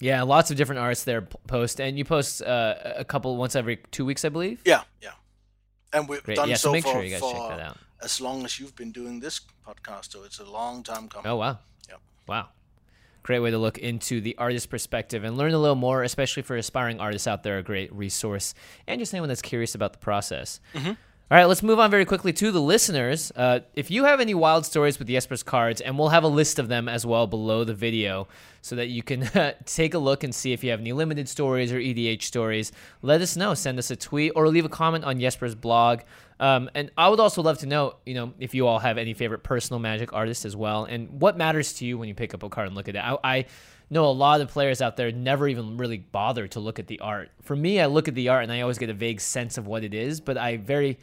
Yeah, 0.00 0.22
lots 0.22 0.50
of 0.50 0.56
different 0.56 0.80
arts 0.80 1.04
there 1.04 1.22
post, 1.46 1.80
and 1.80 1.96
you 1.96 2.04
post 2.04 2.42
uh, 2.42 2.74
a 2.96 3.04
couple 3.04 3.36
once 3.36 3.54
every 3.54 3.76
two 3.92 4.04
weeks, 4.04 4.24
I 4.24 4.30
believe. 4.30 4.60
Yeah, 4.64 4.82
yeah. 5.00 5.10
And 5.92 6.08
we've 6.08 6.24
Great. 6.24 6.36
done 6.36 6.48
Yeah, 6.48 6.56
so 6.56 6.68
so, 6.68 6.72
make 6.72 6.82
for, 6.82 6.90
sure 6.90 7.04
you 7.04 7.10
guys 7.10 7.20
check 7.20 7.48
that 7.50 7.60
out. 7.60 7.78
As 8.04 8.20
long 8.20 8.44
as 8.44 8.60
you've 8.60 8.76
been 8.76 8.92
doing 8.92 9.18
this 9.18 9.40
podcast, 9.66 10.12
so 10.12 10.22
it's 10.24 10.38
a 10.38 10.44
long 10.44 10.82
time 10.82 11.08
coming. 11.08 11.26
Oh 11.26 11.36
wow. 11.36 11.58
Yep. 11.88 12.00
Wow. 12.28 12.48
Great 13.22 13.40
way 13.40 13.50
to 13.50 13.58
look 13.58 13.78
into 13.78 14.20
the 14.20 14.36
artist 14.36 14.68
perspective 14.68 15.24
and 15.24 15.38
learn 15.38 15.54
a 15.54 15.58
little 15.58 15.74
more, 15.74 16.02
especially 16.02 16.42
for 16.42 16.56
aspiring 16.56 17.00
artists 17.00 17.26
out 17.26 17.42
there. 17.42 17.58
A 17.58 17.62
great 17.62 17.92
resource, 17.92 18.54
and 18.86 19.00
just 19.00 19.14
anyone 19.14 19.28
that's 19.28 19.42
curious 19.42 19.74
about 19.74 19.92
the 19.94 19.98
process. 19.98 20.60
All 21.30 21.38
right, 21.38 21.46
let's 21.46 21.62
move 21.62 21.80
on 21.80 21.90
very 21.90 22.04
quickly 22.04 22.34
to 22.34 22.52
the 22.52 22.60
listeners. 22.60 23.32
Uh, 23.34 23.60
if 23.72 23.90
you 23.90 24.04
have 24.04 24.20
any 24.20 24.34
wild 24.34 24.66
stories 24.66 24.98
with 24.98 25.08
Jesper's 25.08 25.42
cards, 25.42 25.80
and 25.80 25.98
we'll 25.98 26.10
have 26.10 26.22
a 26.22 26.28
list 26.28 26.58
of 26.58 26.68
them 26.68 26.86
as 26.86 27.06
well 27.06 27.26
below 27.26 27.64
the 27.64 27.72
video 27.72 28.28
so 28.60 28.76
that 28.76 28.88
you 28.88 29.02
can 29.02 29.30
take 29.64 29.94
a 29.94 29.98
look 29.98 30.22
and 30.22 30.34
see 30.34 30.52
if 30.52 30.62
you 30.62 30.70
have 30.70 30.80
any 30.80 30.92
limited 30.92 31.26
stories 31.26 31.72
or 31.72 31.78
EDH 31.78 32.22
stories, 32.22 32.72
let 33.00 33.22
us 33.22 33.38
know. 33.38 33.54
Send 33.54 33.78
us 33.78 33.90
a 33.90 33.96
tweet 33.96 34.32
or 34.36 34.48
leave 34.48 34.66
a 34.66 34.68
comment 34.68 35.02
on 35.04 35.18
Jesper's 35.18 35.54
blog. 35.54 36.00
Um, 36.40 36.68
and 36.74 36.90
I 36.96 37.08
would 37.08 37.20
also 37.20 37.42
love 37.42 37.58
to 37.58 37.66
know, 37.66 37.96
you 38.04 38.14
know, 38.14 38.32
if 38.38 38.54
you 38.54 38.66
all 38.66 38.80
have 38.80 38.98
any 38.98 39.14
favorite 39.14 39.42
personal 39.44 39.78
magic 39.78 40.12
artists 40.12 40.44
as 40.44 40.56
well, 40.56 40.84
and 40.84 41.20
what 41.20 41.36
matters 41.36 41.74
to 41.74 41.86
you 41.86 41.96
when 41.96 42.08
you 42.08 42.14
pick 42.14 42.34
up 42.34 42.42
a 42.42 42.48
card 42.48 42.66
and 42.66 42.76
look 42.76 42.88
at 42.88 42.96
it. 42.96 42.98
I, 42.98 43.18
I 43.22 43.44
know 43.90 44.06
a 44.06 44.12
lot 44.12 44.40
of 44.40 44.48
players 44.48 44.82
out 44.82 44.96
there 44.96 45.12
never 45.12 45.46
even 45.46 45.76
really 45.76 45.98
bother 45.98 46.48
to 46.48 46.60
look 46.60 46.78
at 46.78 46.86
the 46.86 47.00
art. 47.00 47.30
For 47.42 47.54
me, 47.54 47.80
I 47.80 47.86
look 47.86 48.08
at 48.08 48.14
the 48.14 48.28
art 48.28 48.42
and 48.42 48.52
I 48.52 48.62
always 48.62 48.78
get 48.78 48.90
a 48.90 48.94
vague 48.94 49.20
sense 49.20 49.58
of 49.58 49.66
what 49.66 49.84
it 49.84 49.94
is, 49.94 50.20
but 50.20 50.36
I 50.36 50.56
very 50.56 50.98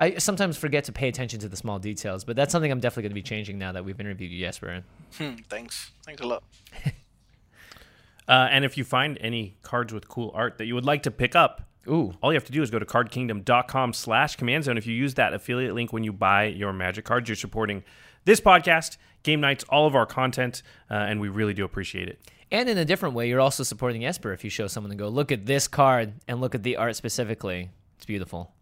I 0.00 0.18
sometimes 0.18 0.56
forget 0.56 0.84
to 0.84 0.92
pay 0.92 1.08
attention 1.08 1.40
to 1.40 1.48
the 1.48 1.56
small 1.56 1.78
details, 1.78 2.24
but 2.24 2.36
that's 2.36 2.52
something 2.52 2.70
I'm 2.70 2.78
definitely 2.78 3.02
going 3.04 3.10
to 3.10 3.14
be 3.14 3.22
changing 3.22 3.58
now 3.58 3.72
that 3.72 3.84
we've 3.84 3.98
interviewed 3.98 4.30
you, 4.30 4.38
Jesper. 4.38 4.84
Hmm, 5.16 5.34
thanks. 5.48 5.90
Thanks 6.04 6.22
a 6.22 6.26
lot. 6.26 6.44
uh, 8.28 8.48
and 8.50 8.64
if 8.64 8.78
you 8.78 8.84
find 8.84 9.18
any 9.20 9.56
cards 9.62 9.92
with 9.92 10.08
cool 10.08 10.30
art 10.34 10.58
that 10.58 10.66
you 10.66 10.76
would 10.76 10.84
like 10.84 11.02
to 11.02 11.10
pick 11.10 11.34
up, 11.34 11.62
Ooh, 11.86 12.14
all 12.20 12.32
you 12.32 12.36
have 12.36 12.44
to 12.44 12.52
do 12.52 12.62
is 12.62 12.70
go 12.70 12.78
to 12.78 12.84
cardkingdom.com 12.84 13.92
slash 13.92 14.36
command 14.36 14.64
zone. 14.64 14.76
If 14.76 14.86
you 14.86 14.94
use 14.94 15.14
that 15.14 15.32
affiliate 15.32 15.74
link 15.74 15.92
when 15.92 16.04
you 16.04 16.12
buy 16.12 16.44
your 16.44 16.72
magic 16.72 17.04
cards, 17.04 17.28
you're 17.28 17.36
supporting 17.36 17.82
this 18.24 18.40
podcast, 18.40 18.98
game 19.22 19.40
nights, 19.40 19.64
all 19.68 19.86
of 19.86 19.94
our 19.94 20.04
content, 20.06 20.62
uh, 20.90 20.94
and 20.94 21.20
we 21.20 21.28
really 21.28 21.54
do 21.54 21.64
appreciate 21.64 22.08
it. 22.08 22.20
and 22.50 22.68
in 22.68 22.78
a 22.78 22.84
different 22.84 23.14
way, 23.14 23.28
you're 23.28 23.40
also 23.40 23.62
supporting 23.62 24.02
Jesper 24.02 24.32
if 24.32 24.44
you 24.44 24.50
show 24.50 24.66
someone 24.66 24.90
and 24.90 24.98
go, 24.98 25.08
look 25.08 25.32
at 25.32 25.46
this 25.46 25.68
card 25.68 26.14
and 26.26 26.40
look 26.40 26.54
at 26.54 26.62
the 26.62 26.76
art 26.76 26.96
specifically. 26.96 27.70
It's 27.96 28.06
beautiful. 28.06 28.52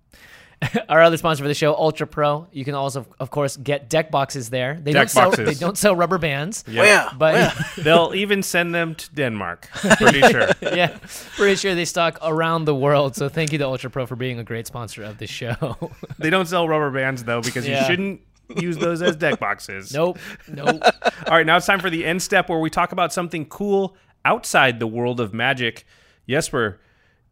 Our 0.89 1.03
other 1.03 1.17
sponsor 1.19 1.43
for 1.45 1.49
the 1.49 1.55
show, 1.55 1.75
Ultra 1.75 2.07
Pro. 2.07 2.47
You 2.51 2.65
can 2.65 2.75
also, 2.75 3.07
of 3.21 3.31
course, 3.31 3.57
get 3.59 3.91
deck 3.91 4.11
boxes 4.11 4.49
there. 4.51 4.75
They 4.81 4.93
Deck 4.93 5.03
don't 5.03 5.09
sell. 5.11 5.31
boxes. 5.31 5.47
They 5.47 5.55
don't 5.67 5.77
sell 5.77 5.95
rubber 5.95 6.17
bands. 6.19 6.65
Where? 6.67 7.07
Oh, 7.13 7.17
but 7.19 7.35
oh, 7.35 7.39
Where? 7.39 7.55
They'll 7.85 8.13
even 8.15 8.43
send 8.43 8.75
them 8.75 8.95
to 8.95 9.15
Denmark. 9.15 9.69
Pretty 9.99 10.21
sure. 10.31 10.49
yeah, 10.63 10.97
pretty 11.37 11.57
sure 11.57 11.75
they 11.75 11.85
stock 11.85 12.19
around 12.23 12.65
the 12.65 12.75
world. 12.75 13.15
So 13.17 13.29
thank 13.29 13.53
you 13.53 13.59
to 13.59 13.67
Ultra 13.67 13.91
Pro 13.91 14.07
for 14.07 14.17
being 14.17 14.39
a 14.39 14.45
great 14.45 14.67
sponsor 14.67 15.03
of 15.05 15.19
the 15.19 15.27
show. 15.27 15.77
They 16.19 16.31
don't 16.31 16.47
sell 16.47 16.67
rubber 16.67 16.91
bands 16.91 17.25
though 17.25 17.43
because 17.43 17.67
Yeah. 17.69 17.81
you 17.81 17.87
shouldn't 17.87 18.21
use 18.57 18.79
those 18.79 19.03
as 19.03 19.17
deck 19.17 19.39
boxes. 19.39 19.93
nope, 19.93 20.19
nope. 20.49 20.81
All 21.27 21.37
right, 21.37 21.45
now 21.45 21.57
it's 21.59 21.67
time 21.67 21.81
for 21.81 21.91
the 21.91 22.05
end 22.05 22.23
step 22.23 22.49
where 22.49 22.61
we 22.61 22.71
talk 22.71 22.93
about 22.93 23.13
something 23.13 23.45
cool 23.47 23.97
outside 24.25 24.79
the 24.81 24.87
world 24.87 25.21
of 25.21 25.35
magic. 25.35 25.85
Jesper, 26.29 26.81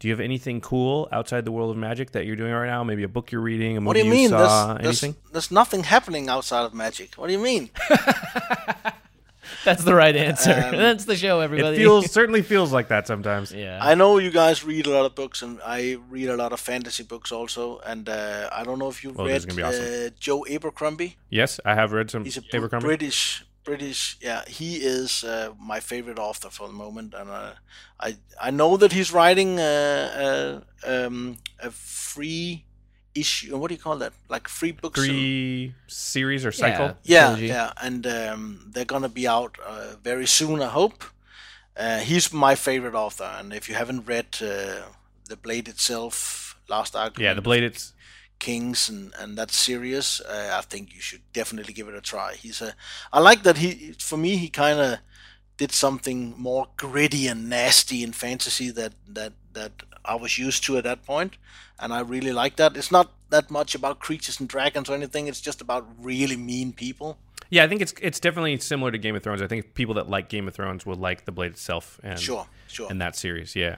do 0.00 0.08
you 0.08 0.12
have 0.12 0.20
anything 0.20 0.60
cool 0.60 1.08
outside 1.12 1.44
the 1.44 1.52
world 1.52 1.70
of 1.70 1.76
magic 1.76 2.10
that 2.12 2.26
you're 2.26 2.36
doing 2.36 2.52
right 2.52 2.66
now? 2.66 2.84
Maybe 2.84 3.04
a 3.04 3.08
book 3.08 3.32
you're 3.32 3.40
reading, 3.40 3.76
a 3.76 3.80
movie 3.80 3.86
What 3.86 3.92
do 3.94 4.00
you 4.04 4.10
mean? 4.10 4.28
saw, 4.30 4.74
There's, 4.74 4.82
there's, 4.82 5.02
anything? 5.04 5.20
there's 5.32 5.50
nothing 5.50 5.84
happening 5.84 6.28
outside 6.28 6.64
of 6.64 6.74
magic. 6.74 7.14
What 7.14 7.28
do 7.28 7.32
you 7.32 7.38
mean? 7.38 7.70
That's 9.64 9.84
the 9.84 9.94
right 9.94 10.14
answer. 10.16 10.52
That's 10.72 11.04
the 11.04 11.16
show, 11.16 11.40
everybody. 11.40 11.76
It 11.76 11.80
feels 11.80 12.10
certainly 12.10 12.42
feels 12.42 12.72
like 12.72 12.88
that 12.88 13.06
sometimes. 13.06 13.52
yeah. 13.54 13.78
I 13.80 13.94
know 13.94 14.18
you 14.18 14.30
guys 14.30 14.64
read 14.64 14.86
a 14.86 14.90
lot 14.90 15.04
of 15.06 15.14
books, 15.14 15.42
and 15.42 15.58
I 15.64 15.96
read 16.10 16.28
a 16.28 16.36
lot 16.36 16.52
of 16.52 16.60
fantasy 16.60 17.02
books 17.02 17.30
also. 17.32 17.78
And 17.80 18.08
uh, 18.08 18.48
I 18.52 18.64
don't 18.64 18.78
know 18.78 18.88
if 18.88 19.04
you've 19.04 19.18
Oh, 19.18 19.26
this 19.26 19.44
is 19.44 19.56
read 19.56 19.64
awesome. 19.66 20.06
uh, 20.06 20.10
Joe 20.18 20.44
Abercrombie. 20.50 21.16
Yes, 21.30 21.60
I 21.64 21.74
have 21.74 21.92
read 21.92 22.10
some 22.10 22.24
He's 22.24 22.38
a 22.38 22.42
Abercrombie. 22.54 22.86
British, 22.86 23.44
British. 23.64 24.16
Yeah, 24.20 24.42
he 24.46 24.76
is 24.76 25.24
uh, 25.24 25.52
my 25.60 25.80
favorite 25.80 26.18
author 26.18 26.50
for 26.50 26.66
the 26.68 26.74
moment, 26.74 27.14
and 27.14 27.30
uh, 27.30 27.52
I 27.98 28.16
I 28.40 28.50
know 28.50 28.76
that 28.76 28.92
he's 28.92 29.12
writing 29.12 29.58
uh, 29.58 30.62
uh, 30.86 31.06
um, 31.06 31.38
a 31.58 31.70
free 31.70 32.64
issue. 33.14 33.56
What 33.56 33.68
do 33.68 33.74
you 33.74 33.80
call 33.80 33.96
that? 33.98 34.12
Like 34.28 34.48
free 34.48 34.72
books. 34.72 35.00
and- 35.00 35.74
series 35.86 36.44
or 36.44 36.52
cycle. 36.52 36.96
yeah, 37.04 37.22
trilogy. 37.26 37.46
yeah, 37.46 37.72
and 37.82 38.06
um, 38.06 38.70
they're 38.72 38.84
gonna 38.84 39.08
be 39.08 39.26
out 39.26 39.56
uh, 39.66 39.94
very 40.02 40.26
soon. 40.26 40.60
I 40.62 40.68
hope. 40.68 41.04
Uh, 41.76 41.98
he's 41.98 42.32
my 42.32 42.54
favorite 42.54 42.94
author, 42.94 43.24
and 43.38 43.52
if 43.52 43.68
you 43.68 43.74
haven't 43.74 44.06
read 44.06 44.26
uh, 44.40 44.82
the 45.28 45.36
Blade 45.36 45.68
itself, 45.68 46.56
Last 46.68 46.94
Argument, 46.94 47.22
Yeah, 47.24 47.34
the 47.34 47.42
blade. 47.42 47.64
It's 47.64 47.93
Kings, 48.44 48.88
and 48.90 49.12
and 49.20 49.36
that 49.38 49.50
series, 49.50 50.20
uh, 50.20 50.58
I 50.58 50.62
think 50.70 50.94
you 50.94 51.00
should 51.00 51.22
definitely 51.32 51.74
give 51.74 51.88
it 51.90 51.94
a 51.94 52.00
try. 52.00 52.34
He's 52.44 52.62
a, 52.62 52.70
I 53.12 53.20
like 53.28 53.42
that 53.42 53.56
he, 53.56 53.94
for 53.98 54.18
me, 54.18 54.36
he 54.36 54.48
kind 54.48 54.78
of 54.80 54.98
did 55.56 55.72
something 55.72 56.34
more 56.36 56.66
gritty 56.76 57.30
and 57.30 57.48
nasty 57.48 58.02
in 58.02 58.12
fantasy 58.12 58.72
that 58.72 58.92
that 59.14 59.32
that 59.52 59.72
I 60.04 60.14
was 60.22 60.38
used 60.38 60.64
to 60.66 60.76
at 60.78 60.84
that 60.84 61.00
point, 61.06 61.32
and 61.78 61.92
I 61.92 62.00
really 62.14 62.32
like 62.32 62.56
that. 62.56 62.76
It's 62.76 62.90
not 62.92 63.06
that 63.30 63.50
much 63.50 63.74
about 63.74 63.98
creatures 63.98 64.40
and 64.40 64.48
dragons 64.48 64.88
or 64.90 64.94
anything. 64.94 65.28
It's 65.28 65.40
just 65.46 65.60
about 65.60 65.84
really 66.04 66.36
mean 66.36 66.72
people. 66.72 67.16
yeah. 67.50 67.64
I 67.64 67.68
think 67.68 67.80
it's 67.82 67.94
it's 68.00 68.20
definitely 68.20 68.58
similar 68.60 68.90
to 68.92 68.98
Game 68.98 69.16
of 69.16 69.22
Thrones. 69.22 69.42
I 69.42 69.46
think 69.48 69.74
people 69.74 69.94
that 69.94 70.08
like 70.16 70.28
Game 70.28 70.48
of 70.48 70.54
Thrones 70.54 70.84
will 70.86 71.00
like 71.08 71.24
the 71.24 71.32
blade 71.32 71.52
itself 71.52 71.98
and 72.02 72.18
Sure, 72.18 72.46
sure. 72.68 72.90
and 72.90 73.00
that 73.00 73.16
series. 73.16 73.54
Yeah, 73.56 73.76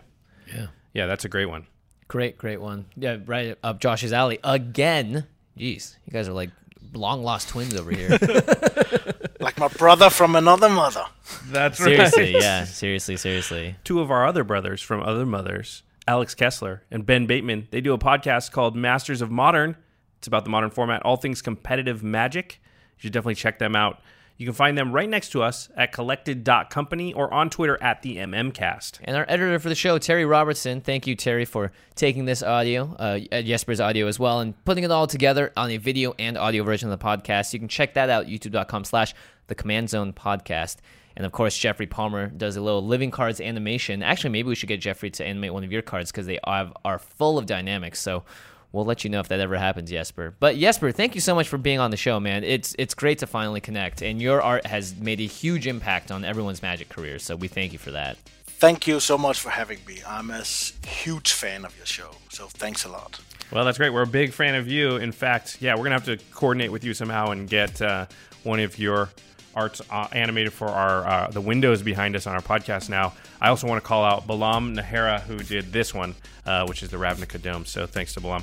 Yeah. 0.55 0.67
yeah. 0.95 1.07
That's 1.07 1.25
a 1.25 1.29
great 1.29 1.49
one. 1.51 1.67
Great, 2.09 2.39
great 2.39 2.61
one. 2.61 2.87
Yeah, 2.97 3.19
right 3.27 3.57
up 3.63 3.81
Josh's 3.81 4.13
alley 4.13 4.39
again. 4.45 5.27
Jeez, 5.59 5.97
you 6.07 6.13
guys 6.13 6.29
are 6.29 6.33
like 6.33 6.51
long 6.95 7.23
lost 7.23 7.49
twins 7.49 7.75
over 7.75 7.91
here. 7.91 8.11
like 9.41 9.59
my 9.59 9.69
brother 9.69 10.11
from 10.11 10.37
another 10.37 10.69
mother. 10.69 11.05
That's 11.47 11.79
seriously, 11.79 12.33
yeah, 12.41 12.65
seriously, 12.65 13.17
seriously. 13.17 13.77
two 13.85 14.01
of 14.01 14.11
our 14.11 14.27
other 14.27 14.45
brothers 14.45 14.81
from 14.83 15.03
other 15.03 15.27
mothers, 15.27 15.83
Alex 16.07 16.35
Kessler 16.35 16.83
and 16.91 17.05
Ben 17.05 17.27
Bateman, 17.27 17.69
they 17.71 17.81
do 17.81 17.93
a 17.93 17.99
podcast 17.99 18.53
called 18.53 18.77
Masters 18.77 19.21
of 19.21 19.31
Modern. 19.31 19.77
It's 20.19 20.29
about 20.29 20.45
the 20.45 20.51
modern 20.51 20.71
format, 20.71 21.03
all 21.03 21.17
things 21.17 21.43
competitive 21.43 22.03
magic. 22.03 22.61
You 22.97 23.03
should 23.03 23.13
definitely 23.13 23.35
check 23.35 23.59
them 23.59 23.77
out. 23.77 24.01
You 24.39 24.47
can 24.47 24.55
find 24.55 24.77
them 24.77 24.93
right 24.93 25.09
next 25.09 25.31
to 25.31 25.43
us 25.43 25.71
at 25.77 25.93
collected.company 25.93 27.15
or 27.15 27.33
on 27.33 27.49
Twitter 27.49 27.83
at 27.83 28.03
the 28.03 28.19
MMcast. 28.19 28.99
And 29.03 29.17
our 29.17 29.25
editor 29.29 29.59
for 29.59 29.71
the 29.71 29.75
show, 29.75 29.99
Terry 29.99 30.27
Robertson. 30.27 30.83
Thank 30.83 31.07
you, 31.07 31.15
Terry, 31.15 31.47
for 31.47 31.73
taking 31.95 32.27
this 32.27 32.43
audio, 32.43 32.95
uh, 32.99 33.19
Jesper's 33.43 33.81
audio 33.81 34.07
as 34.07 34.19
well, 34.19 34.41
and 34.41 34.63
putting 34.65 34.85
it 34.85 34.91
all 34.91 35.07
together 35.07 35.53
on 35.57 35.71
a 35.71 35.79
video 35.79 36.15
and 36.19 36.37
audio 36.37 36.65
version 36.65 36.91
of 36.91 36.99
the 36.99 37.05
podcast. 37.05 37.55
You 37.55 37.59
can 37.59 37.69
check 37.69 37.95
that 37.95 38.11
out, 38.11 38.27
youtube.com 38.27 38.85
slash 38.85 39.15
the 39.47 39.55
Command 39.55 39.89
Zone 39.89 40.13
Podcast. 40.13 40.77
And 41.17 41.25
of 41.25 41.33
course, 41.33 41.57
Jeffrey 41.57 41.87
Palmer 41.87 42.27
does 42.27 42.57
a 42.57 42.61
little 42.61 42.87
living 42.87 43.11
cards 43.11 43.41
animation. 43.41 44.03
Actually, 44.03 44.31
maybe 44.31 44.49
we 44.49 44.55
should 44.55 44.69
get 44.69 44.83
Jeffrey 44.83 45.11
to 45.13 45.25
animate 45.25 45.55
one 45.55 45.65
of 45.65 45.73
your 45.73 45.81
cards 45.81 46.13
because 46.13 46.27
they 46.27 46.39
are 46.45 46.99
full 46.99 47.39
of 47.39 47.47
dynamics. 47.47 48.01
So 48.01 48.25
we'll 48.73 48.85
let 48.85 49.05
you 49.05 49.11
know 49.11 49.21
if 49.21 49.29
that 49.29 49.41
ever 49.41 49.57
happens, 49.57 49.91
Jesper. 49.91 50.35
But 50.39 50.57
Jesper, 50.57 50.93
thank 50.93 51.15
you 51.15 51.21
so 51.21 51.35
much 51.35 51.49
for 51.49 51.59
being 51.59 51.79
on 51.79 51.91
the 51.91 51.97
show, 51.97 52.19
man. 52.21 52.45
It's 52.45 52.75
it's 52.79 52.95
great 52.95 53.19
to 53.21 53.27
finally 53.27 53.61
connect, 53.61 54.03
and 54.03 54.21
your 54.21 54.43
art 54.43 54.67
has 54.67 54.95
made 54.97 55.21
a 55.21 55.27
huge 55.27 55.67
impact 55.67 56.11
on 56.11 56.25
everyone's 56.25 56.63
Magic 56.63 56.89
career. 56.89 57.19
So 57.19 57.37
we 57.37 57.49
thank 57.49 57.73
you 57.73 57.79
for 57.79 57.91
that. 57.93 58.17
Thank 58.47 58.87
you 58.87 59.01
so 59.01 59.19
much 59.19 59.39
for 59.39 59.51
having 59.51 59.79
me. 59.87 60.01
I'm 60.07 60.31
a 60.31 60.39
s- 60.39 60.73
huge 60.87 61.33
fan 61.33 61.65
of 61.67 61.77
your 61.77 61.85
show, 61.85 62.13
so 62.31 62.47
thanks 62.47 62.85
a 62.87 62.89
lot. 62.89 63.21
Well, 63.53 63.65
that's 63.67 63.77
great. 63.79 63.91
We're 63.91 64.03
a 64.03 64.07
big 64.07 64.33
fan 64.33 64.55
of 64.55 64.67
you. 64.67 64.97
In 64.97 65.13
fact, 65.13 65.59
yeah, 65.61 65.75
we're 65.75 65.87
going 65.89 66.01
to 66.01 66.11
have 66.11 66.19
to 66.19 66.25
coordinate 66.35 66.73
with 66.73 66.83
you 66.83 66.95
somehow 66.95 67.31
and 67.33 67.49
get 67.49 67.81
uh, 67.83 68.07
one 68.45 68.59
of 68.61 68.79
your 68.79 69.11
arts 69.57 69.81
uh, 69.91 70.07
animated 70.13 70.53
for 70.53 70.69
our 70.69 71.07
uh, 71.07 71.29
the 71.31 71.41
windows 71.41 71.83
behind 71.83 72.15
us 72.15 72.27
on 72.27 72.35
our 72.35 72.43
podcast 72.43 72.89
now. 72.89 73.15
I 73.41 73.49
also 73.49 73.67
want 73.67 73.83
to 73.83 73.87
call 73.89 74.05
out 74.05 74.27
Balam 74.29 74.77
Nahara, 74.79 75.21
who 75.23 75.39
did 75.39 75.73
this 75.73 75.93
one, 75.95 76.15
uh, 76.45 76.67
which 76.67 76.83
is 76.83 76.91
the 76.91 76.99
Ravnica 76.99 77.41
Dome. 77.43 77.65
So 77.65 77.87
thanks 77.87 78.15
to 78.15 78.21
Balam. 78.21 78.43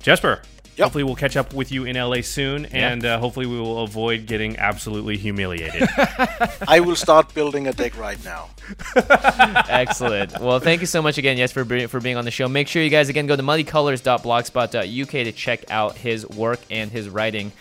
Jesper, 0.00 0.42
Yep. 0.76 0.84
hopefully 0.84 1.04
we'll 1.04 1.16
catch 1.16 1.36
up 1.36 1.52
with 1.52 1.70
you 1.70 1.84
in 1.84 1.96
LA 1.96 2.22
soon, 2.22 2.64
and 2.66 3.04
uh, 3.04 3.18
hopefully 3.18 3.44
we 3.44 3.60
will 3.60 3.82
avoid 3.82 4.24
getting 4.26 4.56
absolutely 4.56 5.18
humiliated. 5.18 5.86
I 6.66 6.80
will 6.80 6.96
start 6.96 7.34
building 7.34 7.66
a 7.68 7.74
deck 7.74 7.94
right 7.98 8.16
now. 8.24 8.48
Excellent. 9.68 10.40
Well, 10.40 10.60
thank 10.60 10.80
you 10.80 10.86
so 10.86 11.02
much 11.02 11.18
again, 11.18 11.36
yes, 11.36 11.52
for 11.52 11.64
for 11.88 12.00
being 12.00 12.16
on 12.16 12.24
the 12.24 12.30
show. 12.30 12.48
Make 12.48 12.68
sure 12.68 12.82
you 12.82 12.88
guys 12.88 13.10
again 13.10 13.26
go 13.26 13.36
to 13.36 13.42
muddycolors.blogspot.uk 13.42 15.10
to 15.10 15.32
check 15.32 15.70
out 15.70 15.94
his 15.96 16.26
work 16.30 16.60
and 16.70 16.90
his 16.90 17.08
writing. 17.10 17.52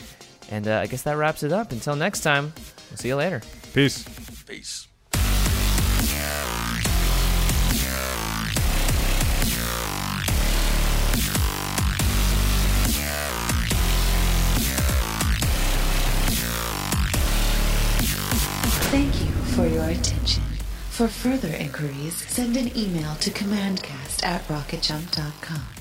And 0.51 0.67
uh, 0.67 0.79
I 0.79 0.87
guess 0.87 1.03
that 1.03 1.17
wraps 1.17 1.43
it 1.43 1.53
up. 1.53 1.71
Until 1.71 1.95
next 1.95 2.19
time, 2.19 2.53
we'll 2.89 2.97
see 2.97 3.07
you 3.07 3.15
later. 3.15 3.41
Peace. 3.73 4.03
Peace. 4.45 4.87
Thank 18.91 19.21
you 19.21 19.31
for 19.55 19.65
your 19.67 19.85
attention. 19.85 20.43
For 20.89 21.07
further 21.07 21.47
inquiries, 21.47 22.17
send 22.27 22.57
an 22.57 22.77
email 22.77 23.15
to 23.15 23.31
commandcast 23.31 24.25
at 24.25 24.45
rocketjump.com 24.49 25.80